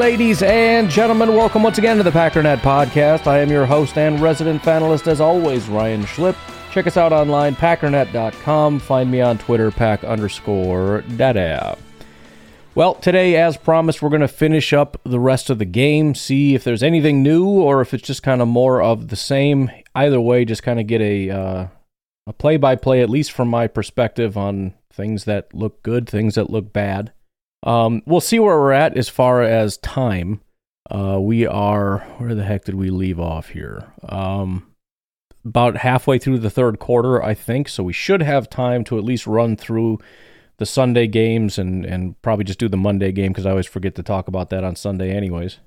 [0.00, 3.26] Ladies and gentlemen, welcome once again to the Packernet Podcast.
[3.26, 6.36] I am your host and resident panelist, as always, Ryan Schlip.
[6.72, 8.78] Check us out online, packernet.com.
[8.78, 11.76] Find me on Twitter, pack underscore dada.
[12.74, 16.54] Well, today, as promised, we're going to finish up the rest of the game, see
[16.54, 19.70] if there's anything new or if it's just kind of more of the same.
[19.94, 21.66] Either way, just kind of get a uh,
[22.26, 26.36] a play by play, at least from my perspective, on things that look good, things
[26.36, 27.12] that look bad.
[27.62, 30.40] Um, we'll see where we're at as far as time.
[30.90, 33.92] Uh, we are where the heck did we leave off here?
[34.08, 34.66] Um,
[35.44, 37.68] about halfway through the third quarter, I think.
[37.68, 39.98] So we should have time to at least run through
[40.58, 43.94] the Sunday games and and probably just do the Monday game because I always forget
[43.96, 45.58] to talk about that on Sunday, anyways.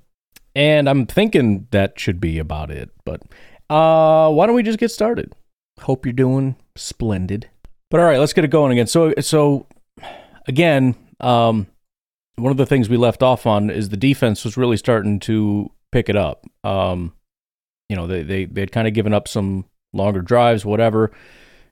[0.54, 2.90] And I'm thinking that should be about it.
[3.04, 3.22] But
[3.68, 5.32] uh, why don't we just get started?
[5.80, 7.48] Hope you're doing splendid.
[7.90, 8.86] But all right, let's get it going again.
[8.86, 9.66] So so
[10.46, 11.66] again, um,
[12.36, 15.70] one of the things we left off on is the defense was really starting to
[15.92, 16.44] pick it up.
[16.64, 17.12] Um,
[17.88, 21.12] you know, they they they had kind of given up some longer drives, whatever,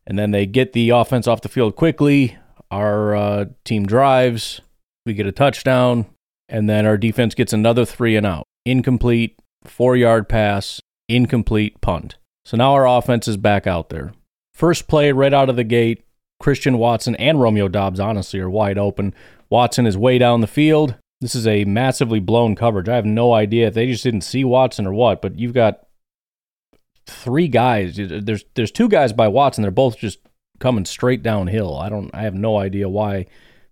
[0.06, 2.36] and then they get the offense off the field quickly.
[2.70, 4.60] Our uh, team drives,
[5.04, 6.06] we get a touchdown,
[6.48, 12.16] and then our defense gets another three and out, incomplete, four yard pass, incomplete punt.
[12.44, 14.12] So now our offense is back out there.
[14.54, 16.04] First play right out of the gate,
[16.42, 19.14] Christian Watson and Romeo Doubs honestly are wide open.
[19.48, 20.96] Watson is way down the field.
[21.20, 22.88] This is a massively blown coverage.
[22.88, 25.86] I have no idea if they just didn't see Watson or what, but you've got
[27.06, 27.96] three guys.
[27.96, 29.62] There's there's two guys by Watson.
[29.62, 30.18] They're both just
[30.58, 31.78] coming straight downhill.
[31.78, 33.26] I don't I have no idea why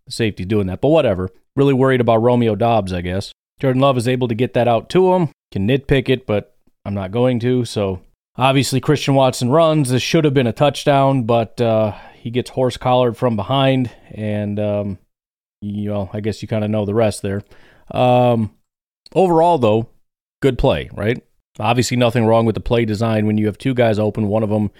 [0.06, 1.28] the safety's doing that, but whatever.
[1.56, 3.32] Really worried about Romeo Doubs, I guess.
[3.60, 5.30] Jordan Love is able to get that out to him.
[5.50, 6.54] Can nitpick it, but
[6.84, 7.64] I'm not going to.
[7.64, 8.00] So
[8.36, 9.90] obviously Christian Watson runs.
[9.90, 14.60] This should have been a touchdown, but uh, he gets horse collared from behind, and
[14.60, 14.98] um,
[15.62, 17.42] you know I guess you kind of know the rest there.
[17.90, 18.54] Um,
[19.14, 19.88] overall, though,
[20.42, 21.22] good play, right?
[21.58, 24.28] Obviously, nothing wrong with the play design when you have two guys open.
[24.28, 24.70] One of them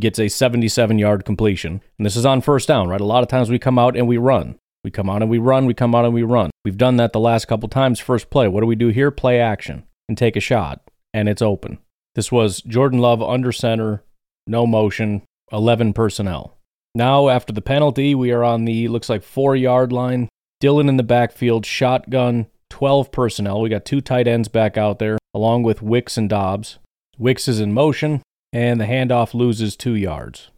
[0.00, 1.82] gets a 77 yard completion.
[1.98, 3.00] And this is on first down, right?
[3.00, 4.58] A lot of times we come out and we run.
[4.84, 5.66] We come out and we run.
[5.66, 6.50] We come out and we run.
[6.64, 8.00] We've done that the last couple times.
[8.00, 8.48] First play.
[8.48, 9.10] What do we do here?
[9.10, 10.82] Play action and take a shot.
[11.12, 11.78] And it's open.
[12.14, 14.02] This was Jordan Love under center,
[14.46, 15.22] no motion,
[15.52, 16.57] 11 personnel.
[16.94, 20.28] Now, after the penalty, we are on the, looks like, four yard line.
[20.60, 23.60] Dillon in the backfield, shotgun, 12 personnel.
[23.60, 26.78] We got two tight ends back out there, along with Wicks and Doubs.
[27.16, 28.22] Wicks is in motion,
[28.52, 30.50] and the handoff loses two yards.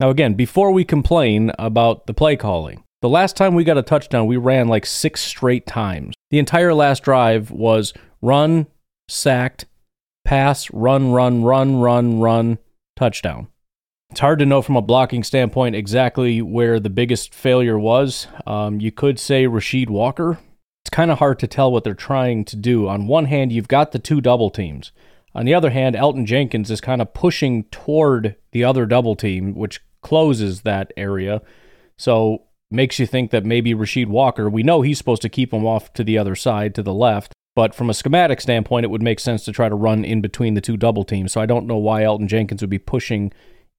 [0.00, 3.82] Now, again, before we complain about the play calling, the last time we got a
[3.82, 6.14] touchdown, we ran like six straight times.
[6.30, 8.66] The entire last drive was run,
[9.08, 9.66] sacked,
[10.24, 12.58] pass, run, run, run, run, run,
[12.96, 13.48] touchdown.
[14.12, 18.26] It's hard to know from a blocking standpoint exactly where the biggest failure was.
[18.46, 20.38] Um, you could say Rasheed Walker.
[20.84, 22.88] It's kind of hard to tell what they're trying to do.
[22.88, 24.92] On one hand, you've got the two double teams.
[25.34, 29.54] On the other hand, Elgton Jenkins is kind of pushing toward the other double team,
[29.54, 31.40] which closes that area.
[31.96, 35.64] So makes you think that maybe Rasheed Walker, we know he's supposed to keep him
[35.64, 37.32] off to the other side, to the left.
[37.56, 40.52] But from a schematic standpoint, it would make sense to try to run in between
[40.52, 41.32] the two double teams.
[41.32, 43.32] So I don't know why Elgton Jenkins would be pushing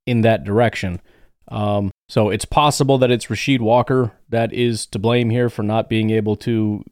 [0.06, 1.02] in that direction.
[1.50, 5.90] Um, so it's possible that it's Rasheed Walker that is to blame here for not
[5.90, 6.84] being able to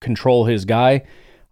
[0.00, 1.04] control his guy.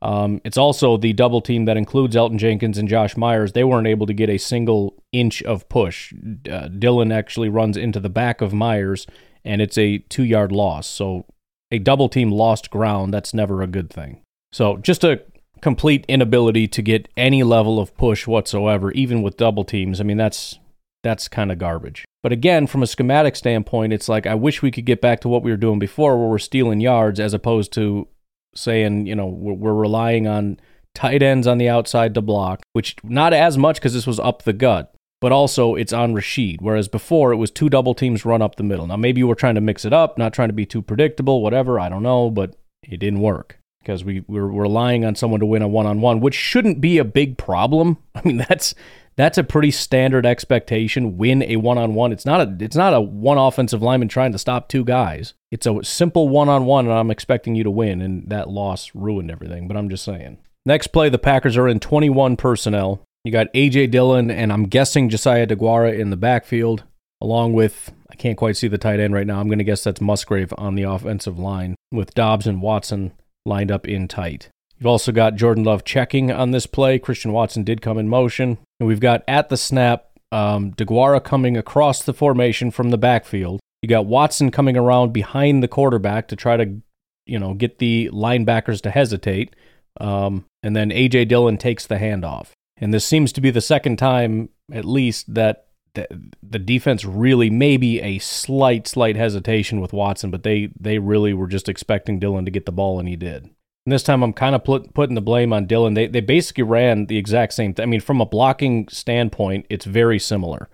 [0.02, 3.52] Um, it's also the double team that includes Elgton Jenkins and Josh Myers.
[3.52, 6.12] They weren't able to get a single inch of push.
[6.50, 9.06] Uh, Dillon actually runs into the back of Myers,
[9.44, 10.86] and it's a two yard loss.
[10.86, 11.24] So
[11.70, 13.12] a double team lost ground.
[13.12, 14.20] That's never a good thing.
[14.52, 15.22] So just a
[15.60, 20.00] complete inability to get any level of push whatsoever, even with double teams.
[20.00, 20.58] I mean, that's
[21.02, 22.04] that's kind of garbage.
[22.22, 25.28] But again, from a schematic standpoint, it's like I wish we could get back to
[25.28, 28.08] what we were doing before, where we're stealing yards as opposed to
[28.54, 30.58] saying, you know, we're, we're relying on
[30.94, 34.42] tight ends on the outside to block, which not as much because this was up
[34.42, 36.60] the gut, but also it's on Rasheed.
[36.60, 38.86] Whereas before it was two double teams run up the middle.
[38.86, 41.78] Now maybe we're trying to mix it up, not trying to be too predictable, whatever.
[41.78, 45.62] I don't know, but it didn't work because we we're relying on someone to win
[45.62, 47.98] a one on one, which shouldn't be a big problem.
[48.14, 48.74] I mean, that's
[49.14, 51.16] that's a pretty standard expectation.
[51.16, 52.12] Win a one on one.
[52.12, 55.34] It's not a it's not a one offensive lineman trying to stop two guys.
[55.52, 58.02] It's a simple one on one, and I'm expecting you to win.
[58.02, 59.68] And that loss ruined everything.
[59.68, 60.38] But I'm just saying.
[60.66, 63.00] Next play, the Packers are in 21 personnel.
[63.24, 66.84] You got AJ Dillon and I'm guessing Josiah DeGuara in the backfield,
[67.20, 69.38] along with I can't quite see the tight end right now.
[69.38, 73.12] I'm going to guess that's Musgrave on the offensive line with Doubs and Watson
[73.46, 74.48] lined up in tight.
[74.78, 76.98] You've also got Jordan Love checking on this play.
[76.98, 78.58] Christian Watson did come in motion.
[78.78, 83.60] And we've got at the snap, um, DeGuara coming across the formation from the backfield.
[83.80, 86.80] You got Watson coming around behind the quarterback to try to,
[87.24, 89.56] you know, get the linebackers to hesitate.
[89.98, 91.26] Um, and then A.J.
[91.26, 92.48] Dillon takes the handoff.
[92.76, 95.65] And this seems to be the second time, at least, that
[95.96, 96.06] the,
[96.42, 101.48] the defense really maybe a slight, slight hesitation with Watson, but they they really were
[101.48, 103.50] just expecting Dillon to get the ball, and he did.
[103.86, 105.94] And this time I'm kind of put, putting the blame on Dillon.
[105.94, 107.84] They, they basically ran the exact same thing.
[107.84, 110.68] I mean, from a blocking standpoint, it's very similar.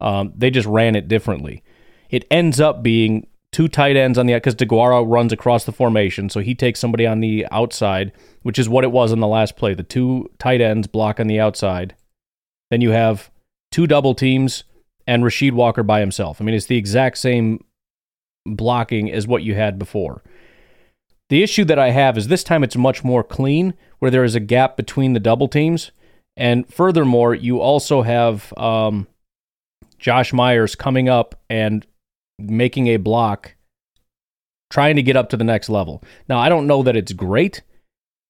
[0.00, 1.62] Um, they just ran it differently.
[2.10, 6.28] It ends up being two tight ends on the because DeGuara runs across the formation,
[6.28, 9.56] so he takes somebody on the outside, which is what it was in the last
[9.56, 9.74] play.
[9.74, 11.96] The two tight ends block on the outside.
[12.70, 13.30] Then you have
[13.70, 14.64] two double teams
[15.08, 16.38] and Rasheed Walker by himself.
[16.38, 17.64] I mean, it's the exact same
[18.46, 20.22] blocking as what you had before.
[21.30, 24.34] The issue that I have is this time it's much more clean, where there is
[24.34, 25.92] a gap between the double teams.
[26.36, 29.08] And furthermore, you also have um,
[29.98, 31.86] Josh Myers coming up and
[32.38, 33.56] making a block,
[34.70, 36.02] trying to get up to the next level.
[36.28, 37.62] Now, I don't know that it's great,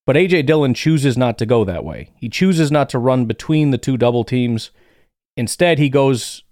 [0.06, 0.42] but A.J.
[0.42, 2.12] Dillon chooses not to go that way.
[2.16, 4.70] He chooses not to run between the two double teams.
[5.36, 6.44] Instead, he goes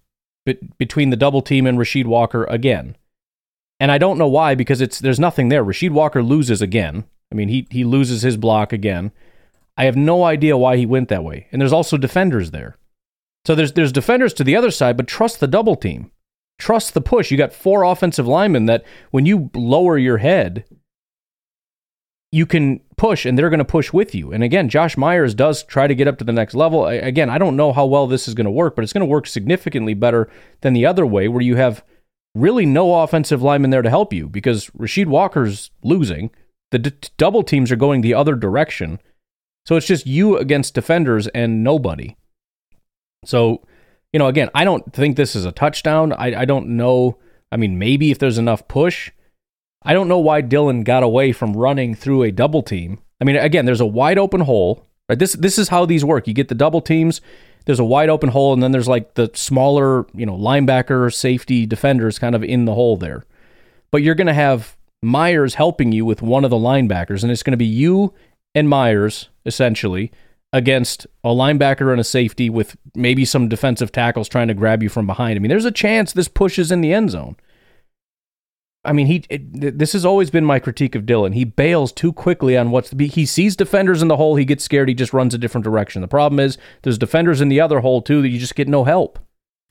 [0.47, 2.97] be- between the double team and Rasheed Walker again.
[3.79, 5.63] And I don't know why because it's there's nothing there.
[5.63, 7.05] Rasheed Walker loses again.
[7.31, 9.13] I mean, he he loses his block again.
[9.77, 11.49] I have no idea why he went that way.
[11.53, 12.79] And there's also defenders there.
[13.45, 16.11] So there's there's defenders to the other side, but trust the double team.
[16.59, 17.31] Trust the push.
[17.31, 20.65] You got four offensive linemen that when you lower your head,
[22.37, 24.31] you can push and they're going to push with you.
[24.31, 26.87] And again, Josh Myers does try to get up to the next level.
[26.87, 29.11] Again, I don't know how well this is going to work, but it's going to
[29.11, 30.29] work significantly better
[30.61, 31.83] than the other way where you have
[32.35, 36.31] really no offensive lineman there to help you because Rasheed Walker's losing.
[36.73, 39.01] The d- double teams are going the other direction.
[39.65, 42.17] So it's just you against defenders and nobody.
[43.25, 43.63] So,
[44.13, 46.13] you know, again, I don't think this is a touchdown.
[46.13, 47.19] I, I don't know.
[47.51, 49.11] I mean, maybe if there's enough push.
[49.87, 52.99] I don't know why Dillon got away from running through a double team.
[53.21, 54.85] I mean, again, there's a wide open hole.
[55.09, 55.19] Right?
[55.19, 56.27] This this is how these work.
[56.27, 57.21] You get the double teams
[57.67, 61.67] there's a wide open hole, and then there's like the smaller, you know, linebacker, safety,
[61.67, 63.25] defenders kind of in the hole there.
[63.91, 67.43] But you're going to have Myers helping you with one of the linebackers, and it's
[67.43, 68.15] going to be you
[68.55, 70.13] and Myers essentially
[70.53, 74.89] against a linebacker and a safety with maybe some defensive tackles trying to grab you
[74.89, 75.37] from behind.
[75.37, 77.37] I mean, there's a chance this pushes in the end zone.
[78.87, 79.25] I mean, he.
[79.29, 81.33] It, this has always been my critique of Dillon.
[81.33, 82.91] He bails too quickly on what's.
[82.91, 84.37] He sees defenders in the hole.
[84.37, 84.89] He gets scared.
[84.89, 86.03] He just runs a different direction.
[86.03, 88.85] The problem is there's defenders in the other hole too that you just get no
[88.85, 89.19] help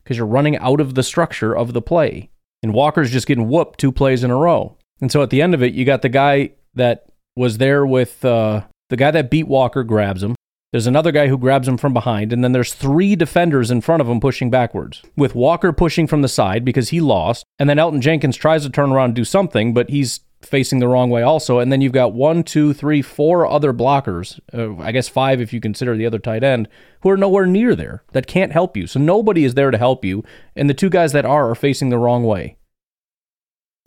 [0.03, 2.29] because you're running out of the structure of the play.
[2.61, 4.77] And Walker's just getting whooped two plays in a row.
[5.01, 7.05] And so at the end of it, you got the guy that
[7.35, 10.34] was there with uh, the guy that beat Walker grabs him.
[10.75, 14.01] There's another guy who grabs him from behind, and then there's three defenders in front
[14.01, 17.77] of him pushing backwards, with Walker pushing from the side because he lost, and then
[17.77, 21.21] Elgton Jenkins tries to turn around and do something, but he's facing the wrong way
[21.21, 21.59] also.
[21.59, 25.53] And then you've got one, two, three, four other blockers, uh, I guess five if
[25.53, 26.67] you consider the other tight end,
[27.03, 28.85] who are nowhere near there that can't help you.
[28.85, 30.25] So nobody is there to help you,
[30.57, 32.57] and the two guys that are are facing the wrong way.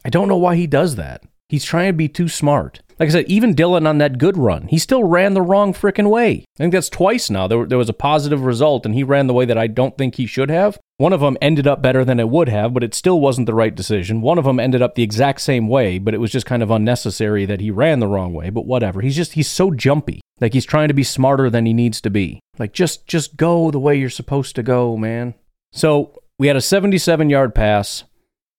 [0.07, 1.23] I don't know why he does that.
[1.49, 2.81] He's trying to be too smart.
[2.99, 6.11] Like I said, even Dillon on that good run, he still ran the wrong freaking
[6.11, 6.45] way.
[6.57, 7.47] I think that's twice now.
[7.47, 10.17] There, there was a positive result, and he ran the way that I don't think
[10.17, 10.79] he should have.
[10.97, 13.55] One of them ended up better than it would have, but it still wasn't the
[13.55, 14.21] right decision.
[14.21, 16.73] One of them ended up the exact same way, but it was just kind of
[16.73, 18.51] unnecessary that he ran the wrong way.
[18.51, 19.01] But whatever.
[19.01, 20.21] He's just he's so jumpy.
[20.41, 22.41] Like he's trying to be smarter than he needs to be.
[22.59, 25.35] Like just just go the way you're supposed to go, man.
[25.73, 28.03] So we had a 77 yard pass.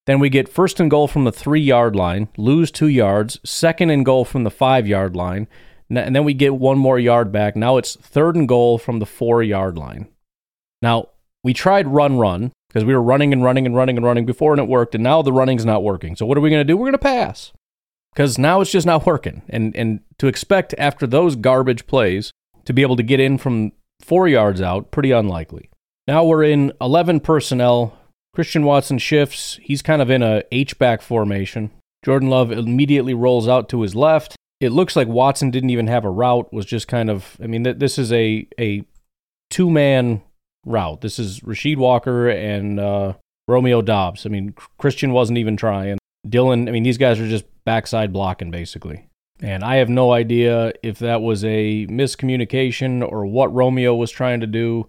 [0.09, 3.91] Then we get first and goal from the three yard line, lose two yards, second
[3.91, 5.47] and goal from the five yard line,
[5.87, 7.55] and then we get one more yard back.
[7.55, 10.07] Now it's third and goal from the four yard line.
[10.81, 11.09] Now,
[11.43, 14.51] we tried run run because we were running and running and running and running before
[14.51, 16.15] and it worked, and now the running's not working.
[16.15, 16.75] So, what are we going to do?
[16.75, 17.51] We're going to pass
[18.15, 19.43] because now it's just not working.
[19.47, 22.31] And, and to expect after those garbage plays
[22.65, 25.69] to be able to get in from four yards out, pretty unlikely.
[26.07, 27.98] Now we're in 11 personnel
[28.39, 29.59] Christian Watson shifts.
[29.61, 31.71] He's kind of in a H-back formation.
[32.05, 34.37] Jordan Love immediately rolls out to his left.
[34.61, 37.65] It looks like Watson didn't even have a route, was just kind of, I mean,
[37.65, 38.85] th- this is a, a
[39.49, 40.21] two man
[40.65, 41.01] route.
[41.01, 43.15] This is Rasheed Walker and uh,
[43.49, 44.25] Romeo Doubs.
[44.25, 45.97] I mean, Christian wasn't even trying.
[46.25, 49.05] Dillon, I mean, these guys are just backside blocking basically.
[49.41, 54.39] And I have no idea if that was a miscommunication or what Romeo was trying
[54.39, 54.87] to do.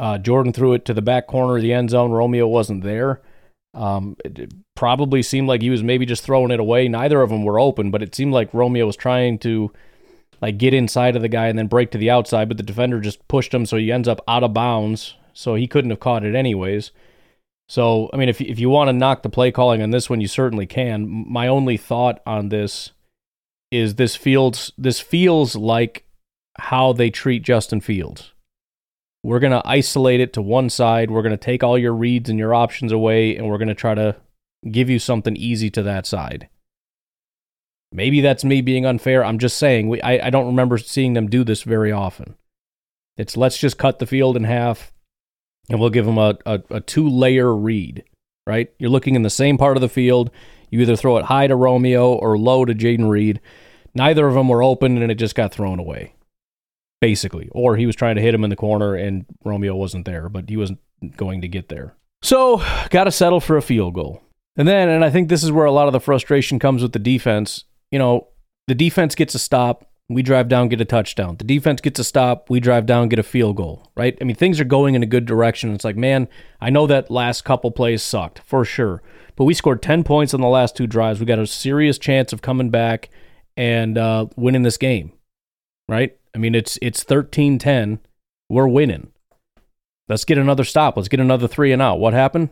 [0.00, 2.10] Uh, Jordan threw it to the back corner of the end zone.
[2.10, 3.20] Romeo wasn't there.
[3.74, 6.88] Um, it, probably seemed like he was maybe just throwing it away.
[6.88, 9.70] Neither of them were open, but it seemed like Romeo was trying to
[10.40, 12.98] like get inside of the guy and then break to the outside, but the defender
[12.98, 15.16] just pushed him, so he ends up out of bounds.
[15.34, 16.92] So he couldn't have caught it anyways.
[17.68, 20.22] So I mean, if if you want to knock the play calling on this one,
[20.22, 21.26] you certainly can.
[21.30, 22.92] My only thought on this
[23.70, 26.06] is this feels this feels like
[26.58, 28.32] how they treat Justin Fields.
[29.22, 31.10] We're going to isolate it to one side.
[31.10, 33.74] We're going to take all your reads and your options away, and we're going to
[33.74, 34.16] try to
[34.70, 36.48] give you something easy to that side.
[37.92, 39.24] Maybe that's me being unfair.
[39.24, 42.36] I'm just saying, we, I, I don't remember seeing them do this very often.
[43.16, 44.92] It's let's just cut the field in half
[45.68, 48.04] and we'll give them a, a, a two layer read,
[48.46, 48.72] right?
[48.78, 50.30] You're looking in the same part of the field.
[50.70, 53.40] You either throw it high to Romeo or low to Jayden Reed.
[53.94, 56.14] Neither of them were open and it just got thrown away
[57.00, 57.48] basically.
[57.52, 60.48] Or he was trying to hit him in the corner and Romeo wasn't there, but
[60.48, 60.80] he wasn't
[61.16, 61.94] going to get there.
[62.22, 64.22] So, got to settle for a field goal.
[64.56, 66.92] And then, and I think this is where a lot of the frustration comes with
[66.92, 67.64] the defense.
[67.90, 68.28] You know,
[68.68, 71.36] the defense gets a stop, we drive down, get a touchdown.
[71.36, 74.18] The defense gets a stop, we drive down, get a field goal, right?
[74.20, 75.72] I mean, things are going in a good direction.
[75.72, 76.28] It's like, man,
[76.60, 79.02] I know that last couple plays sucked for sure,
[79.36, 81.20] but we scored 10 points on the last two drives.
[81.20, 83.08] We got a serious chance of coming back
[83.56, 85.12] and uh, winning this game,
[85.88, 86.18] right?
[86.34, 87.98] I mean, it's it's 13-10.
[88.48, 89.12] We're winning.
[90.08, 90.96] Let's get another stop.
[90.96, 92.00] Let's get another three and out.
[92.00, 92.50] What happened?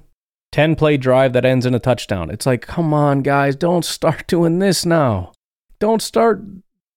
[0.53, 2.31] 10 play drive that ends in a touchdown.
[2.31, 5.33] It's like, come on, guys, don't start doing this now.
[5.79, 6.43] Don't start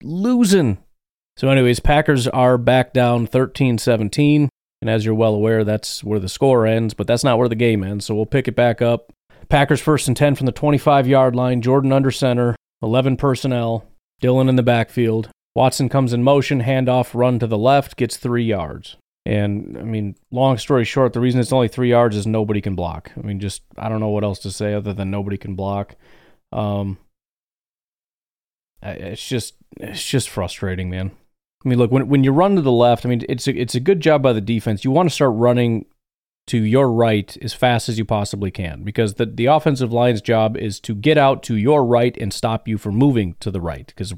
[0.01, 0.77] losing.
[1.37, 4.49] So, anyways, Packers are back down 13 17.
[4.81, 7.55] And as you're well aware, that's where the score ends, but that's not where the
[7.55, 8.05] game ends.
[8.05, 9.11] So we'll pick it back up.
[9.47, 11.61] Packers first and 10 from the 25 yard line.
[11.61, 13.85] Jordan under center, 11 personnel.
[14.21, 15.29] Dillon in the backfield.
[15.55, 18.95] Watson comes in motion, handoff, run to the left, gets three yards.
[19.25, 22.75] And I mean, long story short, the reason it's only three yards is nobody can
[22.75, 23.11] block.
[23.17, 25.95] I mean, just I don't know what else to say other than nobody can block.
[26.51, 26.97] Um,
[28.81, 31.11] it's just it's just frustrating, man.
[31.63, 33.75] I mean, look when when you run to the left, I mean, it's a, it's
[33.75, 34.83] a good job by the defense.
[34.83, 35.85] You want to start running
[36.47, 40.57] to your right as fast as you possibly can because the the offensive line's job
[40.57, 43.85] is to get out to your right and stop you from moving to the right
[43.87, 44.15] because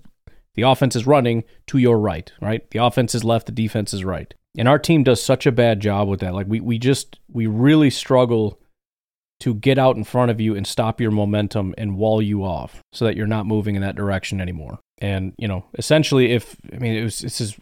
[0.56, 2.70] the offense is running to your right, right?
[2.72, 4.34] The offense is left, the defense is right.
[4.58, 6.34] And our team does such a bad job with that.
[6.34, 8.60] Like we we just we really struggle
[9.40, 12.82] to get out in front of you and stop your momentum and wall you off
[12.94, 14.80] so that you're not moving in that direction anymore.
[15.00, 17.58] And, you know, essentially if I mean it was this is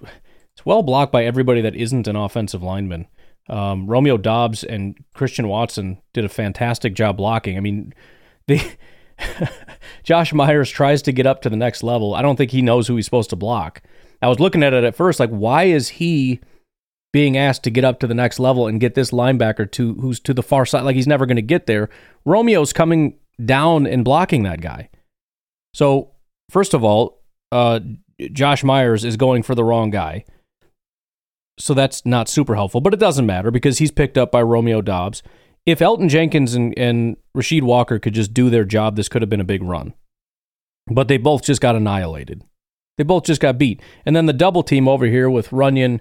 [0.54, 3.08] it's well blocked by everybody that isn't an offensive lineman.
[3.50, 7.58] Um, Romeo Doubs and Christian Watson did a fantastic job blocking.
[7.58, 7.94] I mean,
[8.48, 8.62] they
[10.04, 12.16] Josh Myers tries to get up to the next level.
[12.16, 13.82] I don't think he knows who he's supposed to block.
[14.22, 16.40] I was looking at it at first, like, why is he
[17.12, 20.20] being asked to get up to the next level and get this linebacker to who's
[20.22, 20.82] to the far side?
[20.84, 21.90] Like he's never going to get there.
[22.26, 24.90] Romeo's coming down and blocking that guy.
[25.74, 26.12] So
[26.50, 27.80] first of all, uh,
[28.32, 30.26] Josh Myers is going for the wrong guy.
[31.60, 34.82] So that's not super helpful, but it doesn't matter because he's picked up by Romeo
[34.82, 35.22] Doubs
[35.66, 39.30] if Elgton Jenkins and, and Rasheed Walker could just do their job, this could have
[39.30, 39.94] been a big run.
[40.88, 42.44] But they both just got annihilated.
[42.98, 43.82] They both just got beat.
[44.06, 46.00] And then the double team over here with Runyan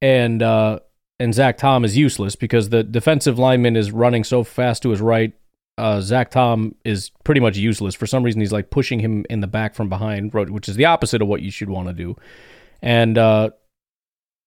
[0.00, 0.80] and uh,
[1.18, 5.00] and Zach Tom is useless because the defensive lineman is running so fast to his
[5.00, 5.32] right.
[5.76, 7.94] uh, Zach Tom is pretty much useless.
[7.94, 10.86] For some reason, he's like pushing him in the back from behind, which is the
[10.86, 12.16] opposite of what you should want to do.
[12.80, 13.50] And uh,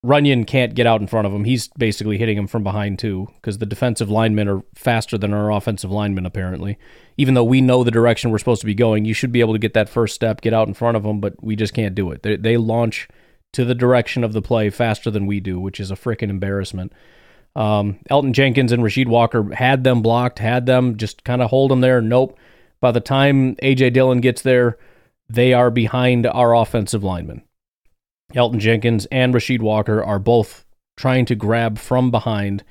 [0.04, 1.46] Runyan can't get out in front of him.
[1.46, 5.50] He's basically hitting him from behind too, because the defensive linemen are faster than our
[5.52, 6.78] offensive linemen, apparently.
[7.18, 9.54] Even though we know the direction we're supposed to be going, you should be able
[9.54, 11.96] to get that first step, get out in front of them, but we just can't
[11.96, 12.22] do it.
[12.22, 13.08] They, they launch
[13.54, 16.92] to the direction of the play faster than we do, which is a freaking embarrassment.
[17.56, 21.72] Um, Elgton Jenkins and Rasheed Walker had them blocked, had them just kind of hold
[21.72, 22.02] them there.
[22.02, 22.38] Nope.
[22.82, 24.78] By the time AJ Dillon gets there,
[25.30, 27.44] they are behind our offensive linemen.
[28.34, 30.66] Elgton Jenkins and Rasheed Walker are both
[30.98, 32.64] trying to grab from behind.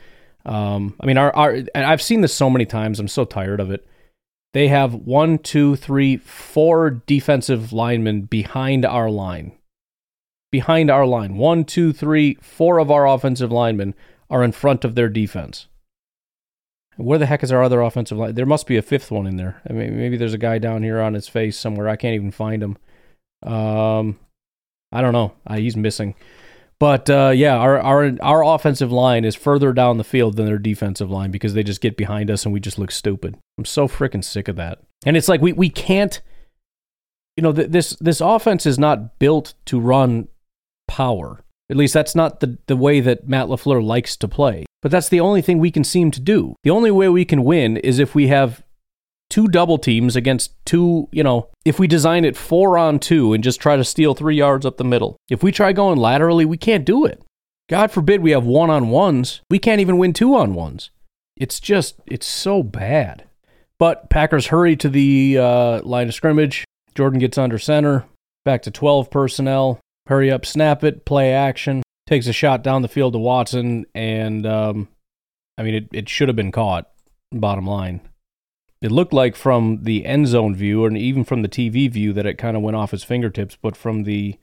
[0.45, 2.99] Um, I mean, our, our I've seen this so many times.
[2.99, 3.87] I'm so tired of it.
[4.53, 9.53] They have one, two, three, four defensive linemen behind our line.
[10.51, 11.37] Behind our line.
[11.37, 13.95] One, two, three, four of our offensive linemen
[14.29, 15.69] are in front of their defense.
[16.97, 18.35] Where the heck is our other offensive line?
[18.35, 19.63] There must be a fifth one in there.
[19.69, 21.89] I mean, maybe there's a guy down here on his face somewhere.
[21.89, 22.77] I can't even find him.
[23.43, 24.19] Um,
[24.93, 25.33] I don't know.
[25.47, 26.15] Uh, he's missing.
[26.79, 30.59] But uh, yeah, our, our our offensive line is further down the field than their
[30.59, 33.39] defensive line because they just get behind us and we just look stupid.
[33.57, 34.81] I'm so freaking sick of that.
[35.07, 36.21] And it's like we we can't.
[37.37, 40.27] You know, th- this this offense is not built to run
[40.89, 41.45] power.
[41.71, 44.67] At least that's not the, the way that Matt LaFleur likes to play.
[44.83, 46.57] But that's the only thing we can seem to do.
[46.65, 48.63] The only way we can win is if we have
[49.33, 53.43] two double teams against two, you know, if we design it four on two and
[53.43, 55.17] just try to steal three yards up the middle.
[55.31, 57.23] If we try going laterally, we can't do it.
[57.71, 59.41] God forbid we have one on ones.
[59.49, 60.91] We can't even win two on ones.
[61.35, 63.25] It's just, it's so bad.
[63.79, 66.67] But Packers hurry to the uh, line of scrimmage.
[66.95, 68.05] Jordan gets under center.
[68.45, 69.81] Back to 12 personnel.
[70.09, 71.83] Hurry up, snap it, play action.
[72.07, 73.87] Takes a shot down the field to Watson.
[73.95, 74.89] And, um,
[75.57, 76.91] I mean, it, it should have been caught,
[77.33, 78.03] bottom line
[78.83, 82.27] it looked like from the end zone view and even from the TV view that
[82.27, 84.37] it kind of went off his fingertips, but from the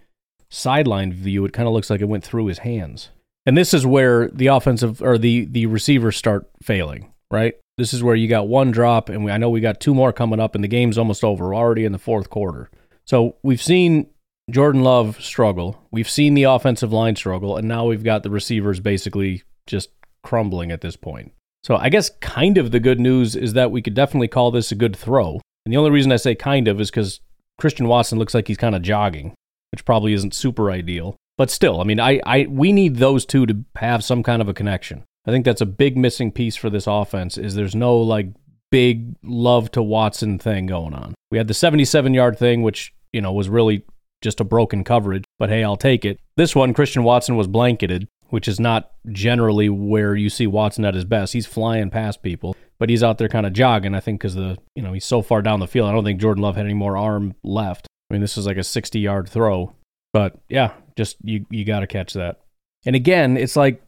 [0.50, 3.10] sideline view, it kind of looks like it went through his hands.
[3.46, 7.56] And this is where the offensive or the the receivers start failing, right?
[7.78, 10.14] This is where you got one drop, and we, I know we got two more
[10.14, 11.48] coming up, and the game's almost over.
[11.48, 12.70] We're already in the fourth quarter.
[13.06, 14.08] So we've seen
[14.50, 15.82] Jordan Love struggle.
[15.92, 19.90] We've seen the offensive line struggle, and now we've got the receivers basically just
[20.24, 21.34] crumbling at this point.
[21.64, 24.72] So I guess kind of the good news is that we could definitely call this
[24.72, 25.42] a good throw.
[25.66, 27.20] And the only reason I say kind of is because
[27.60, 29.34] Christian Watson looks like he's kind of jogging,
[29.72, 31.16] which probably isn't super ideal.
[31.38, 34.50] But still, I mean, I, I we need those two to have some kind of
[34.50, 35.04] a connection.
[35.26, 38.28] I think that's a big missing piece for this offense is there's no like
[38.72, 41.14] big love to Watson thing going on.
[41.32, 43.84] We had the 77 yard thing, which, you know, was really
[44.22, 46.20] just a broken coverage, but hey, I'll take it.
[46.36, 50.94] This one, Christian Watson was blanketed, which is not generally where you see Watson at
[50.94, 51.34] his best.
[51.34, 53.96] He's flying past people, but he's out there kind of jogging.
[53.96, 55.90] I think because the you know he's so far down the field.
[55.90, 57.88] I don't think Jordan Love had any more arm left.
[58.10, 59.74] I mean, this is like a 60 yard throw,
[60.14, 62.40] but yeah, just you you got to catch that.
[62.86, 63.82] And again, it's like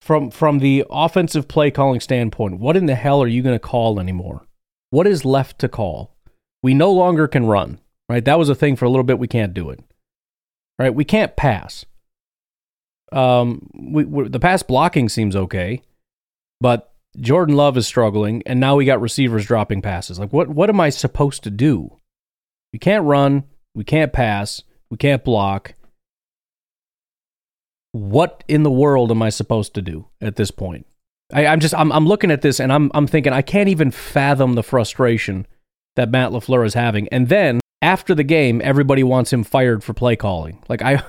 [0.00, 3.60] from from the offensive play calling standpoint, what in the hell are you going to
[3.60, 4.46] call anymore?
[4.90, 6.16] What is left to call?
[6.62, 8.24] We no longer can run, right?
[8.24, 9.18] That was a thing for a little bit.
[9.18, 9.80] We can't do it,
[10.78, 10.94] right?
[10.94, 11.84] We can't pass
[13.12, 15.82] um, we, the pass blocking seems okay,
[16.60, 20.18] but Jordan Love is struggling, and now we got receivers dropping passes.
[20.18, 21.96] Like, what what am I supposed to do?
[22.72, 23.44] We can't run,
[23.74, 25.74] we can't pass, we can't block.
[27.92, 30.86] What in the world am I supposed to do at this point?
[31.32, 33.90] I, I'm just I'm I'm looking at this and I'm I'm thinking I can't even
[33.90, 35.46] fathom the frustration
[35.96, 37.08] that Matt LaFleur is having.
[37.08, 40.62] And then after the game, everybody wants him fired for play calling.
[40.68, 41.02] Like I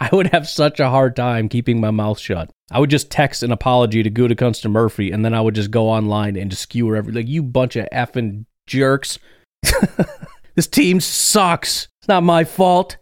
[0.00, 2.50] I would have such a hard time keeping my mouth shut.
[2.70, 5.88] I would just text an apology to Gutekunst Murphy, and then I would just go
[5.88, 9.18] online and just skewer every like you bunch of effing jerks.
[10.54, 11.88] this team sucks.
[12.00, 12.96] It's not my fault.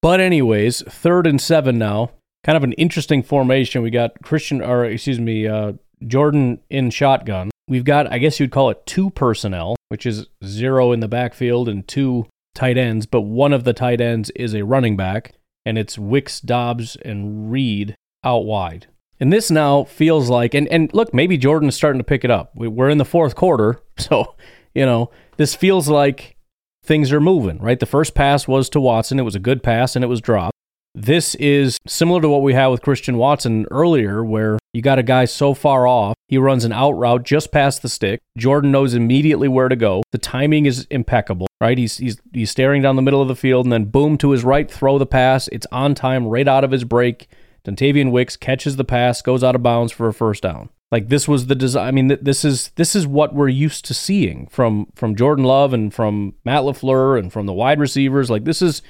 [0.00, 2.10] But anyways, third and seven now.
[2.44, 3.82] Kind of an interesting formation.
[3.82, 5.72] We got Christian, or excuse me, uh,
[6.06, 7.50] Jordan in shotgun.
[7.68, 11.68] We've got, I guess you'd call it two personnel, which is zero in the backfield
[11.68, 13.06] and two tight ends.
[13.06, 15.34] But one of the tight ends is a running back
[15.68, 18.86] and it's Wicks, Doubs, and Reed out wide.
[19.20, 22.30] And this now feels like, and, and look, maybe Jordan is starting to pick it
[22.30, 22.52] up.
[22.54, 24.34] We're in the fourth quarter, so,
[24.74, 26.36] you know, this feels like
[26.82, 27.78] things are moving, right?
[27.78, 29.18] The first pass was to Watson.
[29.18, 30.54] It was a good pass and it was dropped.
[30.94, 35.02] This is similar to what we had with Christian Watson earlier, where you got a
[35.02, 38.20] guy so far off, he runs an out route just past the stick.
[38.36, 40.02] Jordan knows immediately where to go.
[40.12, 41.78] The timing is impeccable, right?
[41.78, 44.44] He's he's he's staring down the middle of the field, and then boom to his
[44.44, 45.48] right, throw the pass.
[45.48, 47.28] It's on time, right out of his break.
[47.64, 50.68] Dontayvion Wicks catches the pass, goes out of bounds for a first down.
[50.90, 51.86] Like this was the design.
[51.86, 55.44] I mean, th- this is this is what we're used to seeing from from Jordan
[55.44, 58.30] Love and from Matt Lafleur and from the wide receivers.
[58.30, 58.82] Like this is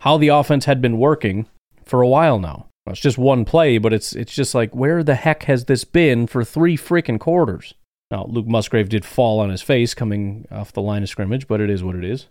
[0.00, 1.46] how the offense had been working
[1.84, 2.66] for a while now.
[2.86, 6.26] It's just one play, but it's it's just like where the heck has this been
[6.26, 7.74] for three freaking quarters?
[8.10, 11.60] Now Luke Musgrave did fall on his face coming off the line of scrimmage, but
[11.60, 12.26] it is what it is.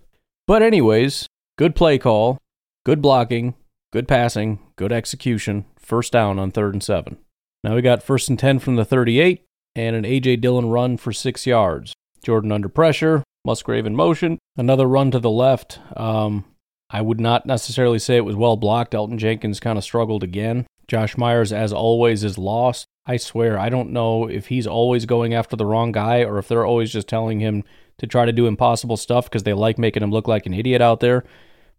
[0.46, 2.38] But anyways, good play call,
[2.86, 3.56] good blocking,
[3.92, 5.66] good passing, good execution.
[5.78, 7.18] First down on third and seven.
[7.64, 9.44] Now we got first and 10 from the 38
[9.76, 10.38] and an A.J.
[10.38, 11.94] Dillon run for six yards.
[12.24, 15.80] Jordan under pressure, Musgrave in motion, another run to the left.
[15.98, 16.46] Um,
[16.94, 18.94] I would not necessarily say it was well blocked.
[18.94, 20.66] Elgton Jenkins kind of struggled again.
[20.88, 22.86] Josh Myers, as always, is lost.
[23.06, 26.48] I swear, I don't know if he's always going after the wrong guy or if
[26.48, 27.64] they're always just telling him
[27.98, 30.82] to try to do impossible stuff because they like making him look like an idiot
[30.82, 31.26] out there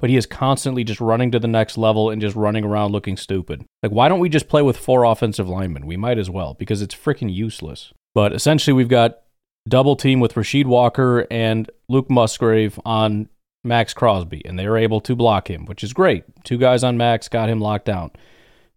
[0.04, 3.16] but he is constantly just running to the next level and just running around looking
[3.16, 3.64] stupid.
[3.82, 5.86] Like, why don't we just play with four offensive linemen?
[5.86, 7.92] We might as well because it's freaking useless.
[8.14, 9.20] But essentially, we've got
[9.66, 13.28] double team with Rasheed Walker and Luke Musgrave on
[13.64, 16.24] Maxx Crosby, and they are able to block him, which is great.
[16.44, 18.10] Two guys on Max got him locked down.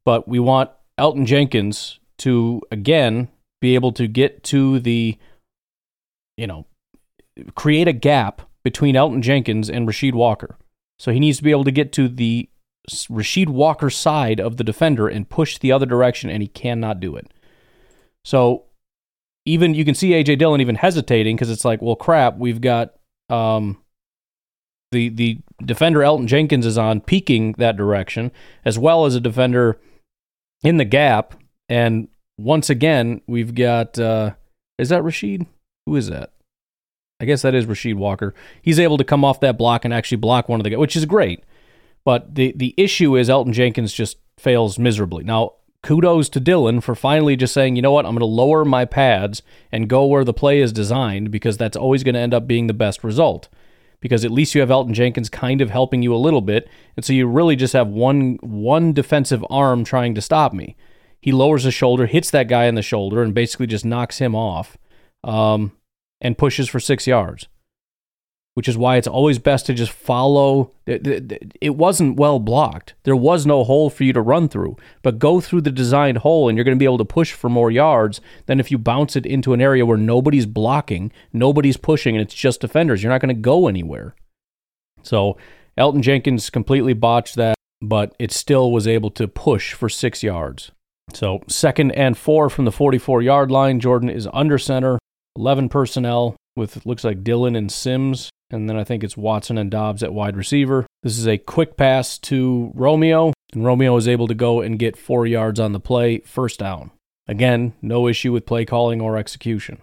[0.05, 3.27] But we want Elgton Jenkins to, again,
[3.59, 5.17] be able to get to the,
[6.37, 6.65] you know,
[7.55, 10.57] create a gap between Elgton Jenkins and Rasheed Walker.
[10.99, 12.49] So he needs to be able to get to the
[12.89, 17.15] Rasheed Walker side of the defender and push the other direction, and he cannot do
[17.15, 17.31] it.
[18.23, 18.63] So
[19.45, 22.93] even you can see AJ Dillon even hesitating because it's like, well, crap, we've got
[23.29, 23.77] um,
[24.91, 28.31] the the defender Elgton Jenkins is on peeking that direction,
[28.63, 29.79] as well as a defender
[30.63, 31.35] in the gap,
[31.69, 34.31] and once again we've got uh,
[34.77, 35.47] is that Rasheed?
[35.85, 36.33] Who is that?
[37.19, 38.35] I guess that is Rasheed Walker.
[38.61, 40.95] He's able to come off that block and actually block one of the guys, which
[40.95, 41.43] is great.
[42.05, 45.23] But the the issue is Elgton Jenkins just fails miserably.
[45.23, 48.63] Now, kudos to Dillon for finally just saying, you know what, I'm going to lower
[48.63, 52.33] my pads and go where the play is designed because that's always going to end
[52.33, 53.49] up being the best result.
[53.99, 57.03] Because at least you have Elgton Jenkins kind of helping you a little bit, and
[57.03, 60.75] so you really just have one one defensive arm trying to stop me.
[61.19, 64.35] He lowers his shoulder, hits that guy in the shoulder, and basically just knocks him
[64.35, 64.77] off.
[65.23, 65.71] Um,
[66.21, 67.47] and pushes for six yards,
[68.57, 70.71] which is why it's always best to just follow.
[70.87, 72.95] It wasn't well blocked.
[73.03, 76.49] There was no hole for you to run through, but go through the designed hole
[76.49, 79.15] and you're going to be able to push for more yards than if you bounce
[79.15, 83.03] it into an area where nobody's blocking, nobody's pushing, and it's just defenders.
[83.03, 84.15] You're not going to go anywhere.
[85.03, 85.37] So
[85.77, 90.71] Elgton Jenkins completely botched that, but it still was able to push for six yards.
[91.13, 93.79] So second and four from the 44 yard line.
[93.79, 94.97] Jordan is under center.
[95.37, 98.31] 11 personnel with looks like Dillon and Sims.
[98.49, 100.85] And then I think it's Watson and Doubs at wide receiver.
[101.03, 104.97] This is a quick pass to Romeo, and Romeo is able to go and get
[104.97, 106.91] four yards on the play, first down.
[107.27, 109.79] Again, no issue with play calling or execution.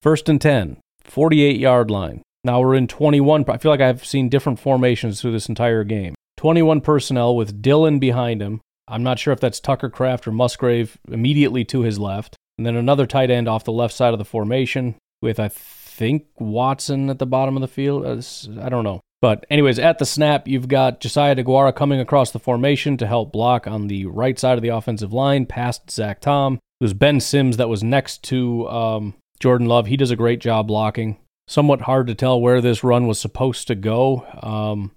[0.00, 2.22] First and 10, 48 yard line.
[2.44, 3.44] Now we're in 21.
[3.48, 6.14] I feel like I've seen different formations through this entire game.
[6.36, 8.60] 21 personnel with Dillon behind him.
[8.88, 12.36] I'm not sure if that's Tucker Kraft or Musgrave immediately to his left.
[12.56, 15.48] And then another tight end off the left side of the formation with, I
[15.96, 18.04] think, Watson at the bottom of the field.
[18.04, 18.20] Uh,
[18.62, 19.00] I don't know.
[19.22, 23.32] But, anyways, at the snap, you've got Josiah DeGuara coming across the formation to help
[23.32, 26.54] block on the right side of the offensive line past Zach Tom.
[26.54, 29.86] It was Ben Sims that was next to um, Jordan Love.
[29.86, 31.16] He does a great job blocking.
[31.48, 34.26] Somewhat hard to tell where this run was supposed to go.
[34.42, 34.90] Um,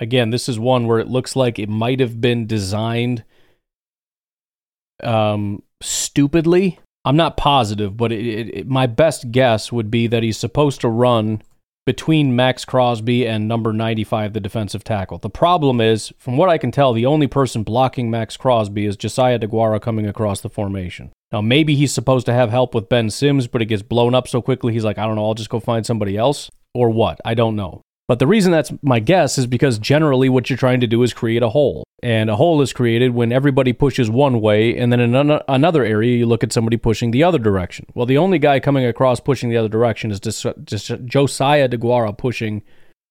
[0.00, 3.24] again, this is one where it looks like it might have been designed
[5.02, 10.22] um, stupidly I'm not positive, but it, it, it, my best guess would be that
[10.22, 11.40] he's supposed to run
[11.86, 15.16] between Maxx Crosby and number 95, the defensive tackle.
[15.16, 18.94] The problem is, from what I can tell, the only person blocking Maxx Crosby is
[18.94, 21.10] Josiah DeGuara coming across the formation.
[21.32, 24.28] Now, maybe he's supposed to have help with Ben Sims, but it gets blown up
[24.28, 26.50] so quickly, he's like, I don't know, I'll just go find somebody else.
[26.74, 27.22] Or what?
[27.24, 27.80] I don't know.
[28.08, 31.12] But the reason that's my guess is because generally what you're trying to do is
[31.12, 31.84] create a hole.
[32.02, 35.14] And a hole is created when everybody pushes one way, and then in
[35.46, 37.86] another area, you look at somebody pushing the other direction.
[37.94, 42.16] Well, the only guy coming across pushing the other direction is just, just Josiah DeGuara
[42.16, 42.62] pushing,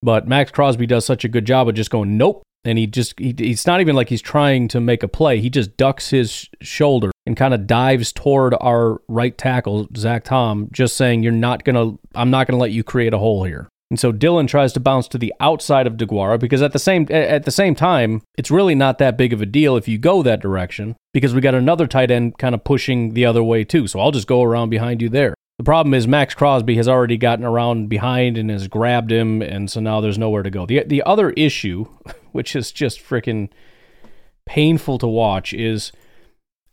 [0.01, 2.41] but Maxx Crosby does such a good job of just going, nope.
[2.63, 5.39] And he just, he, it's not even like he's trying to make a play.
[5.41, 10.69] He just ducks his shoulder and kind of dives toward our right tackle, Zach Tom,
[10.71, 13.43] just saying, you're not going to, I'm not going to let you create a hole
[13.43, 13.69] here.
[13.89, 17.07] And so Dillon tries to bounce to the outside of DeGuara because at the same
[17.09, 20.21] at the same time, it's really not that big of a deal if you go
[20.23, 23.87] that direction because we got another tight end kind of pushing the other way too.
[23.87, 25.33] So I'll just go around behind you there.
[25.57, 29.71] The problem is Maxx Crosby has already gotten around behind and has grabbed him, and
[29.71, 30.65] so now there's nowhere to go.
[30.65, 31.85] The the other issue,
[32.33, 33.49] which is just freaking
[34.45, 35.91] painful to watch, is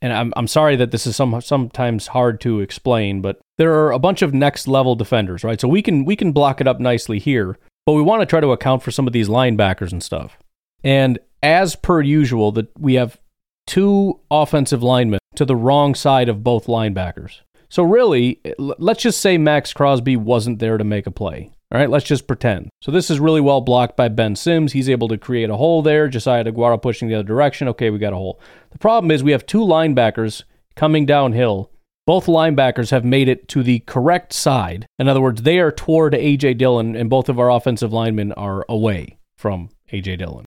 [0.04, 3.90] and I'm I'm sorry that this is some sometimes hard to explain, but there are
[3.90, 5.58] a bunch of next level defenders, right?
[5.58, 8.40] So we can we can block it up nicely here, but we want to try
[8.40, 10.36] to account for some of these linebackers and stuff.
[10.82, 13.18] And as per usual, that we have
[13.66, 17.40] two offensive linemen to the wrong side of both linebackers.
[17.70, 21.50] So really, let's just say Maxx Crosby wasn't there to make a play.
[21.74, 22.68] All right, let's just pretend.
[22.80, 24.72] So this is really well blocked by Ben Sims.
[24.72, 26.06] He's able to create a hole there.
[26.06, 27.66] Josiah DeGuara pushing the other direction.
[27.66, 28.40] Okay, we got a hole.
[28.70, 30.44] The problem is we have two linebackers
[30.76, 31.72] coming downhill.
[32.06, 34.86] Both linebackers have made it to the correct side.
[35.00, 38.64] In other words, they are toward AJ Dillon, and both of our offensive linemen are
[38.68, 40.44] away from AJ Dillon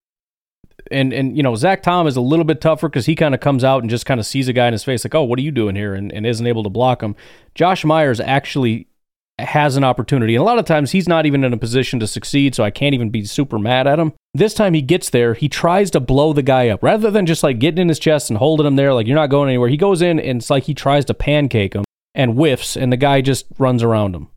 [0.90, 3.40] and and you know Zach Tom is a little bit tougher because he kind of
[3.40, 5.38] comes out and just kind of sees a guy in his face like, oh, what
[5.38, 7.14] are you doing here, and, and isn't able to block him.
[7.54, 8.87] Josh Myers actually
[9.38, 12.06] has an opportunity, and a lot of times he's not even in a position to
[12.06, 14.12] succeed, so I can't even be super mad at him.
[14.34, 17.42] This time he gets there, he tries to blow the guy up rather than just
[17.42, 19.68] like getting in his chest and holding him there like you're not going anywhere.
[19.68, 22.96] He goes in and it's like he tries to pancake him and whiffs, and the
[22.96, 24.28] guy just runs around him.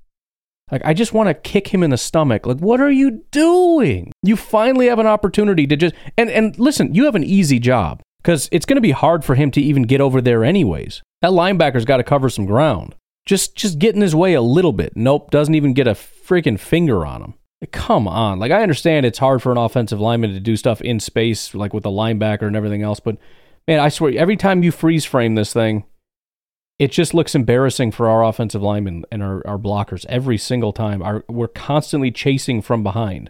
[0.71, 2.45] Like, I just want to kick him in the stomach.
[2.45, 4.11] Like, what are you doing?
[4.23, 8.01] You finally have an opportunity to just, and, and listen, you have an easy job
[8.23, 11.01] because it's going to be hard for him to even get over there anyways.
[11.21, 12.95] That linebacker's got to cover some ground.
[13.25, 14.93] Just, just get in his way a little bit.
[14.95, 17.33] Nope, doesn't even get a freaking finger on him.
[17.71, 18.39] Come on.
[18.39, 21.73] Like, I understand it's hard for an offensive lineman to do stuff in space, like
[21.73, 23.17] with a linebacker and everything else, but
[23.67, 25.85] man, I swear, every time you freeze frame this thing,
[26.79, 31.03] it just looks embarrassing for our offensive linemen and our, our blockers every single time.
[31.03, 33.29] Our, we're constantly chasing from behind,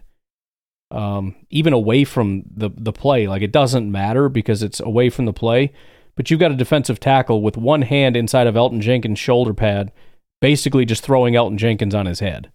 [0.89, 3.27] um, even away from the, the play.
[3.27, 5.73] Like it doesn't matter because it's away from the play,
[6.21, 9.91] but you've got a defensive tackle with one hand inside of Elgton Jenkins' shoulder pad,
[10.39, 12.51] basically just throwing Elgton Jenkins on his head.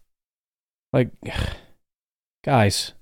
[0.93, 1.11] Like,
[2.45, 2.93] guys,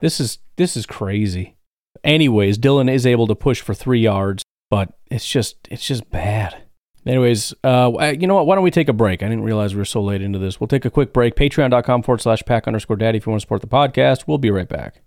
[0.00, 1.54] this is this is crazy.
[2.02, 6.64] Anyways, Dillon is able to push for three yards, but it's just it's just bad.
[7.06, 8.46] Anyways, uh, you know what?
[8.48, 9.22] Why don't we take a break?
[9.22, 10.58] I didn't realize we were so late into this.
[10.58, 11.36] We'll take a quick break.
[11.36, 14.24] Patreon.com forward slash pack underscore daddy if you want to support the podcast.
[14.26, 15.02] We'll be right back.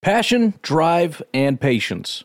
[0.00, 2.24] Passion, drive, and patience.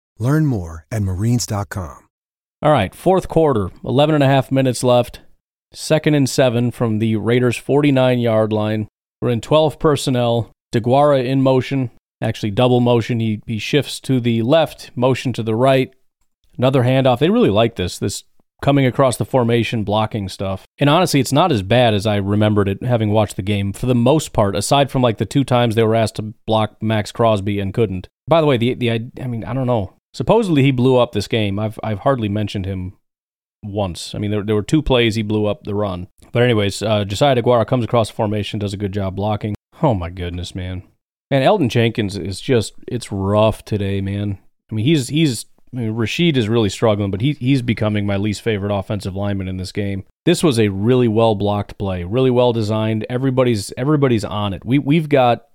[0.21, 2.07] Learn more at marines.com.
[2.61, 5.21] All right, fourth quarter, 11 and a half minutes left.
[5.73, 8.87] Second and seven from the Raiders' 49 yard line.
[9.19, 10.51] We're in 12 personnel.
[10.71, 11.89] DeGuara in motion,
[12.21, 13.19] actually double motion.
[13.19, 15.91] He, he shifts to the left, motion to the right.
[16.55, 17.17] Another handoff.
[17.17, 18.23] They really like this, this
[18.61, 20.65] coming across the formation, blocking stuff.
[20.77, 23.87] And honestly, it's not as bad as I remembered it having watched the game for
[23.87, 27.11] the most part, aside from like the two times they were asked to block Maxx
[27.11, 28.07] Crosby and couldn't.
[28.27, 29.95] By the way, the, the I mean, I don't know.
[30.13, 31.59] Supposedly he blew up this game.
[31.59, 32.93] I've I've hardly mentioned him
[33.63, 34.15] once.
[34.15, 36.07] I mean, there, there were two plays he blew up the run.
[36.31, 39.55] But anyways, uh, Josiah DeGuara comes across the formation, does a good job blocking.
[39.81, 40.83] Oh my goodness, man.
[41.29, 44.37] And Elgton Jenkins is just it's rough today, man.
[44.71, 48.17] I mean, he's he's I mean, Rasheed is really struggling, but he he's becoming my
[48.17, 50.03] least favorite offensive lineman in this game.
[50.25, 53.05] This was a really well blocked play, really well designed.
[53.09, 54.65] Everybody's everybody's on it.
[54.65, 55.45] We we've got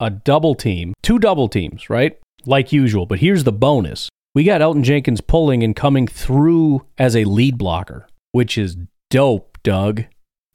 [0.00, 2.18] a double team, two double teams, right?
[2.46, 3.06] Like usual.
[3.06, 4.08] But here's the bonus.
[4.34, 8.76] We got Elgton Jenkins pulling and coming through as a lead blocker, which is
[9.10, 10.04] dope, Doug.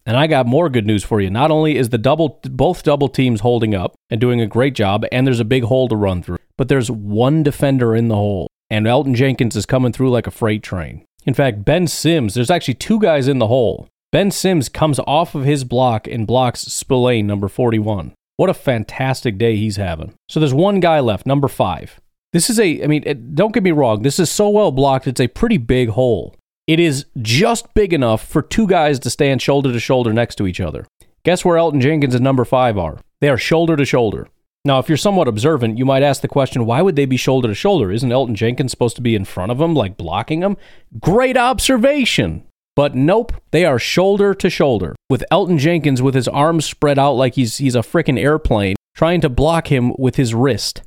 [0.06, 1.30] And I got more good news for you.
[1.30, 5.06] Not only is the double both double teams holding up and doing a great job
[5.12, 8.48] and there's a big hole to run through, but there's one defender in the hole
[8.70, 11.06] and Elgton Jenkins is coming through like a freight train.
[11.26, 13.88] In fact, Ben Sims, there's actually two guys in the hole.
[14.12, 18.14] Ben Sims comes off of his block and blocks Spillane, number 41.
[18.38, 20.14] What a fantastic day he's having.
[20.28, 22.00] So there's one guy left, number five.
[22.32, 25.08] This is a, I mean, it, don't get me wrong, this is so well blocked,
[25.08, 26.36] it's a pretty big hole.
[26.66, 30.48] It is just big enough for two guys to stand shoulder to shoulder next to
[30.48, 30.88] each other.
[31.24, 33.00] Guess where Elgton Jenkins and number five are?
[33.22, 34.28] They are shoulder to shoulder.
[34.66, 37.50] Now, if you're somewhat observant, you might ask the question why would they be shoulder
[37.50, 37.92] to shoulder?
[37.92, 40.58] Isn't Elgton Jenkins supposed to be in front of him, like blocking him?
[41.00, 42.46] Great observation.
[42.76, 47.14] But nope, they are shoulder to shoulder, with Elgton Jenkins with his arms spread out
[47.14, 50.82] like he's, he's a frickin' airplane, trying to block him with his wrist.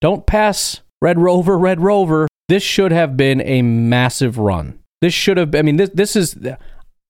[0.00, 2.26] Don't pass, Red Rover, Red Rover.
[2.48, 4.80] This should have been a massive run.
[5.00, 6.36] This should have, I mean, this, this is,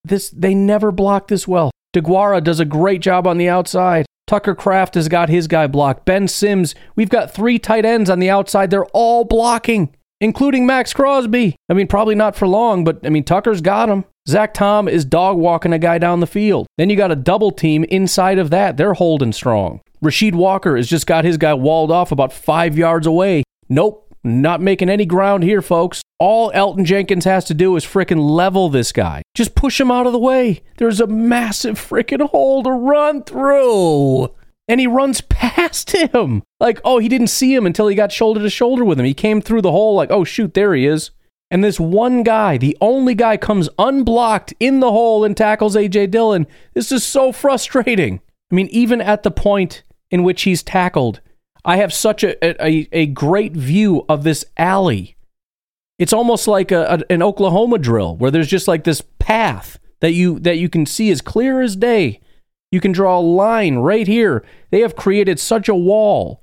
[0.05, 1.71] this, they never blocked this well.
[1.97, 4.07] DeGuara does a great job on the outside.
[4.27, 6.05] Tucker Kraft has got his guy blocked.
[6.05, 8.71] Ben Sims, we've got three tight ends on the outside.
[8.71, 11.57] They're all blocking, including Maxx Crosby.
[11.69, 14.05] I mean, probably not for long, but I mean, Tucker's got him.
[14.29, 16.67] Zach Tom is dog walking a guy down the field.
[16.79, 18.77] Then you got a double team inside of that.
[18.77, 19.81] They're holding strong.
[20.05, 23.43] Rasheed Walker has just got his guy walled off about five yards away.
[23.69, 26.03] Nope, not making any ground here, folks.
[26.19, 29.23] All Elgton Jenkins has to do is fricking level this guy.
[29.35, 30.63] Just push him out of the way.
[30.77, 34.29] There's a massive fricking hole to run through.
[34.69, 36.43] And he runs past him.
[36.59, 39.07] Like, oh, he didn't see him until he got shoulder to shoulder with him.
[39.07, 41.11] He came through the hole, like, oh, shoot, there he is.
[41.51, 46.13] And this one guy, the only guy, comes unblocked in the hole and tackles AJ
[46.13, 46.47] Dillon.
[46.75, 48.21] This is so frustrating.
[48.51, 51.21] I mean, even at the point in which he's tackled,
[51.65, 55.17] I have such a, a, a great view of this alley.
[55.99, 60.13] It's almost like a, a, an Oklahoma drill where there's just like this path that
[60.13, 62.21] you that you can see as clear as day.
[62.71, 64.45] You can draw a line right here.
[64.71, 66.41] They have created such a wall.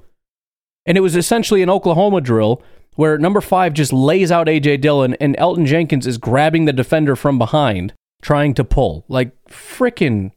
[0.85, 2.61] And it was essentially an Oklahoma drill
[2.95, 7.15] where number five just lays out AJ Dillon and Elgton Jenkins is grabbing the defender
[7.15, 9.05] from behind, trying to pull.
[9.07, 10.31] Like frickin'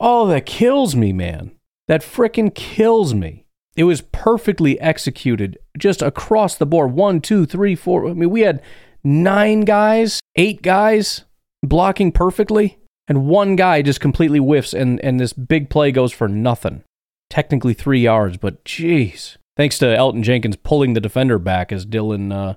[0.00, 1.52] Oh, that kills me, man.
[1.88, 3.44] That frickin' kills me.
[3.76, 6.92] It was perfectly executed just across the board.
[6.92, 8.08] One, two, three, four.
[8.08, 8.62] I mean, we had
[9.04, 11.24] nine guys, eight guys
[11.62, 12.78] blocking perfectly,
[13.10, 16.84] and one guy just completely whiffs, and, and this big play goes for nothing.
[17.28, 19.36] Technically three yards, but jeez.
[19.56, 22.54] Thanks to Elgton Jenkins pulling the defender back as Dillon, uh,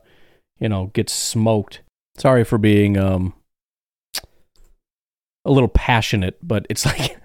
[0.60, 1.82] you know, gets smoked.
[2.18, 3.34] Sorry for being um,
[5.44, 7.18] a little passionate, but it's like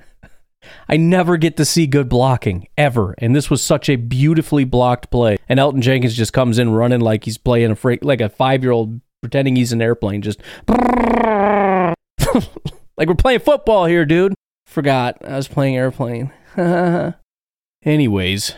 [0.88, 5.10] I never get to see good blocking ever, and this was such a beautifully blocked
[5.10, 5.36] play.
[5.50, 8.62] And Elgton Jenkins just comes in running like he's playing a freak, like a five
[8.62, 10.40] year old pretending he's an airplane, just
[12.98, 14.34] like we're playing football here, dude.
[14.66, 16.32] Forgot I was playing airplane.
[17.84, 18.54] Anyways,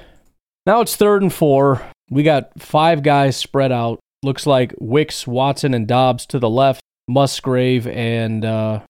[0.66, 1.82] now it's third and four.
[2.10, 4.00] We got five guys spread out.
[4.22, 6.80] Looks like Wicks, Watson, and Doubs to the left.
[7.06, 8.80] Musgrave and uh,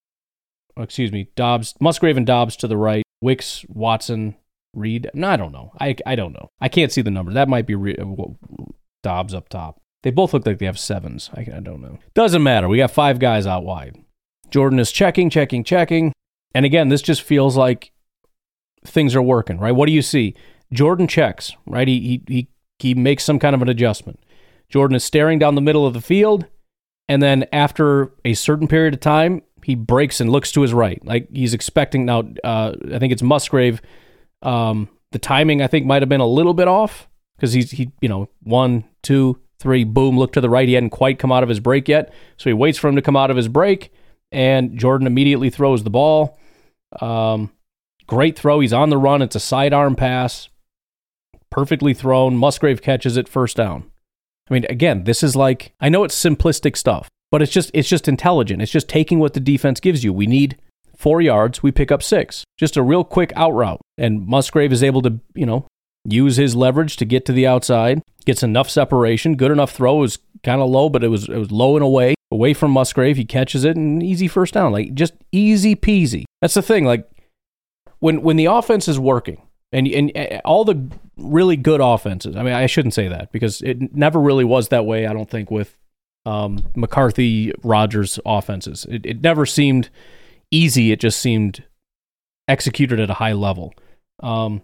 [0.76, 3.02] excuse me, Doubs, Musgrave and Doubs to the right.
[3.20, 4.36] Wicks, Watson,
[4.74, 5.10] Reed.
[5.14, 5.72] No, I don't know.
[5.80, 6.48] I, I don't know.
[6.60, 7.32] I can't see the number.
[7.32, 8.06] That might be Re- uh,
[9.02, 9.80] Doubs up top.
[10.02, 11.30] They both look like they have sevens.
[11.34, 11.98] I, I don't know.
[12.14, 12.68] Doesn't matter.
[12.68, 13.98] We got five guys out wide.
[14.50, 16.12] Jordan is checking, checking, checking.
[16.54, 17.92] And again, this just feels like
[18.84, 19.72] things are working, right?
[19.72, 20.34] What do you see?
[20.72, 21.88] Jordan checks, right?
[21.88, 24.20] He, he, he, makes some kind of an adjustment.
[24.68, 26.46] Jordan is staring down the middle of the field.
[27.08, 31.04] And then after a certain period of time, he breaks and looks to his right,
[31.04, 32.04] like he's expecting.
[32.04, 33.82] Now, uh, I think it's Musgrave.
[34.42, 37.90] Um, the timing, I think, might have been a little bit off because he's he,
[38.00, 40.68] you know, one, two, three, boom, look to the right.
[40.68, 43.02] He hadn't quite come out of his break yet, so he waits for him to
[43.02, 43.92] come out of his break,
[44.32, 46.38] and Jordan immediately throws the ball.
[47.00, 47.50] Um,
[48.06, 48.60] great throw.
[48.60, 49.22] He's on the run.
[49.22, 50.48] It's a sidearm pass,
[51.50, 52.36] perfectly thrown.
[52.36, 53.90] Musgrave catches it, first down.
[54.48, 57.88] I mean, again, this is like I know it's simplistic stuff, but it's just it's
[57.88, 58.62] just intelligent.
[58.62, 60.12] It's just taking what the defense gives you.
[60.12, 60.58] We need
[60.96, 62.44] four yards, we pick up six.
[62.58, 63.80] Just a real quick out route.
[63.96, 65.66] And Musgrave is able to, you know,
[66.04, 70.18] use his leverage to get to the outside, gets enough separation, good enough throw was
[70.42, 73.16] kind of low, but it was it was low and away, away from Musgrave.
[73.16, 76.24] He catches it and easy first down, like just easy peasy.
[76.40, 76.84] That's the thing.
[76.84, 77.08] Like
[78.00, 82.36] when when the offense is working, and and uh, all the really good offenses.
[82.36, 85.06] I mean, I shouldn't say that because it never really was that way.
[85.06, 85.76] I don't think with
[86.26, 88.86] um, McCarthy Rogers offenses.
[88.88, 89.90] It, it never seemed
[90.50, 90.92] easy.
[90.92, 91.64] It just seemed
[92.48, 93.74] executed at a high level.
[94.22, 94.62] Um,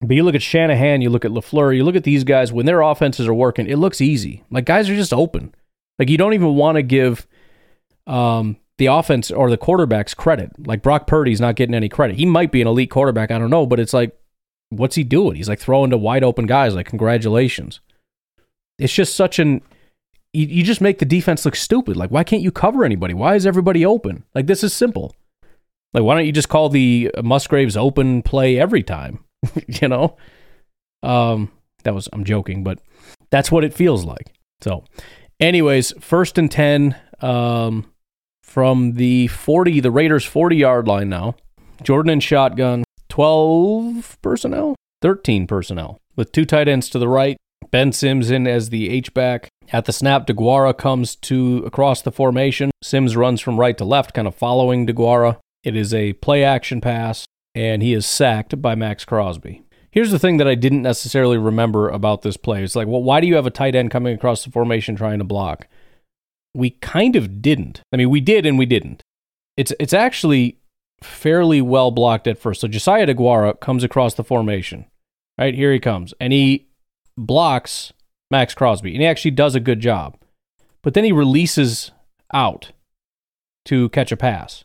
[0.00, 2.66] but you look at Shanahan, you look at LaFleur, you look at these guys, when
[2.66, 4.42] their offenses are working, it looks easy.
[4.50, 5.54] Like guys are just open.
[5.98, 7.26] Like you don't even want to give
[8.06, 10.50] um, the offense or the quarterbacks credit.
[10.66, 12.16] Like Brock Purdy's not getting any credit.
[12.16, 14.16] He might be an elite quarterback, I don't know, but it's like,
[14.70, 15.36] what's he doing?
[15.36, 17.80] He's like throwing to wide open guys, like, congratulations.
[18.78, 19.62] It's just such an
[20.32, 21.96] you, you just make the defense look stupid.
[21.96, 23.14] Like, why can't you cover anybody?
[23.14, 24.24] Why is everybody open?
[24.34, 25.14] Like, this is simple.
[25.92, 29.24] Like, why don't you just call the Musgraves open play every time?
[29.66, 30.16] you know?
[31.02, 31.50] Um,
[31.84, 32.78] that was, I'm joking, but
[33.30, 34.32] that's what it feels like.
[34.62, 34.84] So,
[35.40, 37.92] anyways, first and 10 um,
[38.42, 41.36] from the 40, the Raiders 40 yard line now.
[41.82, 47.36] Jordan and shotgun, 12 personnel, 13 personnel, with two tight ends to the right.
[47.70, 49.48] Ben Sims in as the H back.
[49.72, 52.70] At the snap, DeGuara comes to across the formation.
[52.82, 55.38] Sims runs from right to left, kind of following DeGuara.
[55.64, 57.24] It is a play action pass,
[57.54, 59.62] and he is sacked by Maxx Crosby.
[59.92, 62.64] Here's the thing that I didn't necessarily remember about this play.
[62.64, 65.18] It's like, well, why do you have a tight end coming across the formation trying
[65.18, 65.68] to block?
[66.54, 67.82] We kind of didn't.
[67.92, 69.02] I mean, we did and we didn't.
[69.56, 70.58] It's it's actually
[71.02, 72.62] fairly well blocked at first.
[72.62, 74.86] So Josiah DeGuara comes across the formation.
[75.38, 76.68] Right here he comes, and he
[77.16, 77.92] blocks
[78.30, 80.16] Maxx Crosby, and he actually does a good job.
[80.82, 81.90] But then he releases
[82.32, 82.72] out
[83.66, 84.64] to catch a pass.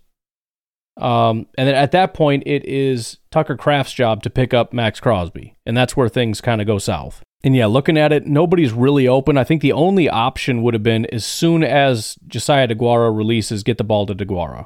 [0.97, 4.99] Um, and then at that point, it is Tucker Kraft's job to pick up Maxx
[4.99, 5.55] Crosby.
[5.65, 7.21] And that's where things kind of go south.
[7.43, 9.37] And yeah, looking at it, nobody's really open.
[9.37, 13.77] I think the only option would have been as soon as Josiah DeGuara releases, get
[13.77, 14.65] the ball to DeGuara.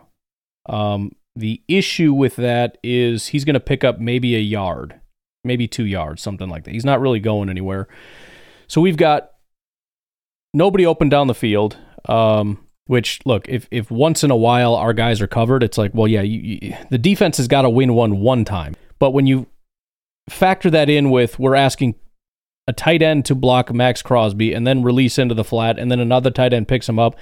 [0.68, 5.00] Um, the issue with that is he's going to pick up maybe a yard,
[5.44, 6.74] maybe two yards, something like that.
[6.74, 7.88] He's not really going anywhere.
[8.68, 9.32] So we've got
[10.54, 11.78] nobody open down the field.
[12.08, 15.92] Um, which look, if if once in a while our guys are covered, it's like,
[15.94, 18.76] well, yeah, you, you, the defense has got to win one one time.
[19.00, 19.48] But when you
[20.30, 21.96] factor that in with we're asking
[22.68, 26.02] a tight end to block Maxx Crosby and then release into the flat, and then
[26.02, 27.16] another tight end picks him up.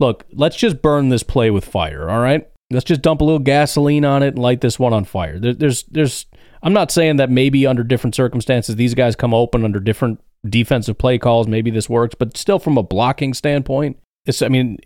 [0.00, 2.10] Look, let's just burn this play with fire.
[2.10, 5.04] All right, let's just dump a little gasoline on it and light this one on
[5.04, 5.38] fire.
[5.38, 6.26] There, there's there's
[6.64, 10.98] I'm not saying that maybe under different circumstances these guys come open under different defensive
[10.98, 14.78] play calls, maybe this works, but still from a blocking standpoint, it's I mean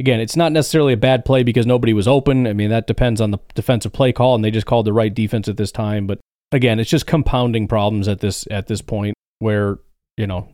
[0.00, 2.46] again, it's not necessarily a bad play because nobody was open.
[2.46, 5.12] I mean, that depends on the defensive play call and they just called the right
[5.12, 6.20] defense at this time, but
[6.52, 9.78] again, it's just compounding problems at this at this point where,
[10.16, 10.48] you know,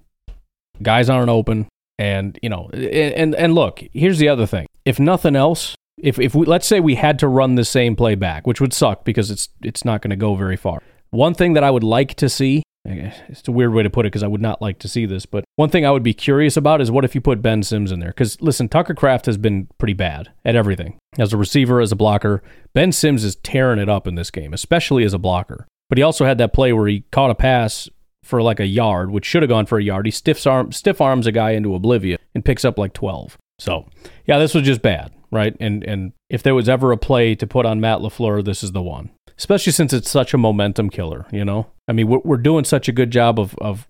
[0.82, 4.66] guys aren't open and, you know, and and look, here's the other thing.
[4.84, 8.14] If nothing else, if if we let's say we had to run the same play
[8.14, 10.82] back, which would suck because it's it's not going to go very far.
[11.10, 14.12] One thing that I would like to see it's a weird way to put it
[14.12, 16.56] because I would not like to see this, but one thing I would be curious
[16.56, 18.10] about is what if you put Ben Sims in there?
[18.10, 20.98] Because listen, Tucker Kraft has been pretty bad at everything.
[21.18, 22.42] As a receiver, as a blocker,
[22.74, 25.66] Ben Sims is tearing it up in this game, especially as a blocker.
[25.88, 27.88] But he also had that play where he caught a pass
[28.22, 30.06] for like a yard, which should have gone for a yard.
[30.06, 33.38] He stiffs arm, stiff arms a guy into oblivion and picks up like 12.
[33.58, 33.88] So,
[34.26, 35.56] yeah, this was just bad, right?
[35.60, 38.72] And and if there was ever a play to put on Matt LaFleur, this is
[38.72, 41.26] the one especially since it's such a momentum killer.
[41.32, 43.88] You know, I mean, we're, we're doing such a good job of of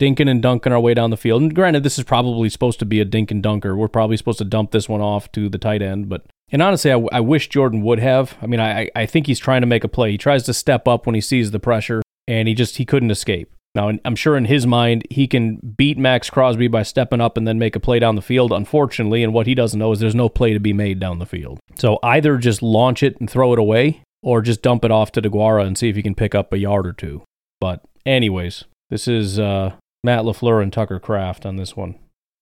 [0.00, 1.42] dinking and dunking our way down the field.
[1.42, 3.76] And granted, this is probably supposed to be a dink and dunker.
[3.76, 6.26] We're probably supposed to dump this one off to the tight end, but.
[6.52, 8.36] And honestly, I, I wish Jordan would have.
[8.40, 10.12] I mean, I, I think he's trying to make a play.
[10.12, 13.10] He tries to step up when he sees the pressure, and he just he couldn't
[13.10, 13.52] escape.
[13.74, 17.48] Now, I'm sure in his mind, he can beat Maxx Crosby by stepping up and
[17.48, 18.52] then make a play down the field.
[18.52, 21.26] Unfortunately, and what he doesn't know is there's no play to be made down the
[21.26, 21.58] field.
[21.74, 25.22] So either just launch it and throw it away, or just dump it off to
[25.22, 27.22] DeGuara and see if he can pick up a yard or two.
[27.60, 31.96] But, anyways, this is uh, Matt LaFleur and Tucker Kraft on this one.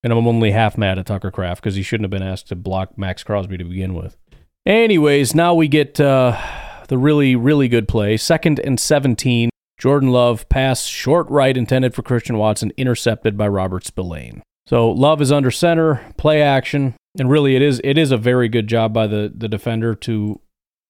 [0.04, 2.56] And I'm only half mad at Tucker Kraft because he shouldn't have been asked to
[2.56, 4.16] block Maxx Crosby to begin with.
[4.64, 6.40] Anyways, now we get uh,
[6.88, 8.16] the really, really good play.
[8.16, 9.50] Second and 17.
[9.78, 14.42] Jordan Love pass short right intended for Christian Watson, intercepted by Robert Spillane.
[14.68, 18.48] So Love is under center, play action, and really it is it is a very
[18.48, 20.40] good job by the the defender to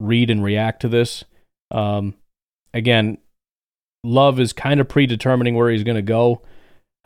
[0.02, 1.24] read and react to this.
[1.70, 2.14] Um,
[2.74, 3.18] again,
[4.04, 6.42] Love is kind of predetermining where he's going to go.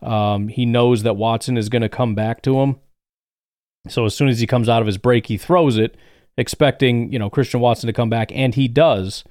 [0.02, 2.76] Um, he knows that Watson is going to come back to him.
[3.88, 5.96] So as soon as he comes out of his break, he throws it,
[6.36, 9.24] expecting you know Christian Watson to come back, and he does.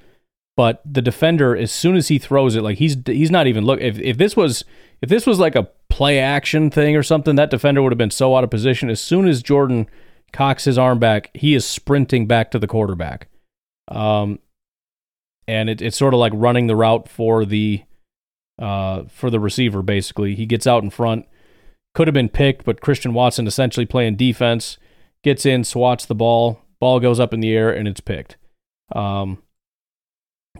[0.55, 3.82] but the defender, as soon as he throws it, like he's he's not even look.
[3.82, 4.63] If if this was
[5.01, 8.11] if this was like a play action thing or something, that defender would have been
[8.11, 8.89] so out of position.
[8.89, 9.88] As soon as Jordan
[10.32, 13.28] cocks his arm back, he is sprinting back to the quarterback.
[13.88, 14.40] Um,
[15.48, 17.84] and it, it's sort of like running the route for the
[18.60, 19.82] uh, for the receiver.
[19.82, 21.26] Basically, he gets out in front.
[21.94, 24.78] Could have been picked, but Christian Watson essentially playing defense
[25.24, 28.38] gets in, swats the ball, ball goes up in the air, and it's picked.
[28.94, 29.42] Um,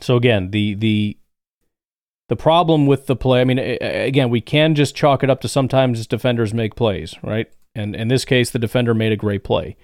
[0.02, 1.18] so again, the the
[2.28, 5.48] the problem with the play, I mean, again, we can just chalk it up to
[5.48, 7.48] sometimes defenders make plays, right?
[7.76, 9.78] And in this case, the defender made a great play.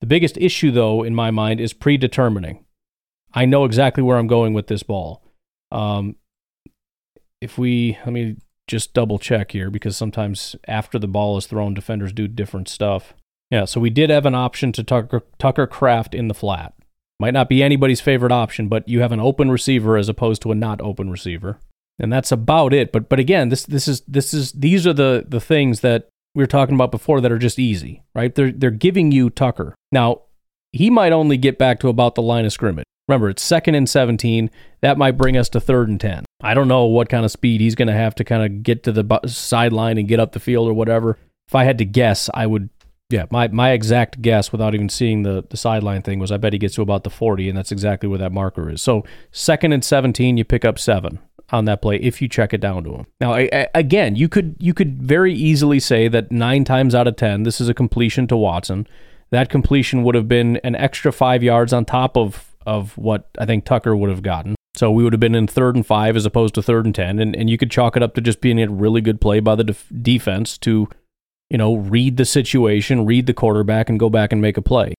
[0.00, 2.64] The biggest issue, though, in my mind, is predetermining.
[3.34, 5.22] I know exactly where I'm going with this ball.
[5.70, 6.16] Um,
[7.40, 8.36] if we, let me
[8.68, 13.14] just double check here because sometimes after the ball is thrown, defenders do different stuff.
[13.50, 16.74] Yeah, so we did have an option to Tucker, Tucker Kraft in the flat.
[17.20, 20.52] Might not be anybody's favorite option, but you have an open receiver as opposed to
[20.52, 21.58] a not open receiver.
[21.98, 22.90] And that's about it.
[22.90, 26.42] But but again, this this is this is these are the the things that we
[26.42, 28.34] were talking about before that are just easy, right?
[28.34, 29.74] They're they're giving you Tucker.
[29.92, 30.22] Now,
[30.72, 32.86] he might only get back to about the line of scrimmage.
[33.12, 34.50] Remember, it's second and 17.
[34.80, 36.24] That might bring us to third and 10.
[36.42, 38.84] I don't know what kind of speed he's going to have to kind of get
[38.84, 41.18] to the sideline and get up the field or whatever.
[41.46, 42.70] If I had to guess, I would,
[43.10, 46.54] yeah, my, my exact guess without even seeing the, the sideline thing was I bet
[46.54, 48.80] he gets to about the 40, and that's exactly where that marker is.
[48.80, 51.18] So, second and 17, you pick up seven
[51.50, 53.06] on that play if you check it down to him.
[53.20, 57.06] Now, I, I, again, you could you could very easily say that nine times out
[57.06, 58.86] of ten, this is a completion to Watson.
[59.30, 63.46] That completion would have been an extra five yards on top of of what I
[63.46, 64.54] think Tucker would have gotten.
[64.74, 67.18] So we would have been in third and five as opposed to third and 10.
[67.18, 69.54] And, and you could chalk it up to just being a really good play by
[69.54, 70.88] the def- defense to,
[71.50, 74.94] you know, read the situation, read the quarterback, and go back and make a play.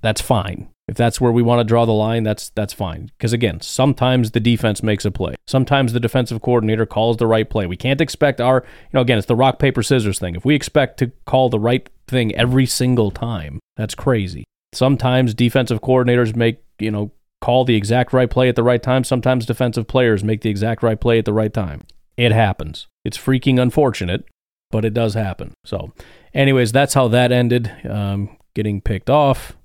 [0.00, 0.68] That's fine.
[0.88, 3.12] If that's where we want to draw the line, that's that's fine.
[3.16, 5.36] Because again, sometimes the defense makes a play.
[5.46, 7.66] Sometimes the defensive coordinator calls the right play.
[7.66, 10.34] We can't expect our, you know, again, it's the rock paper scissors thing.
[10.34, 14.44] If we expect to call the right thing every single time, that's crazy.
[14.72, 19.04] Sometimes defensive coordinators make, you know, call the exact right play at the right time.
[19.04, 21.82] Sometimes defensive players make the exact right play at the right time.
[22.16, 22.86] It happens.
[23.04, 24.24] It's freaking unfortunate,
[24.70, 25.54] but it does happen.
[25.64, 25.92] So,
[26.34, 27.70] anyways, that's how that ended.
[27.88, 29.56] Um, getting picked off.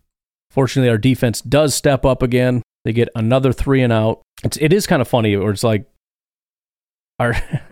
[0.50, 2.64] Fortunately, our defense does step up again.
[2.84, 4.22] They get another three and out.
[4.44, 5.86] It's it is kind of funny, or it's like
[7.20, 7.36] our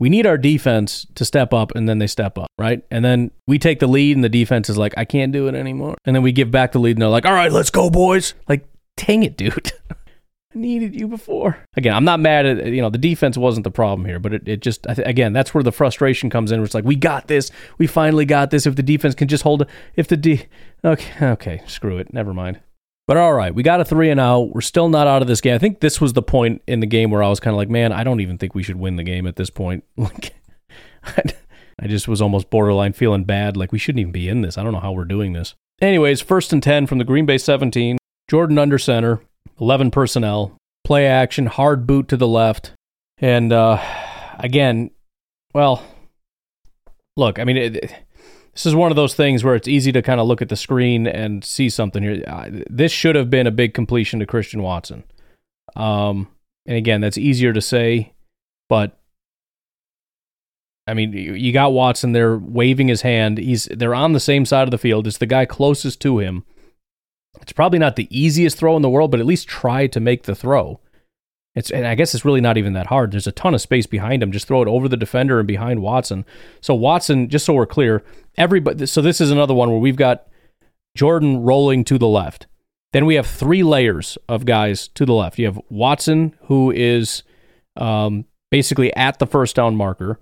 [0.00, 2.82] we need our defense to step up and then they step up, right?
[2.90, 5.54] And then we take the lead and the defense is like, I can't do it
[5.54, 5.94] anymore.
[6.04, 8.34] And then we give back the lead and they're like, all right, let's go, boys.
[8.48, 9.72] Like, dang it, dude.
[9.90, 11.58] I needed you before.
[11.76, 14.48] Again, I'm not mad at, you know, the defense wasn't the problem here, but it,
[14.48, 16.58] it just, again, that's where the frustration comes in.
[16.58, 17.52] Where It's like, we got this.
[17.78, 18.66] We finally got this.
[18.66, 20.46] If the defense can just hold, if the D,
[20.82, 22.12] okay, okay, screw it.
[22.12, 22.58] Never mind.
[23.10, 24.54] But all right, we got a three and out.
[24.54, 25.56] We're still not out of this game.
[25.56, 27.68] I think this was the point in the game where I was kind of like,
[27.68, 29.82] man, I don't even think we should win the game at this point.
[29.98, 30.32] Like,
[31.80, 33.56] I just was almost borderline feeling bad.
[33.56, 34.56] Like, we shouldn't even be in this.
[34.56, 35.56] I don't know how we're doing this.
[35.82, 37.98] Anyways, first and 10 from the Green Bay 17.
[38.28, 39.20] Jordan under center,
[39.60, 42.74] 11 personnel, play action, hard boot to the left.
[43.18, 43.82] And uh,
[44.38, 44.92] again,
[45.52, 45.82] well,
[47.16, 47.92] look, I mean, it,
[48.52, 50.56] this is one of those things where it's easy to kind of look at the
[50.56, 52.22] screen and see something here.
[52.68, 55.04] This should have been a big completion to Christian Watson.
[55.76, 56.28] Um,
[56.66, 58.12] and again, that's easier to say,
[58.68, 58.98] but
[60.86, 63.38] I mean, you got Watson there waving his hand.
[63.38, 65.06] He's they're on the same side of the field.
[65.06, 66.44] It's the guy closest to him.
[67.40, 70.24] It's probably not the easiest throw in the world, but at least try to make
[70.24, 70.80] the throw.
[71.54, 73.10] It's and I guess it's really not even that hard.
[73.10, 74.30] There's a ton of space behind him.
[74.30, 76.24] Just throw it over the defender and behind Watson.
[76.60, 78.04] So Watson, just so we're clear,
[78.36, 78.86] everybody.
[78.86, 80.28] So this is another one where we've got
[80.96, 82.46] Jordan rolling to the left.
[82.92, 85.38] Then we have three layers of guys to the left.
[85.38, 87.22] You have Watson, who is
[87.76, 90.20] um, basically at the first down marker.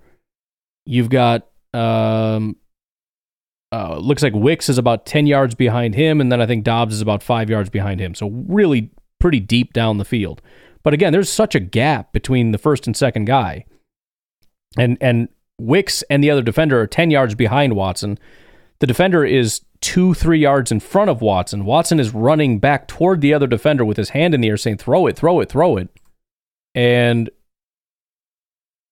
[0.85, 2.55] You've got um,
[3.71, 6.95] uh, looks like Wicks is about ten yards behind him, and then I think Doubs
[6.95, 8.15] is about five yards behind him.
[8.15, 10.41] So really pretty deep down the field.
[10.83, 13.65] But again, there's such a gap between the first and second guy.
[14.77, 18.17] And and Wicks and the other defender are 10 yards behind Watson.
[18.79, 21.65] The defender is two, three yards in front of Watson.
[21.65, 24.77] Watson is running back toward the other defender with his hand in the air saying,
[24.77, 25.89] throw it, throw it, throw it.
[26.73, 27.29] And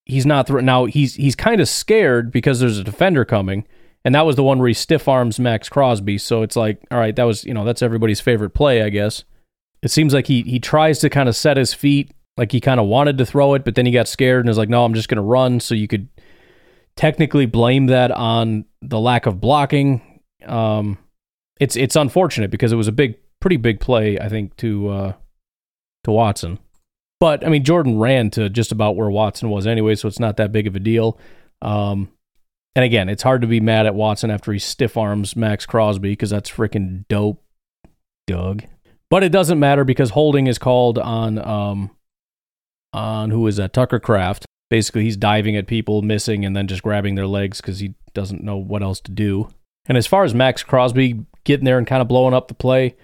[0.05, 3.65] he's not throw- now he's he's kind of scared because there's a defender coming.
[4.03, 6.17] And that was the one where he stiff arms Maxx Crosby.
[6.17, 9.23] So it's like, all right, that was, you know, that's everybody's favorite play, I guess
[9.87, 12.77] it seems like he he tries to kind of set his feet like he kind
[12.77, 14.93] of wanted to throw it, but then he got scared and was like, "No, I'm
[14.93, 16.09] just going to run." So you could
[16.97, 20.01] technically blame that on the lack of blocking.
[20.45, 20.97] Um,
[21.61, 25.13] it's it's unfortunate because it was a big, pretty big play, I think, to uh,
[26.03, 26.59] to Watson.
[27.21, 30.35] But I mean, Jordan ran to just about where Watson was anyway, so it's not
[30.35, 31.17] that big of a deal.
[31.61, 32.09] Um,
[32.75, 36.09] and again, it's hard to be mad at Watson after he stiff arms Maxx Crosby
[36.09, 37.41] because that's freaking dope,
[38.27, 38.65] Doug.
[39.09, 41.91] But it doesn't matter because holding is called on um,
[42.93, 44.45] on who is that Tucker Kraft.
[44.69, 48.43] Basically, he's diving at people, missing, and then just grabbing their legs because he doesn't
[48.43, 49.49] know what else to do.
[49.85, 52.97] And as far as Maxx Crosby getting there and kind of blowing up the play,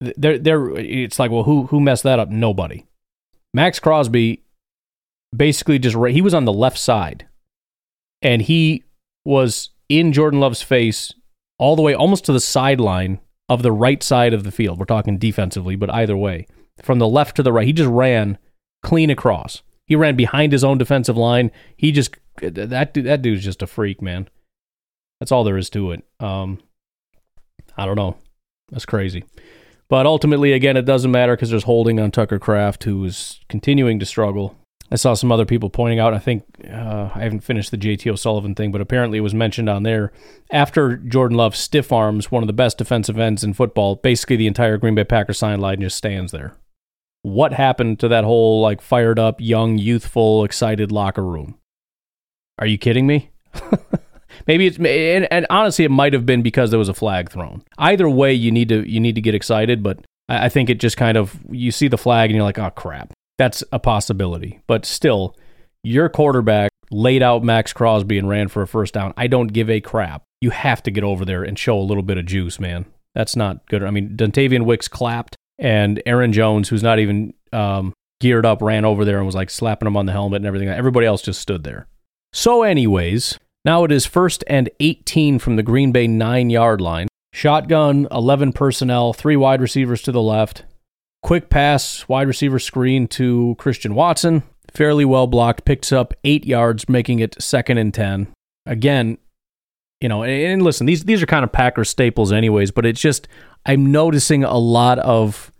[0.00, 2.30] there, there, it's like, well, who who messed that up?
[2.30, 2.86] Nobody.
[3.52, 4.44] Maxx Crosby
[5.34, 7.26] basically just he was on the left side
[8.22, 8.84] and he
[9.24, 11.12] was in Jordan Love's face
[11.58, 13.20] all the way almost to the sideline
[13.50, 14.78] of the right side of the field.
[14.78, 16.46] We're talking defensively, but either way,
[16.80, 18.38] from the left to the right, he just ran
[18.82, 19.62] clean across.
[19.86, 21.50] He ran behind his own defensive line.
[21.76, 24.28] He just that dude, that dude's just a freak, man.
[25.18, 26.04] That's all there is to it.
[26.20, 26.60] Um,
[27.76, 28.16] I don't know.
[28.70, 29.24] That's crazy.
[29.88, 33.98] But ultimately, again, it doesn't matter because there's holding on Tucker Kraft, who is continuing
[33.98, 34.56] to struggle.
[34.92, 36.14] I saw some other people pointing out.
[36.14, 39.68] I think uh, I haven't finished the JT O'Sullivan thing, but apparently it was mentioned
[39.68, 40.12] on there.
[40.50, 44.48] After Jordan Love stiff arms one of the best defensive ends in football, basically the
[44.48, 46.56] entire Green Bay Packers sideline just stands there.
[47.22, 51.56] What happened to that whole like fired up, young, youthful, excited locker room?
[52.58, 53.30] Are you kidding me?
[54.46, 57.62] Maybe it's and, and honestly, it might have been because there was a flag thrown.
[57.78, 60.80] Either way, you need to you need to get excited, but I, I think it
[60.80, 64.60] just kind of you see the flag and you're like, oh crap, that's a possibility.
[64.66, 65.34] But still,
[65.82, 69.14] your quarterback laid out Maxx Crosby and ran for a first down.
[69.16, 70.24] I don't give a crap.
[70.42, 72.84] You have to get over there and show a little bit of juice, man.
[73.14, 73.82] That's not good.
[73.82, 78.84] I mean, Dontayvion Wicks clapped, and Aaron Jones, who's not even um, geared up, ran
[78.84, 80.68] over there and was like slapping him on the helmet and everything.
[80.68, 81.86] Everybody else just stood there.
[82.34, 87.08] So, anyways, now it is first and 18 from the Green Bay nine yard line.
[87.32, 90.64] Shotgun, 11 personnel, three wide receivers to the left.
[91.22, 94.42] Quick pass, wide receiver screen to Christian Watson.
[94.72, 98.28] Fairly well blocked, picks up eight yards, making it second and 10.
[98.66, 99.18] Again,
[100.00, 103.28] you know, and listen, these, these are kind of Packer staples, anyways, but it's just,
[103.66, 105.52] I'm noticing a lot of.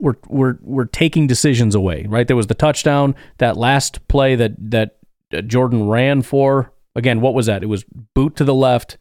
[0.00, 2.26] We're, we're, we're taking decisions away, right?
[2.26, 4.96] There was the touchdown, that last play that, that
[5.46, 7.62] Jordan ran for again, what was that?
[7.62, 8.98] It was boot to the left.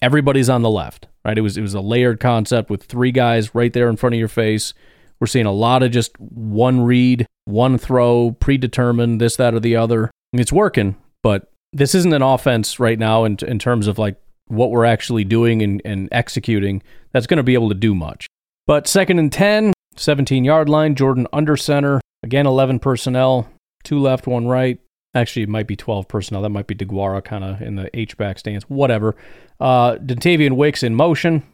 [0.00, 1.36] Everybody's on the left, right?
[1.36, 4.18] It was it was a layered concept with three guys right there in front of
[4.18, 4.74] your face.
[5.22, 9.76] We're seeing a lot of just one read, one throw, predetermined, this, that, or the
[9.76, 10.10] other.
[10.32, 14.16] It's working, but this isn't an offense right now in, in terms of like
[14.48, 18.26] what we're actually doing and, and executing that's going to be able to do much.
[18.66, 22.00] But second and 10, 17 yard line, Jordan under center.
[22.24, 23.48] Again, 11 personnel,
[23.84, 24.80] two left, one right.
[25.14, 26.42] Actually, it might be 12 personnel.
[26.42, 28.64] That might be DeGuara kind of in the H-back stance.
[28.64, 29.14] Whatever.
[29.60, 31.44] Uh, Dontayvion Wicks in motion.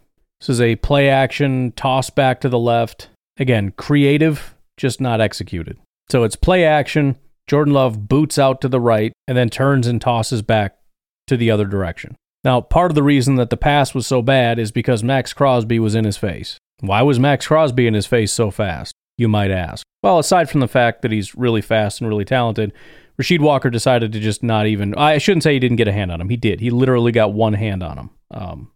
[0.41, 3.11] This is a play action, toss back to the left.
[3.39, 5.79] Again, creative, just not executed.
[6.11, 7.17] So it's play action.
[7.47, 10.79] Jordan Love boots out to the right and then turns and tosses back
[11.27, 12.17] to the other direction.
[12.45, 15.79] Now, part of the reason that the pass was so bad is because Maxx Crosby
[15.79, 16.59] was in his face.
[16.81, 19.85] Why was Maxx Crosby in his face so fast, you might ask?
[20.03, 22.73] Well, aside from the fact that he's really fast and really talented,
[23.21, 24.95] Rasheed Walker decided to just not even.
[24.95, 26.29] I shouldn't say he didn't get a hand on him.
[26.29, 26.61] He did.
[26.61, 28.11] He literally got one hand on him.
[28.31, 28.71] Um,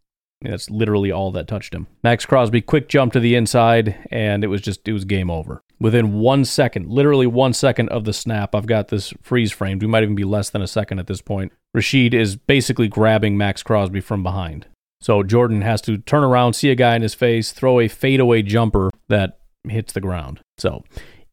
[0.44, 1.86] that's literally all that touched him.
[2.02, 5.62] Maxx Crosby quick jump to the inside, and it was just it was game over.
[5.80, 9.82] Within one second, literally one second of the snap, I've got this freeze framed.
[9.82, 11.52] We might even be less than a second at this point.
[11.76, 14.66] Rasheed is basically grabbing Maxx Crosby from behind.
[15.00, 18.42] So Jordan has to turn around, see a guy in his face, throw a fadeaway
[18.42, 20.40] jumper that hits the ground.
[20.58, 20.84] So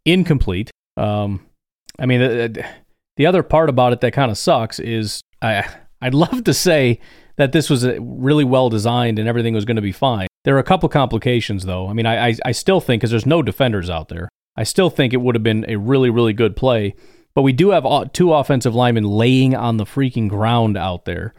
[0.05, 0.71] incomplete.
[0.97, 1.45] Um,
[1.99, 2.47] I mean, uh,
[3.17, 5.67] the other part about it that kind of sucks is I
[6.01, 6.99] I'd love to say
[7.39, 10.27] that this was uh, really well designed and everything was going to be fine.
[10.43, 11.87] There are a couple complications though.
[11.87, 14.89] I mean, I I, I still think because there's no defenders out there, I still
[14.89, 16.93] think it would have been a really really good play.
[17.33, 21.33] But we do have two offensive linemen laying on the freaking ground out there.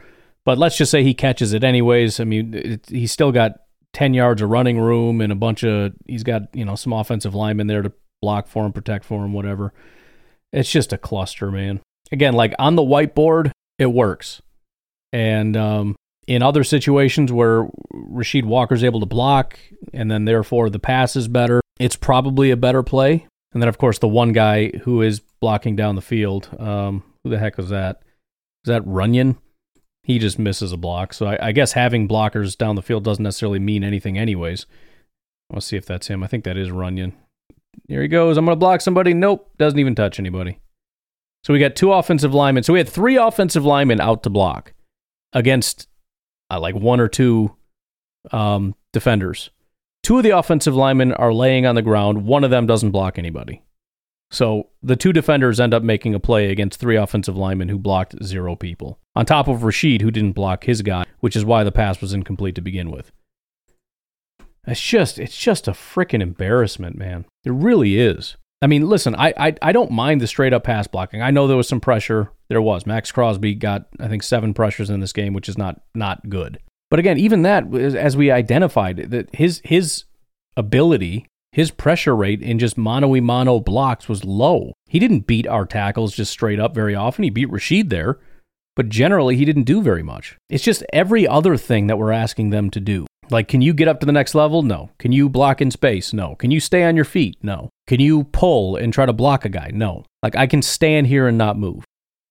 [0.44, 2.20] But let's just say he catches it anyways.
[2.20, 3.60] I mean, it, he's still got
[3.92, 7.34] 10 yards of running room and a bunch of, he's got, you know, some offensive
[7.34, 7.92] linemen there to
[8.22, 9.74] block for him, protect for him, whatever.
[10.52, 11.80] It's just a cluster, man.
[12.12, 14.40] Again, like on the whiteboard, it works.
[15.12, 15.96] And um,
[16.26, 19.58] in other situations where Rasheed Walker's able to block
[19.92, 23.26] and then therefore the pass is better, it's probably a better play.
[23.52, 27.30] And then, of course, the one guy who is blocking down the field, um, who
[27.30, 28.02] the heck was that?
[28.64, 29.38] Is that Runyan?
[30.04, 31.12] He just misses a block.
[31.12, 34.66] So I, I guess having blockers down the field doesn't necessarily mean anything, anyways.
[35.52, 36.22] Let's see if that's him.
[36.22, 37.12] I think that is Runyan.
[37.88, 38.36] Here he goes.
[38.36, 39.14] I'm going to block somebody.
[39.14, 39.50] Nope.
[39.58, 40.60] Doesn't even touch anybody.
[41.42, 42.62] So we got two offensive linemen.
[42.62, 44.74] So we had three offensive linemen out to block
[45.32, 45.88] against
[46.50, 47.56] uh, like one or two
[48.32, 49.50] um, defenders.
[50.02, 52.24] Two of the offensive linemen are laying on the ground.
[52.24, 53.62] One of them doesn't block anybody.
[54.30, 58.22] So the two defenders end up making a play against three offensive linemen who blocked
[58.22, 61.72] zero people, on top of Rasheed, who didn't block his guy, which is why the
[61.72, 63.10] pass was incomplete to begin with.
[64.66, 67.24] It's just, it's just a freaking embarrassment, man.
[67.44, 68.36] It really is.
[68.62, 71.22] I mean, listen, I, I I don't mind the straight up pass blocking.
[71.22, 72.30] I know there was some pressure.
[72.48, 72.86] There was.
[72.86, 76.58] Maxx Crosby got I think seven pressures in this game, which is not not good.
[76.90, 80.04] But again, even that, as we identified, that his his
[80.56, 84.72] ability, his pressure rate in just mono mono blocks was low.
[84.86, 87.22] He didn't beat our tackles just straight up very often.
[87.22, 88.18] He beat Rasheed there,
[88.76, 90.36] but generally he didn't do very much.
[90.50, 93.06] It's just every other thing that we're asking them to do.
[93.30, 94.62] Like, can you get up to the next level?
[94.62, 94.90] No.
[94.98, 96.12] Can you block in space?
[96.12, 96.34] No.
[96.34, 97.38] Can you stay on your feet?
[97.42, 97.70] No.
[97.86, 99.70] Can you pull and try to block a guy?
[99.72, 100.04] No.
[100.22, 101.84] Like, I can stand here and not move.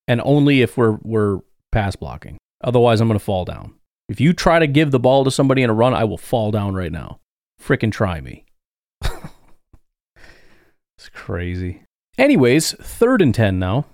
[0.08, 1.39] And only if we're, we're
[1.72, 2.38] pass blocking.
[2.64, 3.76] Otherwise, I'm going to fall down.
[4.10, 6.52] If you try to give the ball to somebody in a run, I will fall
[6.52, 7.20] down right now.
[7.62, 8.45] Frickin' try me.
[9.04, 9.14] it's
[11.14, 11.84] crazy.
[12.18, 13.86] Anyways, third and 10 now.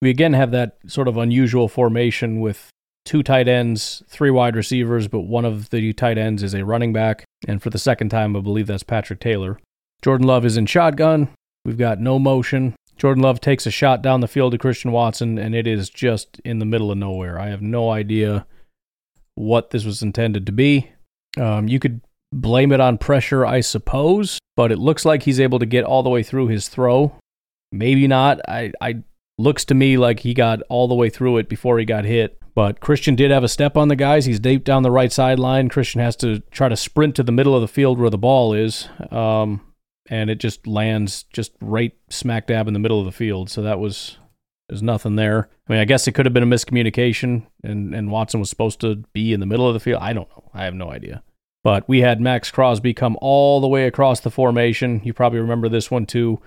[0.00, 2.70] We again have that sort of unusual formation with
[3.04, 6.92] two tight ends, three wide receivers, but one of the tight ends is a running
[6.92, 7.24] back.
[7.46, 9.58] And for the second time, I believe that's Patrick Taylor.
[10.02, 11.28] Jordan Love is in shotgun.
[11.64, 12.74] We've got no motion.
[12.96, 16.40] Jordan Love takes a shot down the field to Christian Watson, and it is just
[16.44, 17.38] in the middle of nowhere.
[17.38, 18.46] I have no idea
[19.34, 20.90] what this was intended to be.
[21.36, 22.00] Um, you could
[22.32, 26.02] blame it on pressure, I suppose, but it looks like he's able to get all
[26.02, 27.16] the way through his throw.
[27.72, 28.40] Maybe not.
[28.48, 29.02] I, I
[29.38, 32.40] looks to me like he got all the way through it before he got hit.
[32.54, 34.26] But Christian did have a step on the guys.
[34.26, 35.68] He's deep down the right sideline.
[35.68, 38.52] Christian has to try to sprint to the middle of the field where the ball
[38.52, 38.88] is.
[39.10, 39.60] Um,
[40.08, 43.50] and it just lands just right smack dab in the middle of the field.
[43.50, 44.18] So that was
[44.68, 45.48] there's nothing there.
[45.68, 48.80] I mean, I guess it could have been a miscommunication, and and Watson was supposed
[48.80, 50.02] to be in the middle of the field.
[50.02, 50.50] I don't know.
[50.54, 51.22] I have no idea.
[51.62, 55.00] But we had Maxx Crosby come all the way across the formation.
[55.02, 56.40] You probably remember this one too.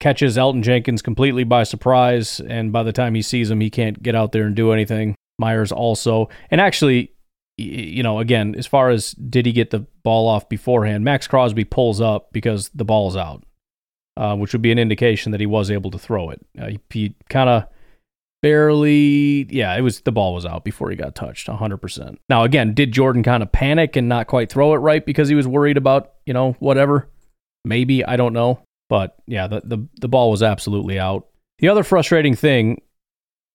[0.00, 4.02] Catches Elgton Jenkins completely by surprise, and by the time he sees him, he can't
[4.02, 5.14] get out there and do anything.
[5.38, 7.12] Myers also, and actually,
[7.56, 11.64] you know, again, as far as did he get the ball off beforehand, Maxx Crosby
[11.64, 13.44] pulls up because the ball's out,
[14.16, 16.40] uh, which would be an indication that he was able to throw it.
[16.58, 17.64] Uh, he, he kind of
[18.42, 22.16] barely, yeah, it was the ball was out before he got touched, 100%.
[22.28, 25.34] Now, again, did Jordan kind of panic and not quite throw it right because he
[25.34, 27.08] was worried about, you know, whatever?
[27.64, 28.60] Maybe, I don't know.
[28.88, 31.26] But yeah, the, the, the ball was absolutely out.
[31.58, 32.82] The other frustrating thing,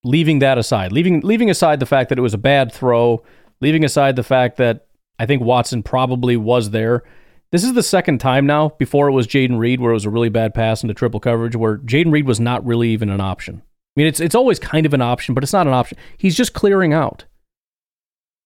[0.04, 3.24] leaving that aside, leaving leaving aside the fact that it was a bad throw,
[3.60, 4.88] leaving aside the fact that
[5.20, 7.04] I think Watson probably was there.
[7.52, 8.70] This is the second time now.
[8.80, 11.56] Before it was Jayden Reed, where it was a really bad pass into triple coverage,
[11.56, 13.62] where Jayden Reed was not really even an option.
[13.66, 15.98] I mean, it's it's always kind of an option, but it's not an option.
[16.18, 17.26] He's just clearing out.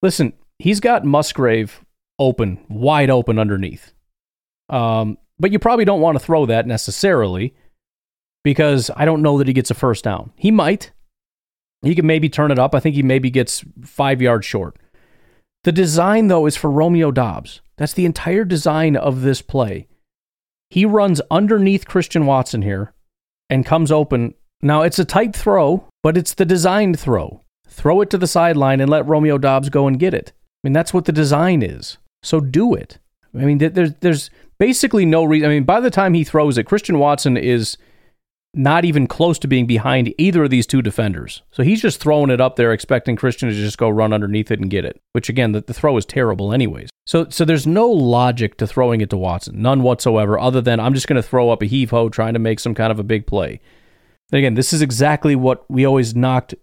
[0.01, 1.85] Listen, he's got Musgrave
[2.19, 3.93] open, wide open underneath.
[4.69, 7.53] Um, but you probably don't want to throw that necessarily
[8.43, 10.31] because I don't know that he gets a first down.
[10.35, 10.91] He might.
[11.85, 12.73] He can maybe turn it up.
[12.73, 14.77] I think he maybe gets five yards short.
[15.63, 17.61] The design, though, is for Romeo Doubs.
[17.77, 19.87] That's the entire design of this play.
[20.69, 22.93] He runs underneath Christian Watson here
[23.49, 24.33] and comes open.
[24.61, 27.41] Now, it's a tight throw, but it's the designed throw.
[27.67, 30.31] Throw it to the sideline and let Romeo Doubs go and get it.
[30.35, 31.97] I mean, that's what the design is.
[32.23, 32.99] So do it.
[33.33, 35.49] I mean, there's, there's basically no reason.
[35.49, 37.77] I mean, by the time he throws it, Christian Watson is
[38.55, 41.43] not even close to being behind either of these two defenders.
[41.51, 44.59] So he's just throwing it up there, expecting Christian to just go run underneath it
[44.59, 44.99] and get it.
[45.11, 46.89] Which again, the, the throw is terrible, anyways.
[47.05, 50.93] So so there's no logic to throwing it to Watson, none whatsoever, other than I'm
[50.93, 53.03] just going to throw up a heave ho trying to make some kind of a
[53.03, 53.59] big play.
[54.31, 56.55] And again, this is exactly what we always knocked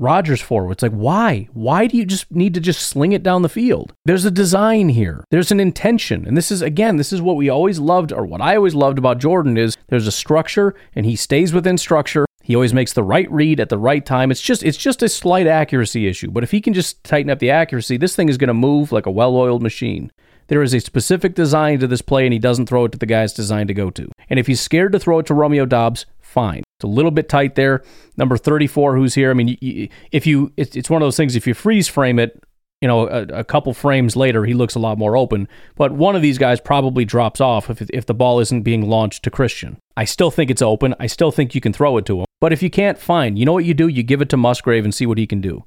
[0.00, 0.70] Rodgers for.
[0.70, 1.48] It's like, why?
[1.52, 3.94] Why do you just need to just sling it down the field?
[4.04, 5.24] There's a design here.
[5.30, 6.26] There's an intention.
[6.26, 8.98] And this is again, this is what we always loved, or what I always loved
[8.98, 12.26] about Jordan is there's a structure and he stays within structure.
[12.42, 14.30] He always makes the right read at the right time.
[14.30, 16.30] It's just it's just a slight accuracy issue.
[16.30, 18.92] But if he can just tighten up the accuracy, this thing is going to move
[18.92, 20.12] like a well-oiled machine.
[20.46, 23.04] There is a specific design to this play, and he doesn't throw it to the
[23.04, 24.10] guy it's designed to go to.
[24.30, 26.62] And if he's scared to throw it to Romeo Doubs, fine.
[26.78, 27.82] It's a little bit tight there.
[28.16, 29.30] Number 34, who's here.
[29.30, 32.40] I mean, if you, it's one of those things, if you freeze frame it,
[32.80, 35.48] you know, a, a, couple frames later, he looks a lot more open.
[35.74, 39.24] But one of these guys probably drops off if, if the ball isn't being launched
[39.24, 39.78] to Christian.
[39.96, 40.94] I still think it's open.
[41.00, 42.26] I still think you can throw it to him.
[42.40, 43.88] But if you can't find, you know what you do?
[43.88, 45.64] You give it to Musgrave and see what he can do.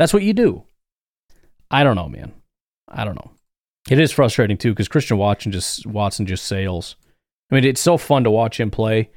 [0.00, 0.64] That's what you do.
[1.70, 2.32] I don't know, man.
[2.88, 3.30] I don't know.
[3.88, 6.96] It is frustrating too because Christian Watson just Watson just sails.
[7.52, 9.10] I mean, it's so fun to watch him play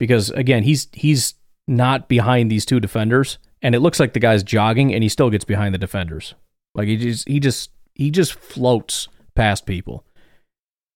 [0.00, 1.34] because again, he's he's
[1.68, 5.30] not behind these two defenders, and it looks like the guy's jogging, and he still
[5.30, 6.34] gets behind the defenders.
[6.74, 10.04] Like he just he just he just floats past people.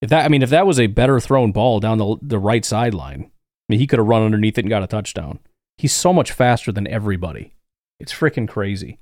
[0.03, 2.65] If that I mean, if that was a better thrown ball down the the right
[2.65, 5.39] sideline, I mean, he could have run underneath it and got a touchdown.
[5.77, 7.55] He's so much faster than everybody.
[8.01, 8.99] It's freaking crazy.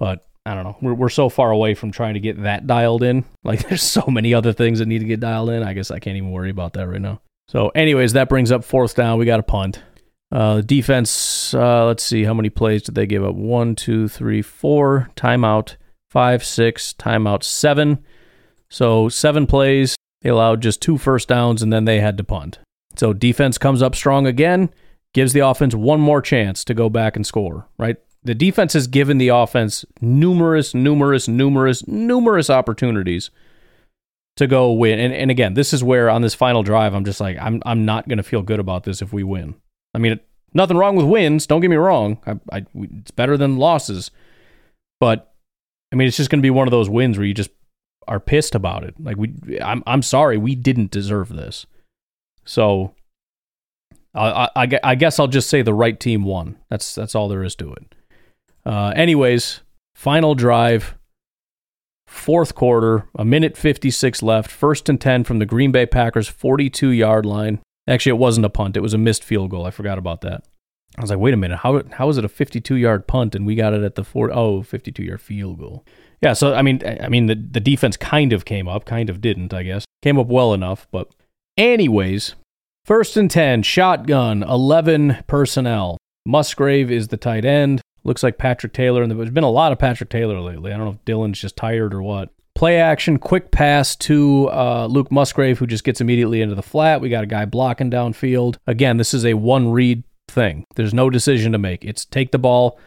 [0.00, 0.76] But I don't know.
[0.80, 3.24] We're, we're so far away from trying to get that dialed in.
[3.44, 5.62] Like, there's so many other things that need to get dialed in.
[5.62, 7.20] I guess I can't even worry about that right now.
[7.48, 9.18] So, anyways, that brings up fourth down.
[9.18, 9.82] We got a punt.
[10.30, 13.34] Uh, defense, uh, let's see, how many plays did they give up?
[13.34, 15.10] One, two, three, four.
[15.16, 15.76] Timeout,
[16.10, 16.92] five, six.
[16.92, 18.04] Timeout, seven.
[18.68, 19.96] So, seven plays.
[20.20, 22.58] They allowed just two first downs, and then they had to punt.
[22.96, 24.68] So, defense comes up strong again,
[25.14, 27.96] gives the offense one more chance to go back and score, right?
[28.24, 33.30] The defense has given the offense numerous, numerous, numerous, numerous opportunities
[34.38, 34.98] to go win.
[34.98, 37.84] And, and again, this is where on this final drive, I'm just like, I'm, I'm
[37.84, 39.54] not going to feel good about this if we win.
[39.94, 40.18] I mean,
[40.54, 41.46] nothing wrong with wins.
[41.46, 42.18] Don't get me wrong.
[42.26, 44.10] I, I, it's better than losses.
[45.00, 45.32] But
[45.92, 47.50] I mean, it's just going to be one of those wins where you just
[48.06, 48.94] are pissed about it.
[48.98, 51.66] Like we, I'm, I'm sorry, we didn't deserve this.
[52.44, 52.94] So
[54.14, 56.56] I, I, I guess I'll just say the right team won.
[56.70, 57.94] That's that's all there is to it.
[58.64, 59.60] Uh, anyways,
[59.94, 60.97] final drive,
[62.08, 66.88] fourth quarter, a minute 56 left, first and 10 from the Green Bay Packers 42
[66.90, 67.60] yard line.
[67.86, 69.66] Actually, it wasn't a punt, it was a missed field goal.
[69.66, 70.44] I forgot about that.
[70.96, 73.46] I was like, wait a minute, how, how is it a 52 yard punt and
[73.46, 75.84] we got it at the four, oh, 52 yard field goal?
[76.22, 79.20] Yeah, so I mean, I mean, the, the defense kind of came up, kind of
[79.20, 79.84] didn't, I guess.
[80.02, 81.14] Came up well enough, but
[81.56, 82.34] anyways,
[82.84, 85.98] first and 10, shotgun, 11 personnel.
[86.26, 87.80] Musgrave is the tight end.
[88.08, 90.72] Looks like Patrick Taylor, and there's been a lot of Patrick Taylor lately.
[90.72, 92.30] I don't know if Dillon's just tired or what.
[92.54, 97.02] Play action, quick pass to uh, Luke Musgrave, who just gets immediately into the flat.
[97.02, 98.56] We got a guy blocking downfield.
[98.66, 100.64] Again, this is a one read thing.
[100.74, 101.84] There's no decision to make.
[101.84, 102.80] It's take the ball,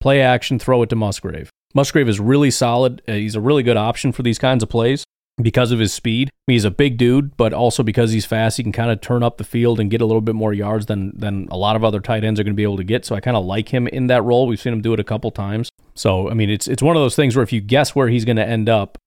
[0.00, 1.50] play action, throw it to Musgrave.
[1.72, 3.00] Musgrave is really solid.
[3.06, 5.04] Uh, he's a really good option for these kinds of plays
[5.42, 6.28] because of his speed.
[6.28, 9.00] I mean, he's a big dude, but also because he's fast, he can kind of
[9.00, 11.76] turn up the field and get a little bit more yards than than a lot
[11.76, 13.04] of other tight ends are going to be able to get.
[13.04, 14.46] So I kind of like him in that role.
[14.46, 15.70] We've seen him do it a couple times.
[15.94, 18.24] So I mean, it's it's one of those things where if you guess where he's
[18.24, 18.98] going to end up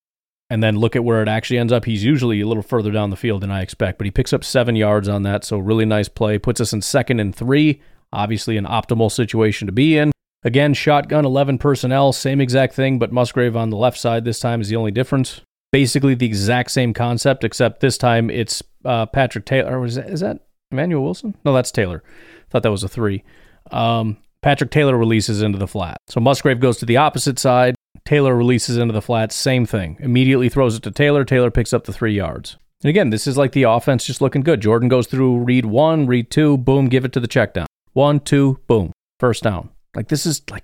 [0.49, 3.09] and then look at where it actually ends up, he's usually a little further down
[3.09, 3.97] the field than I expect.
[3.97, 6.37] But he picks up seven yards on that, so really nice play.
[6.37, 7.81] Puts us in second and three.
[8.13, 10.11] Obviously, an optimal situation to be in.
[10.43, 14.61] Again, shotgun, 11 personnel, same exact thing, but Musgrave on the left side this time
[14.61, 15.41] is the only difference
[15.71, 19.83] basically the exact same concept, except this time it's uh, Patrick Taylor.
[19.85, 20.39] Is that, is that
[20.71, 21.35] Emmanuel Wilson?
[21.45, 22.03] No, that's Taylor.
[22.49, 23.23] Thought that was a three.
[23.71, 25.97] Um, Patrick Taylor releases into the flat.
[26.07, 27.75] So Musgrave goes to the opposite side.
[28.05, 29.31] Taylor releases into the flat.
[29.31, 29.97] Same thing.
[29.99, 31.25] Immediately throws it to Taylor.
[31.25, 32.57] Taylor picks up the three yards.
[32.83, 34.61] And again, this is like the offense just looking good.
[34.61, 37.65] Jordan goes through read one, read two, boom, give it to the check down.
[37.93, 39.69] One, two, boom, first down.
[39.95, 40.63] Like this is like,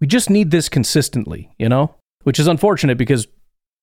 [0.00, 1.94] we just need this consistently, you know?
[2.24, 3.28] Which is unfortunate because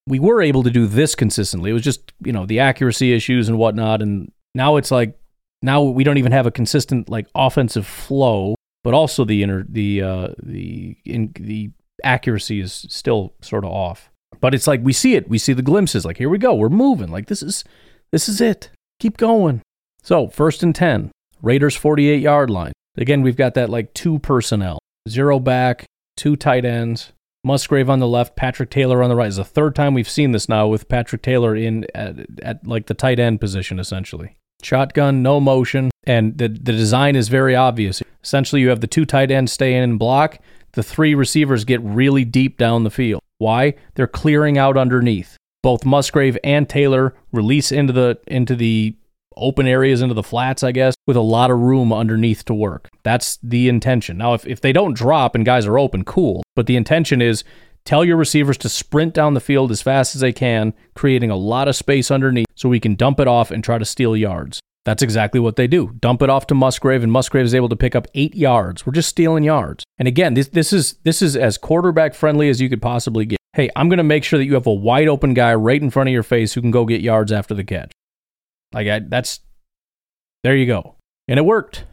[0.08, 1.72] we were able to do this consistently.
[1.72, 4.02] It was just, you know, the accuracy issues and whatnot.
[4.02, 5.18] And now it's like,
[5.62, 10.02] now we don't even have a consistent like offensive flow, but also the inner, the,
[10.02, 11.72] uh, the, in, the
[12.04, 14.12] accuracy is still sort of off.
[14.40, 16.06] But it's like we see it, we see the glimpses.
[16.06, 17.10] Like, here we go, we're moving.
[17.10, 17.64] Like, this is,
[18.12, 18.70] this is it.
[19.00, 19.62] Keep going.
[20.04, 22.74] So, first and 10, Raiders 48 yard line.
[22.98, 24.80] Again, we've got that like two personnel,
[25.10, 25.86] zero back,
[26.16, 27.12] two tight ends,
[27.46, 29.28] Musgrave on the left, Patrick Taylor on the right.
[29.28, 32.88] It's the third time we've seen this now with Patrick Taylor in at, at like
[32.88, 34.36] the tight end position essentially.
[34.64, 38.02] Shotgun, no motion, and the the design is very obvious.
[38.24, 40.40] Essentially, you have the two tight ends stay in block.
[40.72, 43.22] The three receivers get really deep down the field.
[43.38, 43.76] Why?
[43.94, 45.38] They're clearing out underneath.
[45.62, 48.96] Both Musgrave and Taylor release into the into the
[49.38, 52.90] open areas into the flats, I guess, with a lot of room underneath to work.
[53.04, 54.18] That's the intention.
[54.18, 56.44] Now, if, if they don't drop and guys are open, cool.
[56.56, 57.44] But the intention is
[57.86, 61.36] tell your receivers to sprint down the field as fast as they can, creating a
[61.36, 64.60] lot of space underneath so we can dump it off and try to steal yards.
[64.86, 65.96] That's exactly what they do.
[66.00, 68.86] Dump it off to Musgrave, and Musgrave is able to pick up eight yards.
[68.86, 69.84] We're just stealing yards.
[69.98, 73.40] And again, this this is this is as quarterback friendly as you could possibly get.
[73.54, 75.90] Hey, I'm going to make sure that you have a wide open guy right in
[75.90, 77.92] front of your face who can go get yards after the catch.
[78.74, 79.40] Like I, that's
[80.44, 80.96] there you go,
[81.28, 81.86] and it worked.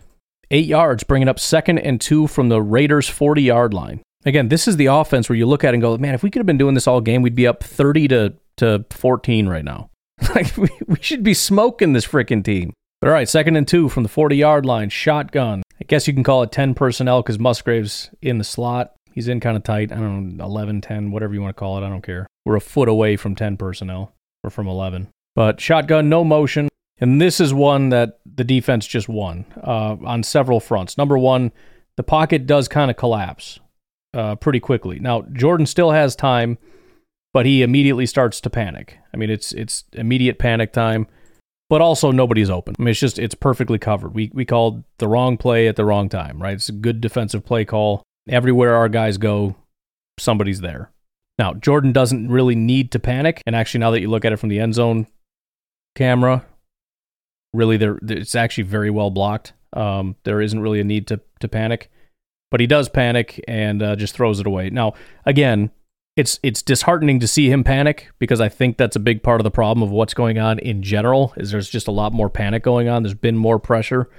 [0.50, 4.02] Eight yards, bringing up second and two from the Raiders' 40 yard line.
[4.24, 6.30] Again, this is the offense where you look at it and go, man, if we
[6.30, 9.64] could have been doing this all game, we'd be up 30 to, to 14 right
[9.64, 9.90] now.
[10.34, 12.72] like, we, we should be smoking this freaking team.
[13.00, 15.62] But all right, second and two from the 40 yard line, shotgun.
[15.80, 18.92] I guess you can call it 10 personnel because Musgrave's in the slot.
[19.12, 19.90] He's in kind of tight.
[19.90, 21.84] I don't know, 11, 10, whatever you want to call it.
[21.84, 22.26] I don't care.
[22.44, 24.12] We're a foot away from 10 personnel
[24.44, 25.08] or from 11.
[25.34, 26.68] But shotgun, no motion.
[27.00, 30.96] And this is one that the defense just won uh, on several fronts.
[30.96, 31.52] Number one,
[31.96, 33.58] the pocket does kind of collapse
[34.14, 34.98] uh, pretty quickly.
[35.00, 36.58] Now, Jordan still has time,
[37.32, 38.98] but he immediately starts to panic.
[39.12, 41.06] I mean, it's it's immediate panic time.
[41.72, 42.74] but also nobody's open.
[42.78, 44.14] I mean, it's just it's perfectly covered.
[44.14, 46.52] We we called the wrong play at the wrong time, right?
[46.52, 48.02] It's a good defensive play call.
[48.28, 49.56] Everywhere our guys go,
[50.18, 50.90] somebody's there.
[51.38, 54.36] Now, Jordan doesn't really need to panic, and actually now that you look at it
[54.36, 55.06] from the end zone
[55.94, 56.44] camera,
[57.52, 59.52] really there it's actually very well blocked.
[59.72, 61.90] Um, there isn't really a need to to panic,
[62.50, 64.70] but he does panic and uh, just throws it away.
[64.70, 65.70] Now, again,
[66.16, 69.44] it's it's disheartening to see him panic because I think that's a big part of
[69.44, 71.32] the problem of what's going on in general.
[71.36, 73.02] Is there's just a lot more panic going on.
[73.02, 74.10] There's been more pressure.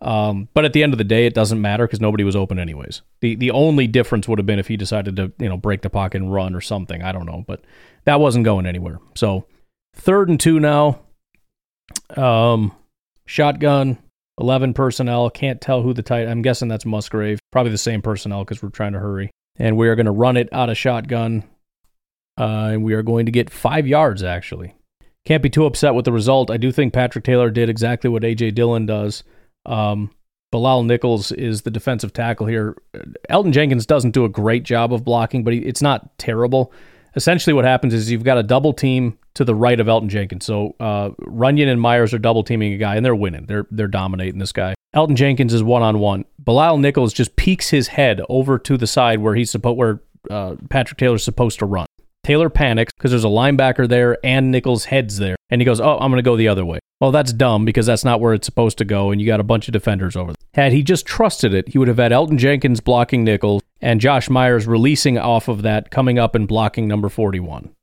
[0.00, 2.58] Um, but at the end of the day, it doesn't matter because nobody was open
[2.58, 3.02] anyways.
[3.20, 5.90] The the only difference would have been if he decided to you know break the
[5.90, 7.02] pocket and run or something.
[7.02, 7.62] I don't know, but
[8.04, 8.98] that wasn't going anywhere.
[9.14, 9.46] So
[9.94, 11.00] third and two now.
[12.16, 12.74] Um,
[13.26, 13.98] shotgun,
[14.38, 15.30] eleven personnel.
[15.30, 16.28] Can't tell who the tight.
[16.28, 17.38] I'm guessing that's Musgrave.
[17.50, 19.30] Probably the same personnel because we're trying to hurry.
[19.56, 21.44] And we are going to run it out of shotgun.
[22.38, 24.74] Uh, and we are going to get five yards actually.
[25.26, 26.50] Can't be too upset with the result.
[26.50, 29.22] I do think Patrick Taylor did exactly what AJ Dillon does
[29.66, 30.10] um,
[30.50, 32.76] Bilal Nichols is the defensive tackle here.
[33.30, 36.72] Elgton Jenkins doesn't do a great job of blocking, but he, it's not terrible.
[37.14, 40.44] Essentially, what happens is you've got a double team to the right of Elgton Jenkins.
[40.44, 43.46] So uh, Runyan and Myers are double teaming a guy, and they're winning.
[43.46, 44.74] They're they're dominating this guy.
[44.94, 46.24] Elgton Jenkins is one on one.
[46.38, 50.56] Bilal Nichols just peeks his head over to the side where he's supposed where uh,
[50.68, 51.86] Patrick Taylor's supposed to run.
[52.24, 55.98] Taylor panics because there's a linebacker there and Nichols' head's there, and he goes, "Oh,
[55.98, 58.46] I'm going to go the other way." Well, that's dumb because that's not where it's
[58.46, 60.64] supposed to go, and you got a bunch of defenders over there.
[60.64, 64.30] Had he just trusted it, he would have had Elgton Jenkins blocking Nichols and Josh
[64.30, 67.74] Myers releasing off of that, coming up and blocking number 41.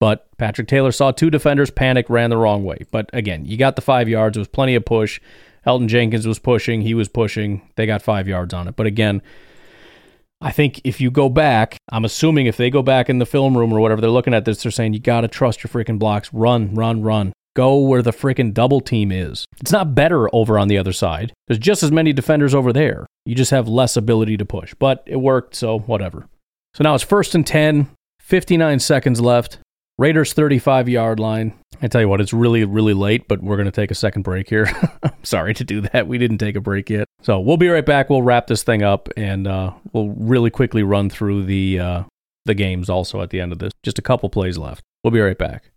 [0.00, 2.78] But Patrick Taylor saw two defenders panic, ran the wrong way.
[2.90, 4.36] But again, you got the five yards.
[4.36, 5.20] It was plenty of push.
[5.66, 6.82] Elgton Jenkins was pushing.
[6.82, 7.68] He was pushing.
[7.76, 8.76] They got five yards on it.
[8.76, 9.22] But again,
[10.40, 13.58] I think if you go back, I'm assuming if they go back in the film
[13.58, 15.98] room or whatever, they're looking at this, they're saying, you got to trust your freaking
[15.98, 16.32] blocks.
[16.32, 17.32] Run, run, run.
[17.56, 19.44] Go where the freaking double team is.
[19.60, 21.32] It's not better over on the other side.
[21.48, 23.04] There's just as many defenders over there.
[23.26, 24.74] You just have less ability to push.
[24.74, 26.28] But it worked, so whatever.
[26.74, 27.90] So now it's first and 10,
[28.20, 29.58] 59 seconds left.
[29.98, 31.54] Raiders 35 yard line.
[31.82, 34.22] I tell you what, it's really, really late, but we're going to take a second
[34.22, 34.70] break here.
[35.02, 36.06] I'm sorry to do that.
[36.06, 37.06] We didn't take a break yet.
[37.22, 38.08] So we'll be right back.
[38.08, 42.02] We'll wrap this thing up and uh, we'll really quickly run through the, uh,
[42.44, 43.72] the games also at the end of this.
[43.82, 44.82] Just a couple plays left.
[45.02, 45.70] We'll be right back.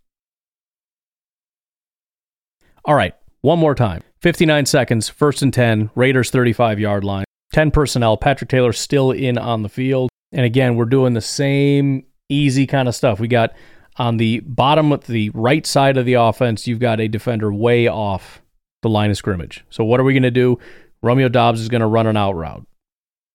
[2.84, 4.02] All right, one more time.
[4.22, 7.24] 59 seconds, first and 10, Raiders 35 yard line.
[7.52, 8.16] 10 personnel.
[8.16, 10.10] Patrick Taylor still in on the field.
[10.32, 13.20] And again, we're doing the same easy kind of stuff.
[13.20, 13.52] We got
[13.96, 17.88] on the bottom of the right side of the offense, you've got a defender way
[17.88, 18.42] off
[18.82, 19.64] the line of scrimmage.
[19.70, 20.58] So what are we going to do?
[21.02, 22.66] Romeo Doubs is going to run an out route.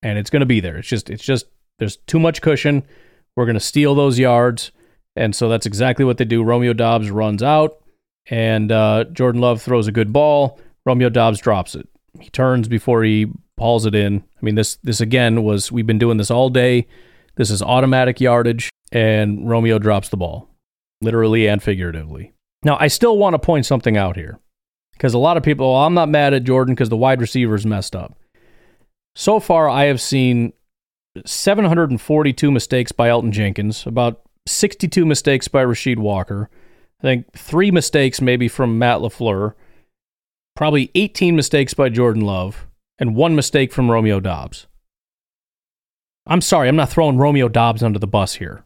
[0.02, 0.78] And it's going to be there.
[0.78, 1.48] It's just it's just
[1.80, 2.84] there's too much cushion.
[3.36, 4.72] We're going to steal those yards.
[5.16, 6.44] And so that's exactly what they do.
[6.44, 7.82] Romeo Doubs runs out
[8.30, 10.60] and uh, Jordan Love throws a good ball.
[10.86, 11.88] Romeo Doubs drops it.
[12.20, 13.28] He turns before he
[13.58, 14.24] hauls it in.
[14.42, 16.88] I mean, this this again was we've been doing this all day.
[17.36, 20.50] This is automatic yardage, and Romeo drops the ball,
[21.02, 22.34] literally and figuratively.
[22.64, 24.40] Now, I still want to point something out here
[24.94, 27.96] because a lot of people, I'm not mad at Jordan because the wide receivers messed
[27.96, 28.18] up.
[29.16, 30.54] So far, I have seen
[31.26, 36.50] 742 mistakes by Elgton Jenkins, about 62 mistakes by Rasheed Walker,
[37.00, 39.54] I think three mistakes maybe from Matt LaFleur,
[40.56, 42.68] probably 18 mistakes by Jordan Love,
[42.98, 44.68] and one mistake from Romeo Doubs.
[46.28, 48.66] I'm sorry, I'm not throwing Romeo Doubs under the bus here.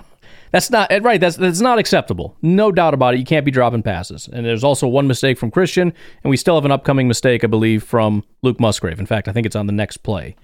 [0.52, 1.20] that's not eh, right.
[1.20, 2.36] That's that's not acceptable.
[2.42, 3.18] No doubt about it.
[3.18, 4.28] You can't be dropping passes.
[4.32, 5.92] And there's also one mistake from Christian,
[6.22, 9.00] and we still have an upcoming mistake, I believe, from Luke Musgrave.
[9.00, 10.36] In fact, I think it's on the next play.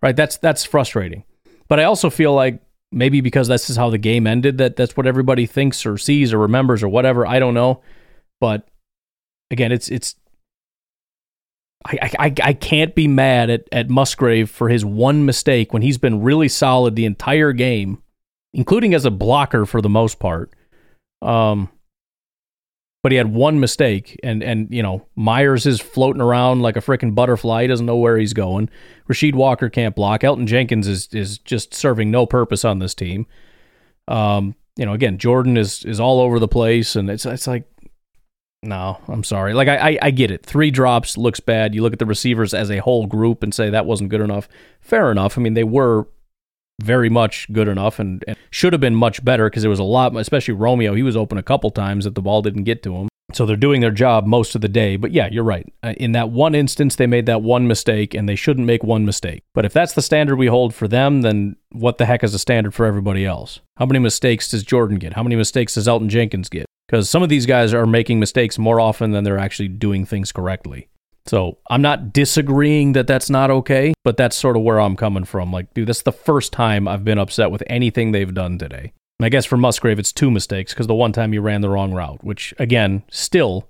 [0.00, 0.14] Right?
[0.14, 1.24] That's that's frustrating.
[1.68, 4.96] But I also feel like maybe because this is how the game ended that that's
[4.96, 7.82] what everybody thinks or sees or remembers or whatever i don't know
[8.40, 8.68] but
[9.50, 10.14] again it's it's
[11.86, 15.98] I, I, I can't be mad at, at Musgrave for his one mistake when he's
[15.98, 18.02] been really solid the entire game,
[18.52, 20.52] including as a blocker for the most part.
[21.22, 21.70] Um,
[23.02, 26.80] but he had one mistake, and and you know Myers is floating around like a
[26.80, 27.62] freaking butterfly.
[27.62, 28.68] He doesn't know where he's going.
[29.08, 30.22] Rasheed Walker can't block.
[30.22, 33.26] Elgton Jenkins is is just serving no purpose on this team.
[34.08, 37.64] Um, you know, again, Jordan is is all over the place, and it's it's like,
[38.62, 39.54] no, I'm sorry.
[39.54, 40.44] Like I, I I get it.
[40.44, 41.74] Three drops looks bad.
[41.74, 44.48] You look at the receivers as a whole group and say that wasn't good enough.
[44.80, 45.38] Fair enough.
[45.38, 46.08] I mean, they were
[46.80, 49.84] very much good enough and, and should have been much better because there was a
[49.84, 50.94] lot, especially Romeo.
[50.94, 53.08] He was open a couple times that the ball didn't get to him.
[53.34, 54.96] So they're doing their job most of the day.
[54.96, 55.70] But yeah, you're right.
[55.82, 59.04] Uh, in that one instance, they made that one mistake, and they shouldn't make one
[59.04, 59.42] mistake.
[59.52, 62.38] But if that's the standard we hold for them, then what the heck is the
[62.38, 63.60] standard for everybody else?
[63.76, 65.12] How many mistakes does Jordan get?
[65.12, 66.64] How many mistakes does Elgton Jenkins get?
[66.88, 70.32] Because some of these guys are making mistakes more often than they're actually doing things
[70.32, 70.88] correctly.
[71.26, 75.24] So I'm not disagreeing that that's not okay, but that's sort of where I'm coming
[75.24, 75.52] from.
[75.52, 78.94] Like, dude, that's the first time I've been upset with anything they've done today.
[79.18, 81.68] And I guess for Musgrave, it's two mistakes because the one time he ran the
[81.68, 83.68] wrong route, which again, still,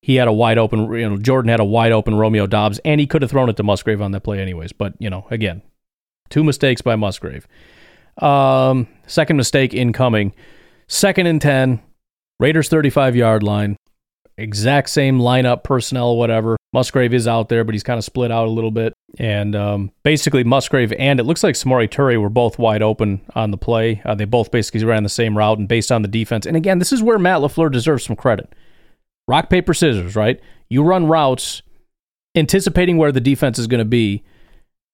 [0.00, 2.98] he had a wide open, you know, Jordan had a wide open Romeo Doubs, and
[2.98, 4.72] he could have thrown it to Musgrave on that play anyways.
[4.72, 5.60] But, you know, again,
[6.30, 7.46] two mistakes by Musgrave.
[8.18, 10.32] Um, second mistake incoming.
[10.88, 11.82] Second and 10,
[12.38, 13.76] Raiders 35 yard line.
[14.38, 16.56] Exact same lineup, personnel, whatever.
[16.72, 18.92] Musgrave is out there, but he's kind of split out a little bit.
[19.18, 23.50] And um, basically, Musgrave and it looks like Samori Toure were both wide open on
[23.50, 24.02] the play.
[24.04, 26.44] Uh, they both basically ran the same route and based on the defense.
[26.44, 28.52] And again, this is where Matt LaFleur deserves some credit.
[29.26, 30.38] Rock, paper, scissors, right?
[30.68, 31.62] You run routes
[32.34, 34.22] anticipating where the defense is going to be.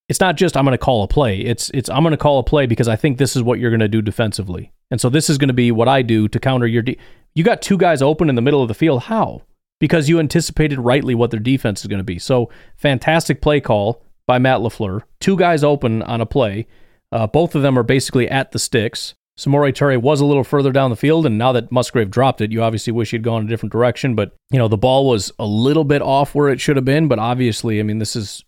[0.09, 1.41] It's not just I'm going to call a play.
[1.41, 3.71] It's it's I'm going to call a play because I think this is what you're
[3.71, 4.73] going to do defensively.
[4.91, 6.99] And so this is going to be what I do to counter your de-
[7.35, 9.05] You got two guys open in the middle of the field.
[9.05, 9.43] How?
[9.81, 12.19] Because you anticipated rightly what their defense is going to be.
[12.19, 15.03] So fantastic play call by Matt LaFleur.
[15.21, 16.67] Two guys open on a play.
[17.11, 19.15] Uh, both of them are basically at the sticks.
[19.39, 22.53] Samori Toure was a little further down the field, and now that Musgrave dropped it,
[22.53, 24.15] you obviously wish he'd gone a different direction.
[24.15, 27.09] But you know the ball was a little bit off where it should have been.
[27.09, 28.45] But obviously, I mean, this is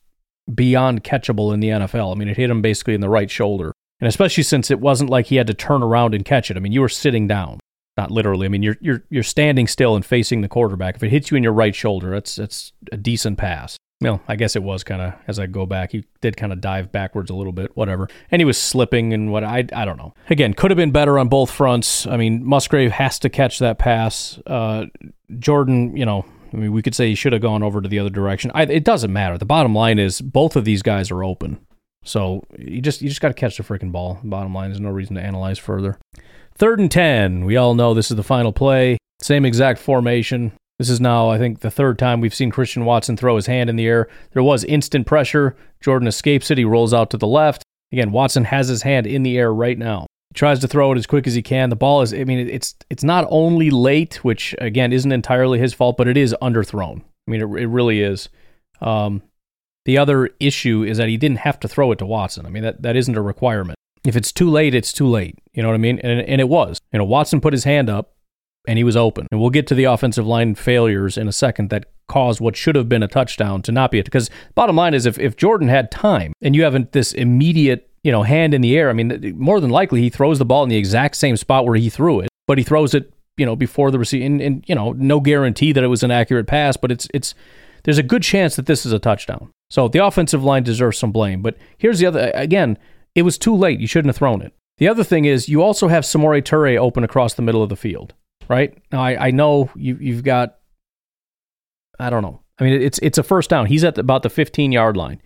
[0.52, 2.14] beyond catchable in the NFL.
[2.14, 3.72] I mean, it hit him basically in the right shoulder.
[4.00, 6.56] And especially since it wasn't like he had to turn around and catch it.
[6.56, 7.60] I mean, you were sitting down.
[7.96, 8.46] Not literally.
[8.46, 10.96] I mean, you're you're you're standing still and facing the quarterback.
[10.96, 13.76] If it hits you in your right shoulder, that's that's a decent pass.
[14.00, 15.92] Well, I guess it was kind of as I go back.
[15.92, 18.08] He did kind of dive backwards a little bit, whatever.
[18.30, 20.12] And he was slipping and what I I don't know.
[20.28, 22.06] Again, could have been better on both fronts.
[22.06, 24.38] I mean, Musgrave has to catch that pass.
[24.46, 24.86] Uh,
[25.38, 27.98] Jordan, you know, I mean, we could say he should have gone over to the
[27.98, 28.50] other direction.
[28.54, 29.38] I, it doesn't matter.
[29.38, 31.64] The bottom line is both of these guys are open.
[32.04, 34.20] So you just you just got to catch the freaking ball.
[34.22, 35.98] Bottom line, there's no reason to analyze further.
[36.56, 37.44] Third and ten.
[37.44, 38.98] We all know this is the final play.
[39.20, 40.52] Same exact formation.
[40.78, 43.70] This is now, I think, the third time we've seen Christian Watson throw his hand
[43.70, 44.08] in the air.
[44.32, 45.56] There was instant pressure.
[45.80, 46.58] Jordan escapes it.
[46.58, 47.62] He rolls out to the left.
[47.92, 50.06] Again, Watson has his hand in the air right now.
[50.30, 51.70] He tries to throw it as quick as he can.
[51.70, 55.72] The ball is, I mean, it's it's not only late, which again isn't entirely his
[55.72, 57.02] fault, but it is underthrown.
[57.26, 58.28] I mean, it, it really is.
[58.80, 59.22] Um,
[59.84, 62.46] the other issue is that he didn't have to throw it to Watson.
[62.46, 63.73] I mean, that, that isn't a requirement.
[64.04, 65.38] If it's too late, it's too late.
[65.52, 65.98] You know what I mean?
[66.00, 66.78] And, and it was.
[66.92, 68.14] You know, Watson put his hand up
[68.66, 69.26] and he was open.
[69.30, 72.76] And we'll get to the offensive line failures in a second that caused what should
[72.76, 74.04] have been a touchdown to not be it.
[74.04, 78.12] Because bottom line is if, if Jordan had time and you haven't this immediate, you
[78.12, 80.68] know, hand in the air, I mean, more than likely he throws the ball in
[80.68, 83.90] the exact same spot where he threw it, but he throws it, you know, before
[83.90, 84.24] the receiver.
[84.24, 87.34] And, and you know, no guarantee that it was an accurate pass, but it's, it's,
[87.84, 89.50] there's a good chance that this is a touchdown.
[89.70, 91.42] So the offensive line deserves some blame.
[91.42, 92.78] But here's the other again,
[93.14, 93.80] it was too late.
[93.80, 94.52] You shouldn't have thrown it.
[94.78, 97.76] The other thing is you also have Samori Toure open across the middle of the
[97.76, 98.14] field,
[98.48, 98.76] right?
[98.90, 100.56] Now I, I know you you've got
[101.98, 102.40] I don't know.
[102.58, 103.66] I mean it's it's a first down.
[103.66, 105.20] He's at the, about the 15 yard line.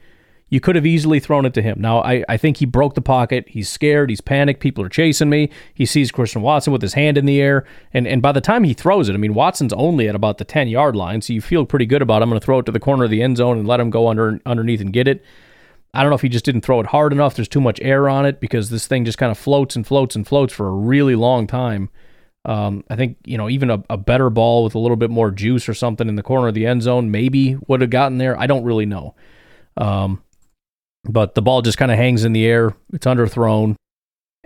[0.50, 1.78] You could have easily thrown it to him.
[1.78, 3.44] Now, I, I think he broke the pocket.
[3.48, 4.08] He's scared.
[4.08, 4.60] He's panicked.
[4.60, 5.50] People are chasing me.
[5.74, 7.66] He sees Christian Watson with his hand in the air.
[7.92, 10.44] And, and by the time he throws it, I mean, Watson's only at about the
[10.44, 11.20] 10 yard line.
[11.20, 13.10] So you feel pretty good about I'm going to throw it to the corner of
[13.10, 15.22] the end zone and let him go under underneath and get it.
[15.94, 17.34] I don't know if he just didn't throw it hard enough.
[17.34, 20.14] There's too much air on it because this thing just kind of floats and floats
[20.14, 21.88] and floats for a really long time.
[22.44, 25.30] Um, I think, you know, even a, a better ball with a little bit more
[25.30, 28.38] juice or something in the corner of the end zone maybe would have gotten there.
[28.38, 29.14] I don't really know.
[29.76, 30.22] Um,
[31.04, 32.74] but the ball just kind of hangs in the air.
[32.92, 33.74] It's underthrown.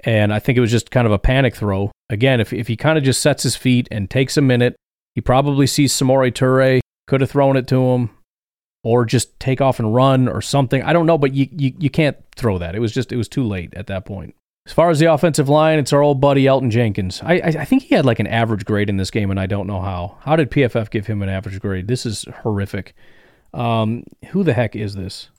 [0.05, 1.93] And I think it was just kind of a panic throw.
[2.09, 4.75] Again, if, if he kind of just sets his feet and takes a minute,
[5.15, 8.11] he probably sees Samori Toure, could have thrown it to him,
[8.85, 10.83] or just take off and run or something.
[10.83, 12.75] I don't know, but you, you, you can't throw that.
[12.75, 14.35] It was just, it was too late at that point.
[14.67, 17.21] As far as the offensive line, it's our old buddy Elgton Jenkins.
[17.25, 19.47] I, I, I think he had like an average grade in this game, and I
[19.47, 20.19] don't know how.
[20.21, 21.89] How did PFF give him an average grade?
[21.89, 22.95] This is horrific.
[23.53, 25.31] Um, who the heck is this?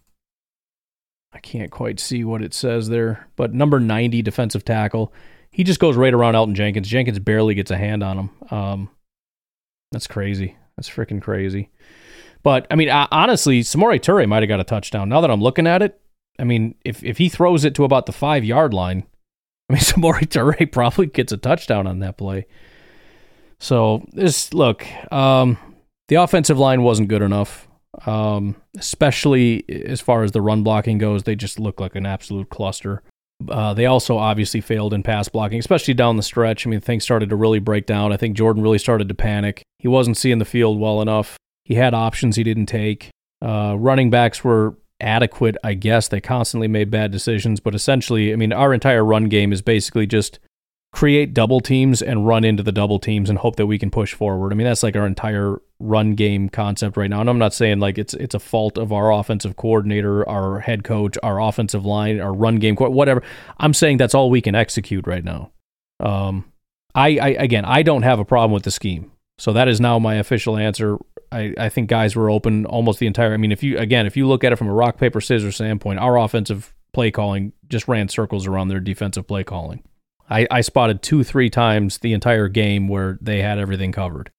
[1.32, 5.13] I can't quite see what it says there, but number 90 defensive tackle.
[5.51, 6.88] He just goes right around Elgton Jenkins.
[6.88, 8.30] Jenkins barely gets a hand on him.
[8.51, 8.89] Um,
[9.92, 10.58] that's crazy.
[10.76, 11.70] That's freaking crazy.
[12.43, 15.09] But I mean, honestly, Samori Toure might have got a touchdown.
[15.09, 15.99] Now that I'm looking at it,
[16.37, 19.03] I mean, if if he throws it to about the five yard line,
[19.70, 22.45] I mean, Samori Toure probably gets a touchdown on that play.
[23.59, 25.57] So this look, um,
[26.09, 27.67] the offensive line wasn't good enough
[28.05, 31.24] um, especially as far as the run blocking goes.
[31.24, 33.03] They just look like an absolute cluster.
[33.47, 36.65] Uh, they also obviously failed in pass blocking, especially down the stretch.
[36.65, 38.13] I mean, things started to really break down.
[38.13, 39.63] I think Jordan really started to panic.
[39.79, 41.37] He wasn't seeing the field well enough.
[41.64, 43.10] He had options he didn't take.
[43.42, 46.08] Uh, running backs were adequate, I guess.
[46.08, 50.08] They constantly made bad decisions, but essentially, I mean, our entire run game is basically
[50.08, 50.40] just
[50.94, 54.14] create double teams and run into the double teams and hope that we can push
[54.14, 54.54] forward.
[54.54, 57.20] I mean, that's like our entire run game concept right now.
[57.20, 60.84] And I'm not saying like it's it's a fault of our offensive coordinator, our head
[60.84, 63.24] coach, our offensive line, our run game, whatever.
[63.58, 65.52] I'm saying that's all we can execute right now.
[66.00, 66.46] Um,
[66.94, 69.12] I, I again, I don't have a problem with the scheme.
[69.40, 71.00] So that is now my official answer.
[71.34, 73.34] I, I think guys were open almost the entire.
[73.34, 75.55] I mean, if you again, if you look at it from a rock paper scissors
[75.55, 79.84] standpoint, our offensive play calling just ran circles around their defensive play calling.
[80.30, 84.32] I, I spotted two, three times the entire game where they had everything covered.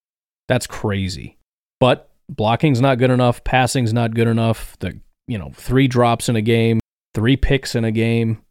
[0.49, 1.37] That's crazy.
[1.81, 4.79] But blocking's not good enough, passing's not good enough.
[4.79, 6.81] The you know, three drops in a game,
[7.15, 8.43] three picks in a game,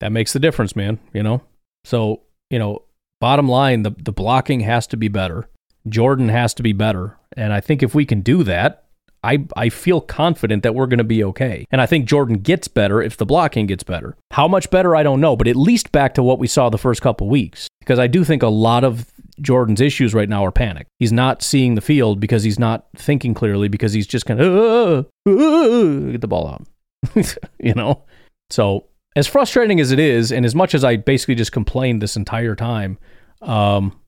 [0.00, 0.98] that makes the difference, man.
[1.12, 1.42] You know?
[1.84, 2.82] So, you know,
[3.20, 5.48] bottom line, the, the blocking has to be better.
[5.88, 7.16] Jordan has to be better.
[7.36, 8.84] And I think if we can do that,
[9.24, 11.64] I, I feel confident that we're going to be okay.
[11.70, 14.16] And I think Jordan gets better if the blocking gets better.
[14.32, 16.78] How much better, I don't know, but at least back to what we saw the
[16.78, 17.68] first couple weeks.
[17.80, 20.86] Because I do think a lot of Jordan's issues right now are panic.
[20.98, 25.06] He's not seeing the field because he's not thinking clearly because he's just kind of
[25.26, 27.36] uh, uh, get the ball out.
[27.60, 28.02] you know?
[28.50, 32.16] So, as frustrating as it is, and as much as I basically just complained this
[32.16, 32.98] entire time,
[33.40, 33.98] um,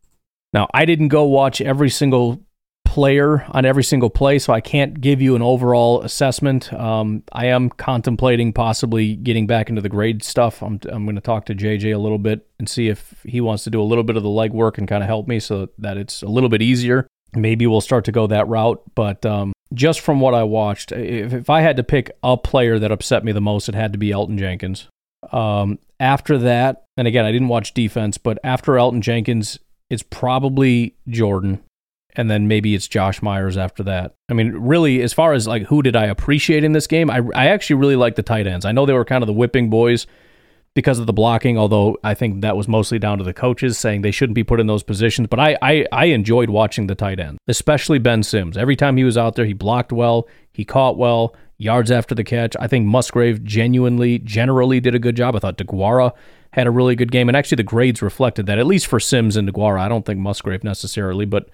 [0.55, 2.41] now I didn't go watch every single
[2.95, 6.73] player on every single play, so I can't give you an overall assessment.
[6.73, 10.63] Um, I am contemplating possibly getting back into the grade stuff.
[10.63, 13.65] I'm, I'm going to talk to JJ a little bit and see if he wants
[13.65, 15.97] to do a little bit of the legwork and kind of help me so that
[15.97, 17.09] it's a little bit easier.
[17.35, 18.81] Maybe we'll start to go that route.
[18.95, 22.79] But um, just from what I watched, if, if I had to pick a player
[22.79, 24.87] that upset me the most, it had to be Elgton Jenkins.
[25.33, 29.59] Um, after that, and again, I didn't watch defense, but after Elgton Jenkins,
[29.91, 31.63] it's probably Jordan
[32.17, 34.15] and then maybe it's Josh Myers after that.
[34.29, 37.23] I mean, really, as far as like who did I appreciate in this game, I,
[37.35, 38.65] I actually really like the tight ends.
[38.65, 40.07] I know they were kind of the whipping boys
[40.75, 44.03] because of the blocking, although I think that was mostly down to the coaches saying
[44.03, 45.29] they shouldn't be put in those positions.
[45.29, 48.57] But I, I, I enjoyed watching the tight end, especially Ben Sims.
[48.57, 52.25] Every time he was out there, he blocked well, he caught well, yards after the
[52.25, 52.57] catch.
[52.59, 55.37] I think Musgrave genuinely, generally did a good job.
[55.37, 56.13] I thought DeGuara
[56.55, 57.29] had a really good game.
[57.29, 59.81] And actually, the grades reflected that, at least for Sims and DeGuara.
[59.81, 61.51] I don't think Musgrave necessarily, but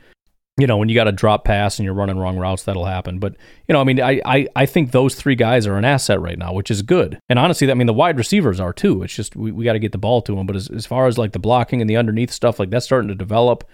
[0.59, 3.19] you know, when you got a drop pass and you're running wrong routes, that'll happen.
[3.19, 3.35] But,
[3.67, 6.37] you know, I mean, I, I, I think those three guys are an asset right
[6.37, 7.19] now, which is good.
[7.31, 9.03] And honestly, I mean, the wide receivers are too.
[9.03, 10.47] It's just we, we got to get the ball to them.
[10.47, 13.09] But as, as far as like the blocking and the underneath stuff, like that's starting
[13.09, 13.65] to develop.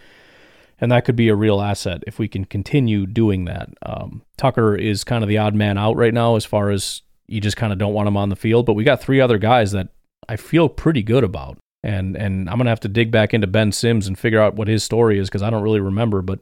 [0.78, 3.70] And that could be a real asset if we can continue doing that.
[3.82, 7.40] Um, Tucker is kind of the odd man out right now as far as you
[7.40, 8.64] just kind of don't want him on the field.
[8.64, 9.88] But we got three other guys that
[10.28, 11.58] I feel pretty good about.
[11.82, 14.66] And, and I'm to have to dig back into Ben Sims and figure out what
[14.66, 16.20] his story is because I don't really remember.
[16.20, 16.40] But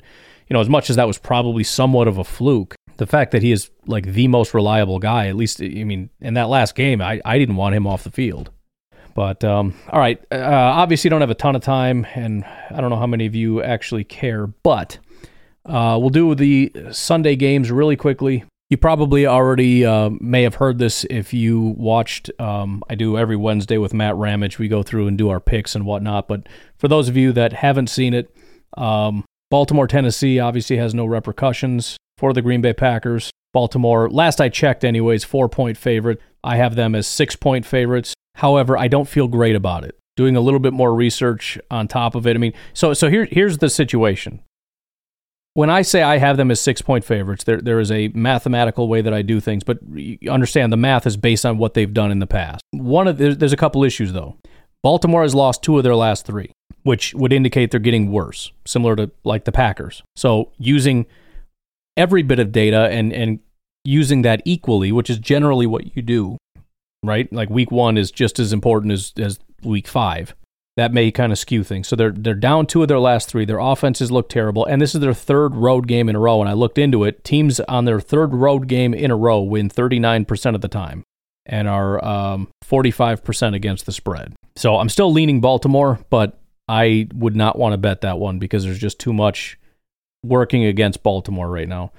[0.48, 3.42] you know, as much as that was probably somewhat of a fluke, the fact that
[3.42, 7.02] he is like the most reliable guy, at least, I mean, in that last game,
[7.02, 8.50] I, I didn't want him off the field.
[9.14, 12.90] But um, all right, uh, obviously, don't have a ton of time, and I don't
[12.90, 14.98] know how many of you actually care, but
[15.66, 18.44] uh, we'll do the Sunday games really quickly.
[18.70, 22.30] You probably already uh, may have heard this if you watched.
[22.40, 24.58] Um, I do every Wednesday with Matt Ramage.
[24.58, 26.28] We go through and do our picks and whatnot.
[26.28, 28.34] But for those of you that haven't seen it,
[28.76, 33.30] um, Baltimore, Tennessee obviously has no repercussions for the Green Bay Packers.
[33.52, 36.20] Baltimore, last I checked, anyways, four point favorite.
[36.42, 38.14] I have them as six point favorites.
[38.36, 39.96] However, I don't feel great about it.
[40.16, 42.34] Doing a little bit more research on top of it.
[42.34, 44.40] I mean, so so here here's the situation.
[45.54, 48.88] When I say I have them as six point favorites, there there is a mathematical
[48.88, 49.78] way that I do things, but
[50.28, 52.62] understand the math is based on what they've done in the past.
[52.72, 54.36] One of there's a couple issues though.
[54.82, 56.50] Baltimore has lost two of their last three
[56.84, 60.02] which would indicate they're getting worse, similar to like the Packers.
[60.14, 61.06] So using
[61.96, 63.40] every bit of data and and
[63.84, 66.38] using that equally, which is generally what you do,
[67.02, 67.30] right?
[67.32, 70.34] Like week one is just as important as, as week five.
[70.76, 71.86] That may kind of skew things.
[71.86, 73.44] So they're they're down two of their last three.
[73.44, 76.40] Their offenses look terrible, and this is their third road game in a row.
[76.40, 77.22] And I looked into it.
[77.22, 81.04] Teams on their third road game in a row win 39% of the time,
[81.46, 84.34] and are um, 45% against the spread.
[84.56, 86.38] So I'm still leaning Baltimore, but
[86.68, 89.58] I would not want to bet that one because there's just too much
[90.24, 91.92] working against Baltimore right now.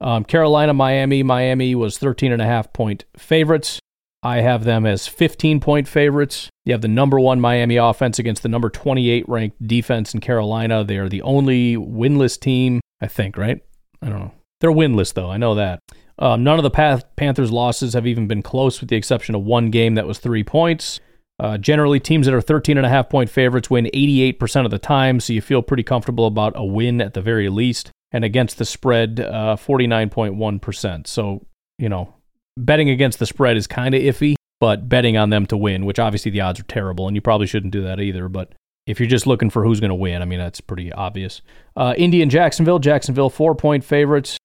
[0.00, 1.22] Um, Carolina, Miami.
[1.22, 3.78] Miami was 13 and a half point favorites.
[4.22, 6.48] I have them as 15 point favorites.
[6.64, 10.84] You have the number one Miami offense against the number 28 ranked defense in Carolina.
[10.84, 13.60] They are the only winless team, I think, right?
[14.00, 14.32] I don't know.
[14.60, 15.28] They're winless, though.
[15.28, 15.80] I know that.
[16.18, 19.70] Um, none of the Panthers' losses have even been close, with the exception of one
[19.70, 21.00] game that was three points.
[21.40, 24.78] Uh, generally, teams that are 13 and a half point favorites win 88% of the
[24.78, 27.90] time, so you feel pretty comfortable about a win at the very least.
[28.12, 31.08] And against the spread, uh, 49.1%.
[31.08, 31.44] So,
[31.78, 32.14] you know,
[32.56, 35.98] betting against the spread is kind of iffy, but betting on them to win, which
[35.98, 38.28] obviously the odds are terrible, and you probably shouldn't do that either.
[38.28, 38.52] But
[38.86, 41.42] if you're just looking for who's going to win, I mean, that's pretty obvious.
[41.76, 42.78] Uh, Indy and Jacksonville.
[42.78, 44.36] Jacksonville, four point favorites.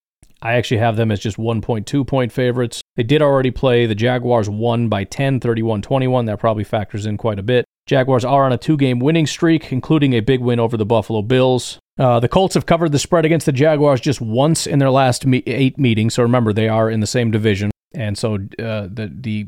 [0.41, 2.81] I actually have them as just 1.2 point favorites.
[2.95, 3.87] They did already play.
[3.87, 6.25] The Jaguars won by 10, 31 21.
[6.25, 7.65] That probably factors in quite a bit.
[7.87, 11.21] Jaguars are on a two game winning streak, including a big win over the Buffalo
[11.21, 11.79] Bills.
[11.97, 15.25] Uh, the Colts have covered the spread against the Jaguars just once in their last
[15.25, 16.13] me- eight meetings.
[16.13, 17.71] So remember, they are in the same division.
[17.93, 19.47] And so uh, the, the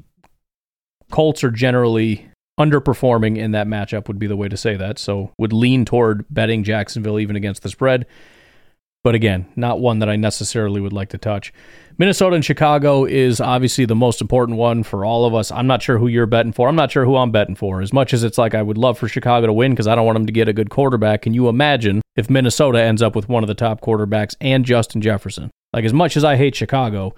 [1.11, 2.29] Colts are generally
[2.59, 4.99] underperforming in that matchup, would be the way to say that.
[4.99, 8.05] So would lean toward betting Jacksonville even against the spread.
[9.01, 11.53] But again, not one that I necessarily would like to touch.
[11.97, 15.51] Minnesota and Chicago is obviously the most important one for all of us.
[15.51, 16.67] I'm not sure who you're betting for.
[16.67, 17.81] I'm not sure who I'm betting for.
[17.81, 20.05] As much as it's like I would love for Chicago to win because I don't
[20.05, 23.29] want them to get a good quarterback, can you imagine if Minnesota ends up with
[23.29, 25.49] one of the top quarterbacks and Justin Jefferson?
[25.71, 27.15] Like as much as I hate Chicago,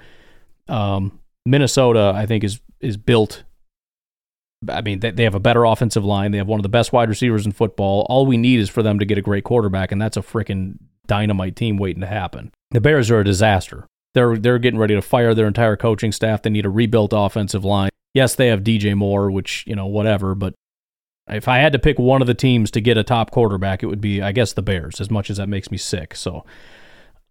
[0.72, 3.44] um, Minnesota I think is is built.
[4.70, 6.32] I mean, they, they have a better offensive line.
[6.32, 8.06] They have one of the best wide receivers in football.
[8.10, 10.78] All we need is for them to get a great quarterback, and that's a freaking
[11.08, 12.52] dynamite team waiting to happen.
[12.70, 13.88] The Bears are a disaster.
[14.14, 16.42] They're they're getting ready to fire their entire coaching staff.
[16.42, 17.90] They need a rebuilt offensive line.
[18.14, 20.54] Yes, they have DJ Moore, which you know whatever, but
[21.30, 23.88] if I had to pick one of the teams to get a top quarterback, it
[23.88, 25.00] would be I guess the Bears.
[25.00, 26.46] As much as that makes me sick, so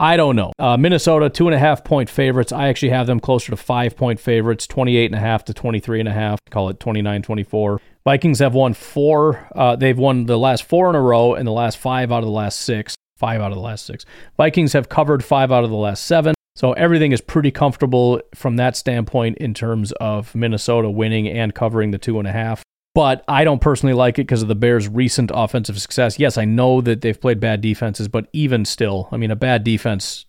[0.01, 0.51] I don't know.
[0.59, 2.53] Uh, Minnesota two and a half point favorites.
[2.53, 6.01] I actually have them closer to five point favorites, 28 and a half to 23
[6.01, 6.39] and a half.
[6.49, 7.81] Call it 29 24.
[8.05, 9.47] Vikings have won four.
[9.55, 12.25] Uh, they've won the last four in a row and the last five out of
[12.25, 12.97] the last six.
[13.19, 14.07] Five out of the last six.
[14.39, 16.35] Vikings have covered five out of the last seven.
[16.57, 21.91] So everything is pretty comfortable from that standpoint in terms of Minnesota winning and covering
[21.91, 22.63] the two and a half.
[22.95, 26.19] But I don't personally like it because of the Bears' recent offensive success.
[26.19, 29.63] Yes, I know that they've played bad defenses, but even still, I mean, a bad
[29.63, 30.27] defense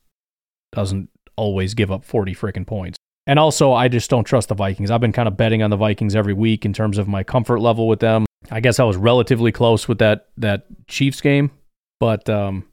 [0.72, 2.98] doesn't always give up 40 freaking points.
[3.28, 4.92] And also, I just don't trust the Vikings.
[4.92, 7.60] I've been kind of betting on the Vikings every week in terms of my comfort
[7.60, 8.26] level with them.
[8.50, 11.52] I guess I was relatively close with that that Chiefs game,
[12.00, 12.68] but um,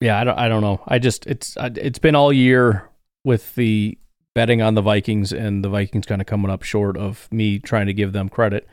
[0.00, 0.82] yeah, I don't, I don't know.
[0.86, 2.88] I just it's it's been all year
[3.24, 3.98] with the
[4.34, 7.86] betting on the Vikings and the Vikings kind of coming up short of me trying
[7.86, 8.68] to give them credit.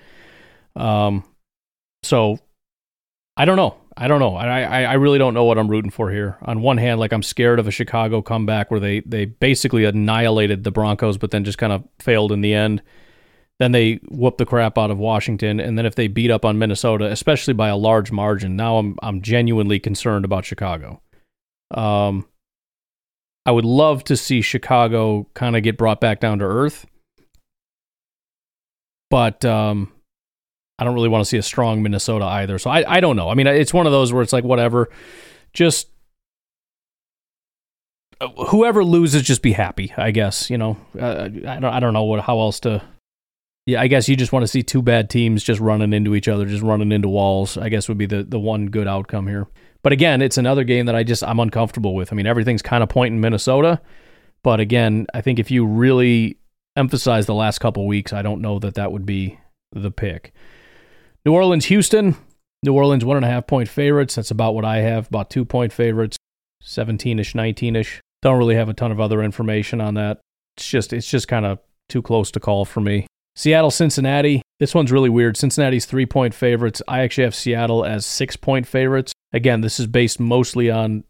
[0.76, 1.24] Um,
[2.04, 2.40] so
[3.38, 3.78] I don't know.
[3.98, 4.36] I don't know.
[4.36, 6.38] I, I I really don't know what I'm rooting for here.
[6.42, 10.64] On one hand, like I'm scared of a Chicago comeback where they they basically annihilated
[10.64, 12.82] the Broncos, but then just kind of failed in the end.
[13.58, 16.58] Then they whoop the crap out of Washington, and then if they beat up on
[16.58, 21.02] Minnesota, especially by a large margin, now I'm I'm genuinely concerned about Chicago.
[21.72, 22.28] Um,
[23.46, 26.86] I would love to see Chicago kind of get brought back down to earth,
[29.10, 29.94] but um,
[30.78, 32.60] I don't really want to see a strong Minnesota either.
[32.60, 33.30] So I I don't know.
[33.30, 34.90] I mean, it's one of those where it's like whatever,
[35.54, 35.90] just
[38.20, 39.94] uh, whoever loses, just be happy.
[39.98, 40.78] I guess you know.
[41.00, 42.82] Uh, I don't I don't know what how else to.
[43.66, 46.28] Yeah, I guess you just want to see two bad teams just running into each
[46.28, 47.58] other, just running into walls.
[47.58, 49.48] I guess would be the the one good outcome here.
[49.82, 52.12] But again, it's another game that I just I'm uncomfortable with.
[52.12, 53.82] I mean, everything's kind of pointing Minnesota,
[54.44, 56.38] but again, I think if you really
[56.76, 59.40] emphasize the last couple weeks, I don't know that that would be
[59.72, 60.34] the pick.
[61.26, 62.16] New Orleans, Houston.
[62.64, 64.16] New Orleans one and a half point favorites.
[64.16, 65.08] That's about what I have.
[65.08, 66.18] About two point favorites,
[66.62, 68.02] seventeen ish, nineteen ish.
[68.22, 70.20] Don't really have a ton of other information on that.
[70.58, 73.08] It's just it's just kind of too close to call for me.
[73.36, 74.42] Seattle, Cincinnati.
[74.60, 75.36] This one's really weird.
[75.38, 76.82] Cincinnati's three point favorites.
[76.88, 79.14] I actually have Seattle as six point favorites.
[79.34, 81.04] Again, this is based mostly on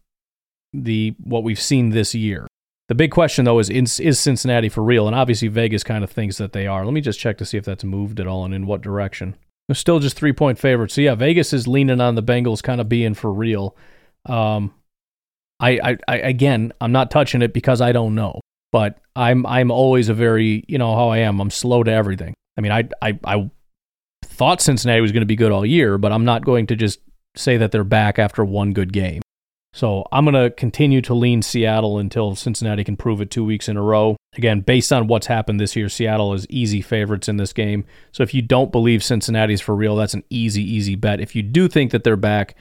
[0.72, 2.46] the what we've seen this year.
[2.88, 5.06] The big question though is is Cincinnati for real?
[5.06, 6.84] And obviously Vegas kind of thinks that they are.
[6.84, 9.36] Let me just check to see if that's moved at all and in what direction.
[9.68, 10.94] They're still just three point favorites.
[10.94, 13.76] So yeah, Vegas is leaning on the Bengals kind of being for real.
[14.24, 14.74] Um,
[15.58, 18.40] I, I, I again, I'm not touching it because I don't know,
[18.72, 21.40] but I'm I'm always a very you know how I am.
[21.40, 22.34] I'm slow to everything.
[22.56, 23.50] I mean, I I I
[24.24, 27.00] thought Cincinnati was going to be good all year, but I'm not going to just
[27.34, 29.22] say that they're back after one good game.
[29.76, 33.68] So I'm going to continue to lean Seattle until Cincinnati can prove it two weeks
[33.68, 34.16] in a row.
[34.34, 37.84] Again, based on what's happened this year, Seattle is easy favorites in this game.
[38.10, 41.20] So if you don't believe Cincinnati's for real, that's an easy, easy bet.
[41.20, 42.54] If you do think that they're back,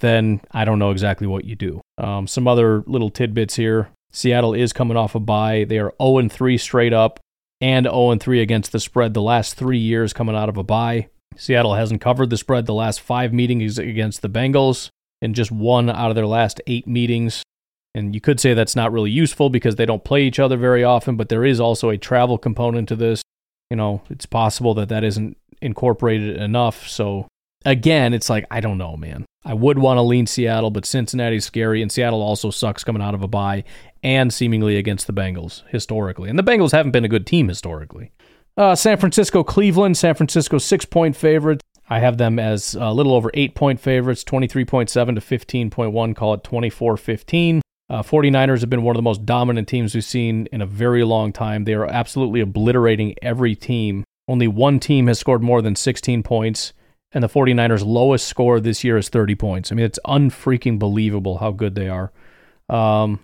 [0.00, 1.80] then I don't know exactly what you do.
[1.96, 3.88] Um, some other little tidbits here.
[4.12, 5.64] Seattle is coming off a bye.
[5.66, 7.18] They are 0 3 straight up
[7.62, 11.08] and 0 3 against the spread the last three years coming out of a bye.
[11.34, 14.90] Seattle hasn't covered the spread the last five meetings against the Bengals
[15.22, 17.42] and just one out of their last eight meetings.
[17.94, 20.84] And you could say that's not really useful because they don't play each other very
[20.84, 23.22] often, but there is also a travel component to this.
[23.70, 26.86] You know, it's possible that that isn't incorporated enough.
[26.86, 27.26] So
[27.64, 29.24] again, it's like, I don't know, man.
[29.44, 33.14] I would want to lean Seattle, but Cincinnati's scary, and Seattle also sucks coming out
[33.14, 33.64] of a bye
[34.02, 36.28] and seemingly against the Bengals historically.
[36.28, 38.12] And the Bengals haven't been a good team historically.
[38.56, 39.96] Uh, San Francisco, Cleveland.
[39.96, 41.62] San Francisco six point favorite.
[41.88, 46.44] I have them as a little over eight point favorites, 23.7 to 15.1, call it
[46.44, 47.62] 24 15.
[47.90, 51.02] Uh, 49ers have been one of the most dominant teams we've seen in a very
[51.04, 51.64] long time.
[51.64, 54.04] They are absolutely obliterating every team.
[54.28, 56.74] Only one team has scored more than 16 points,
[57.12, 59.72] and the 49ers' lowest score this year is 30 points.
[59.72, 62.12] I mean, it's unfreaking believable how good they are.
[62.68, 63.20] Um,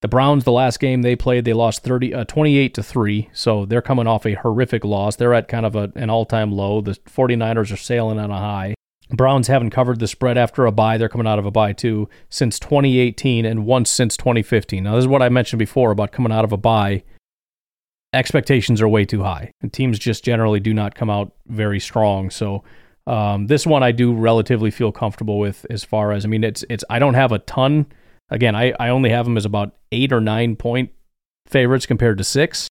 [0.00, 3.30] the Browns, the last game they played, they lost 30, uh, 28 to 3.
[3.32, 5.16] So they're coming off a horrific loss.
[5.16, 6.80] They're at kind of a, an all time low.
[6.80, 8.74] The 49ers are sailing on a high.
[9.10, 10.98] Browns haven't covered the spread after a bye.
[10.98, 14.84] They're coming out of a bye too since 2018 and once since 2015.
[14.84, 17.02] Now, this is what I mentioned before about coming out of a bye.
[18.12, 22.30] Expectations are way too high, and teams just generally do not come out very strong.
[22.30, 22.64] So,
[23.06, 26.64] um, this one I do relatively feel comfortable with as far as I mean, it's
[26.70, 27.86] it's I don't have a ton
[28.30, 30.90] Again, I, I only have them as about eight or nine point
[31.46, 32.68] favorites compared to six.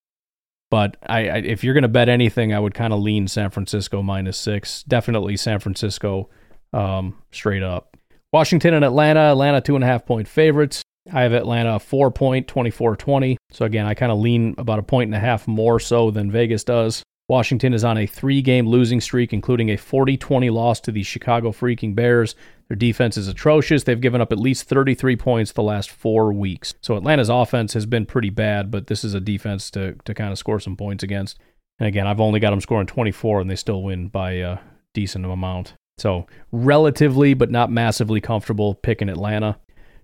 [0.70, 3.50] But I, I if you're going to bet anything, I would kind of lean San
[3.50, 4.84] Francisco minus six.
[4.84, 6.30] Definitely San Francisco
[6.74, 7.96] um, straight up.
[8.34, 9.32] Washington and Atlanta.
[9.32, 10.82] Atlanta two and a half point favorites.
[11.12, 13.38] I have Atlanta four point, 24 20.
[13.52, 16.32] So again, I kind of lean about a point and a half more so than
[16.32, 17.02] Vegas does.
[17.30, 21.04] Washington is on a three game losing streak, including a 40 20 loss to the
[21.04, 22.36] Chicago freaking Bears.
[22.70, 23.84] Their defense is atrocious.
[23.84, 26.74] They've given up at least 33 points the last four weeks.
[26.82, 30.32] So Atlanta's offense has been pretty bad, but this is a defense to, to kind
[30.32, 31.38] of score some points against.
[31.80, 34.58] And again, I've only got them scoring 24, and they still win by a
[34.94, 35.76] decent amount.
[35.98, 39.58] So relatively, but not massively comfortable picking Atlanta.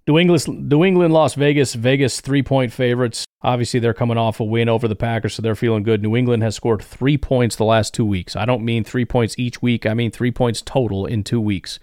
[0.07, 3.25] New England, New England, Las Vegas, Vegas three point favorites.
[3.41, 6.01] Obviously, they're coming off a win over the Packers, so they're feeling good.
[6.01, 8.35] New England has scored three points the last two weeks.
[8.35, 11.79] I don't mean three points each week, I mean three points total in two weeks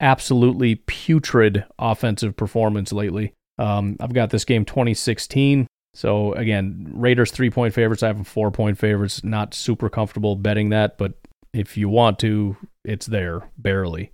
[0.00, 3.32] absolutely putrid offensive performance lately.
[3.58, 5.66] Um, I've got this game 2016.
[5.94, 8.02] So again, Raiders three point favorites.
[8.02, 9.22] I have them four point favorites.
[9.22, 11.14] Not super comfortable betting that, but
[11.52, 14.10] if you want to, it's there barely.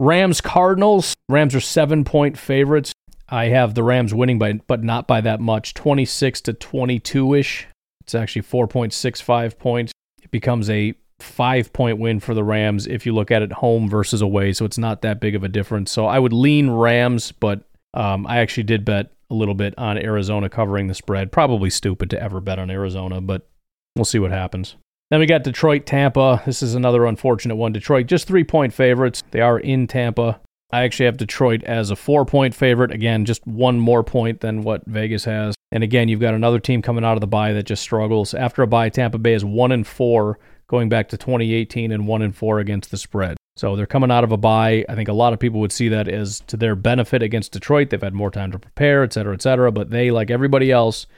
[0.00, 1.14] Rams Cardinals.
[1.28, 2.92] Rams are seven point favorites.
[3.28, 5.74] I have the Rams winning by, but not by that much.
[5.74, 7.68] 26 to 22 ish.
[8.00, 9.92] It's actually 4.65 points.
[10.22, 13.90] It becomes a five point win for the Rams if you look at it home
[13.90, 14.54] versus away.
[14.54, 15.92] So it's not that big of a difference.
[15.92, 19.98] So I would lean Rams, but um, I actually did bet a little bit on
[19.98, 21.30] Arizona covering the spread.
[21.30, 23.48] Probably stupid to ever bet on Arizona, but
[23.94, 24.76] we'll see what happens.
[25.10, 26.40] Then we got Detroit, Tampa.
[26.46, 27.72] This is another unfortunate one.
[27.72, 29.22] Detroit, just three point favorites.
[29.32, 30.40] They are in Tampa.
[30.72, 32.92] I actually have Detroit as a four point favorite.
[32.92, 35.56] Again, just one more point than what Vegas has.
[35.72, 38.34] And again, you've got another team coming out of the bye that just struggles.
[38.34, 40.38] After a bye, Tampa Bay is one and four
[40.68, 43.36] going back to 2018 and 1 and 4 against the spread.
[43.56, 44.84] So they're coming out of a bye.
[44.88, 47.90] I think a lot of people would see that as to their benefit against Detroit.
[47.90, 49.72] They've had more time to prepare, et cetera, et cetera.
[49.72, 51.08] But they, like everybody else,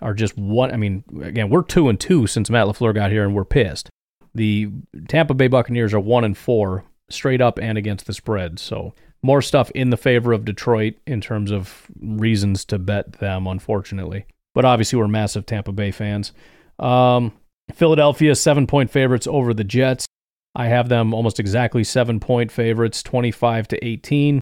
[0.00, 0.72] are just one.
[0.72, 3.90] I mean, again, we're two and two since Matt LaFleur got here, and we're pissed.
[4.34, 4.70] The
[5.08, 8.58] Tampa Bay Buccaneers are one and four straight up and against the spread.
[8.58, 13.46] So more stuff in the favor of Detroit in terms of reasons to bet them,
[13.46, 14.26] unfortunately.
[14.54, 16.32] But obviously, we're massive Tampa Bay fans.
[16.78, 17.32] Um,
[17.72, 20.06] Philadelphia, seven point favorites over the Jets.
[20.54, 24.40] I have them almost exactly seven point favorites, 25 to 18.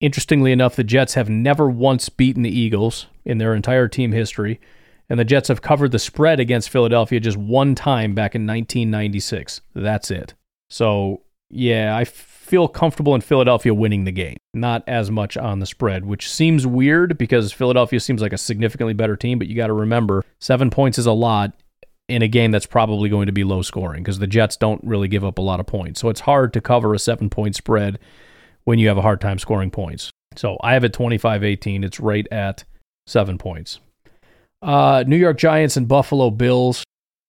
[0.00, 4.60] Interestingly enough, the Jets have never once beaten the Eagles in their entire team history,
[5.10, 9.60] and the Jets have covered the spread against Philadelphia just one time back in 1996.
[9.74, 10.34] That's it.
[10.70, 15.66] So, yeah, I feel comfortable in Philadelphia winning the game, not as much on the
[15.66, 19.66] spread, which seems weird because Philadelphia seems like a significantly better team, but you got
[19.66, 21.52] to remember, seven points is a lot
[22.08, 25.08] in a game that's probably going to be low scoring because the Jets don't really
[25.08, 26.00] give up a lot of points.
[26.00, 27.98] So it's hard to cover a seven point spread
[28.62, 30.10] when you have a hard time scoring points.
[30.36, 31.82] So I have it 25 18.
[31.82, 32.64] It's right at
[33.06, 33.80] seven points.
[34.62, 36.84] Uh, New York Giants and Buffalo Bills.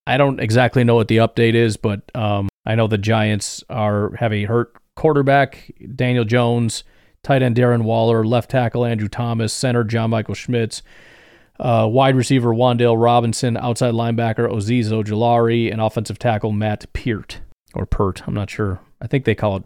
[0.06, 4.14] I don't exactly know what the update is, but um, I know the Giants are
[4.16, 6.84] have a hurt quarterback, Daniel Jones,
[7.22, 10.82] tight end Darren Waller, left tackle Andrew Thomas, center John Michael Schmitz
[11.62, 17.40] uh, wide receiver Wan'Dale Robinson, outside linebacker Azeez Ojulari, and offensive tackle Matt Peart
[17.74, 18.26] or Pert.
[18.26, 18.80] I'm not sure.
[19.00, 19.64] I think they call it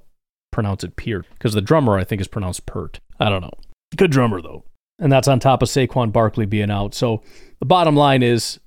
[0.51, 3.01] pronounce it Peart because the drummer I think is pronounced Pert.
[3.19, 3.53] I don't know.
[3.97, 4.65] Good drummer though,
[4.99, 6.95] and that's on top of Saquon Barkley being out.
[6.95, 7.23] So
[7.61, 8.61] the bottom line is,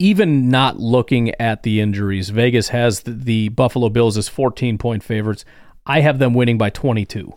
[0.00, 5.02] even not looking at the injuries, Vegas has the, the Buffalo Bills as 14 point
[5.02, 5.44] favorites.
[5.86, 7.34] I have them winning by 22.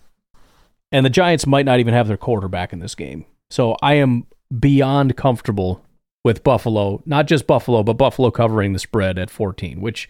[0.91, 3.25] And the Giants might not even have their quarterback in this game.
[3.49, 4.27] So I am
[4.59, 5.83] beyond comfortable
[6.23, 10.09] with Buffalo, not just Buffalo, but Buffalo covering the spread at 14, which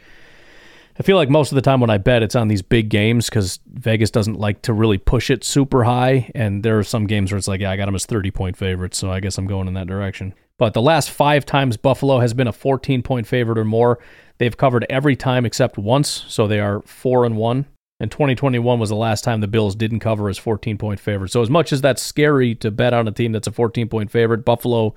[1.00, 3.30] I feel like most of the time when I bet, it's on these big games
[3.30, 6.32] because Vegas doesn't like to really push it super high.
[6.36, 8.58] And there are some games where it's like, yeah, I got them as 30 point
[8.58, 10.34] favorites, so I guess I'm going in that direction.
[10.58, 14.00] But the last five times Buffalo has been a 14 point favorite or more,
[14.38, 16.26] they've covered every time except once.
[16.28, 17.66] So they are four and one.
[18.00, 21.32] And 2021 was the last time the Bills didn't cover as 14 point favorite.
[21.32, 24.12] So as much as that's scary to bet on a team that's a 14 point
[24.12, 24.96] favorite, Buffalo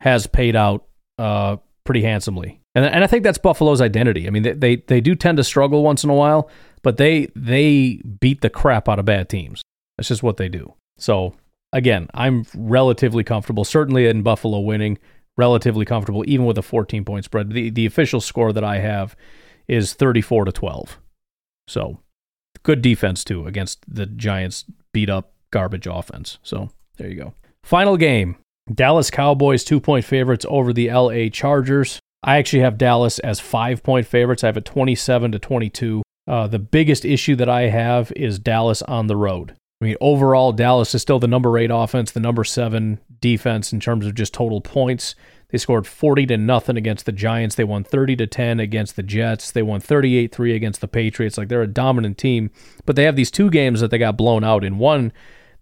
[0.00, 0.86] has paid out
[1.18, 2.61] uh, pretty handsomely.
[2.74, 4.26] And, and I think that's Buffalo's identity.
[4.26, 6.50] I mean, they, they they do tend to struggle once in a while,
[6.82, 9.62] but they they beat the crap out of bad teams.
[9.96, 10.74] That's just what they do.
[10.98, 11.34] So
[11.72, 14.98] again, I'm relatively comfortable, certainly in Buffalo winning,
[15.36, 17.50] relatively comfortable, even with a 14 point spread.
[17.50, 19.16] The the official score that I have
[19.68, 20.98] is 34 to 12.
[21.68, 21.98] So
[22.62, 26.38] good defense too against the Giants beat up garbage offense.
[26.42, 27.34] So there you go.
[27.64, 28.36] Final game.
[28.72, 32.00] Dallas Cowboys two point favorites over the LA Chargers.
[32.22, 34.44] I actually have Dallas as five point favorites.
[34.44, 36.02] I have it 27 to 22.
[36.26, 39.56] Uh, the biggest issue that I have is Dallas on the road.
[39.80, 43.80] I mean, overall, Dallas is still the number eight offense, the number seven defense in
[43.80, 45.16] terms of just total points.
[45.48, 47.56] They scored 40 to nothing against the Giants.
[47.56, 49.50] They won 30 to 10 against the Jets.
[49.50, 51.36] They won 38-3 against the Patriots.
[51.36, 52.50] Like they're a dominant team,
[52.86, 54.78] but they have these two games that they got blown out in.
[54.78, 55.12] One,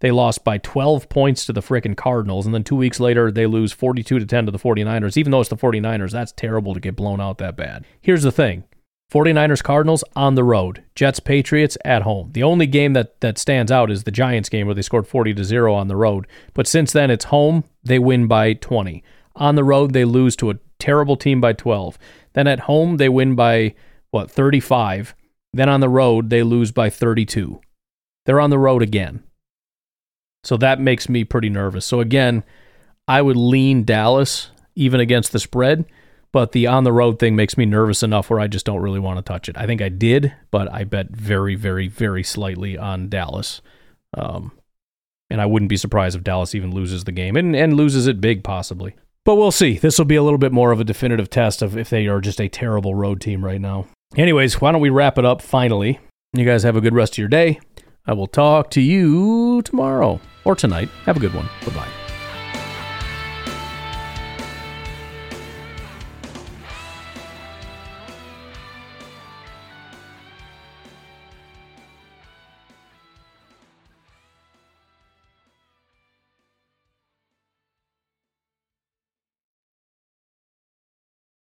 [0.01, 3.45] they lost by 12 points to the frickin' Cardinals, and then 2 weeks later they
[3.45, 5.15] lose 42 to 10 to the 49ers.
[5.15, 7.85] Even though it's the 49ers, that's terrible to get blown out that bad.
[8.01, 8.65] Here's the thing.
[9.11, 10.83] 49ers Cardinals on the road.
[10.95, 12.31] Jets Patriots at home.
[12.31, 15.33] The only game that that stands out is the Giants game where they scored 40
[15.33, 16.27] to 0 on the road.
[16.53, 19.03] But since then it's home, they win by 20.
[19.35, 21.97] On the road, they lose to a terrible team by 12.
[22.33, 23.75] Then at home, they win by,
[24.11, 25.13] what, 35.
[25.53, 27.59] Then on the road, they lose by 32.
[28.25, 29.23] They're on the road again.
[30.43, 31.85] So that makes me pretty nervous.
[31.85, 32.43] So again,
[33.07, 35.85] I would lean Dallas even against the spread,
[36.31, 38.99] but the on the road thing makes me nervous enough where I just don't really
[38.99, 39.57] want to touch it.
[39.57, 43.61] I think I did, but I bet very, very, very slightly on Dallas.
[44.17, 44.53] Um,
[45.29, 48.19] and I wouldn't be surprised if Dallas even loses the game and, and loses it
[48.19, 48.95] big, possibly.
[49.23, 49.77] But we'll see.
[49.77, 52.19] This will be a little bit more of a definitive test of if they are
[52.19, 53.87] just a terrible road team right now.
[54.17, 55.99] Anyways, why don't we wrap it up finally?
[56.33, 57.59] You guys have a good rest of your day.
[58.05, 60.89] I will talk to you tomorrow or tonight.
[61.05, 61.47] Have a good one.
[61.65, 62.00] Bye bye.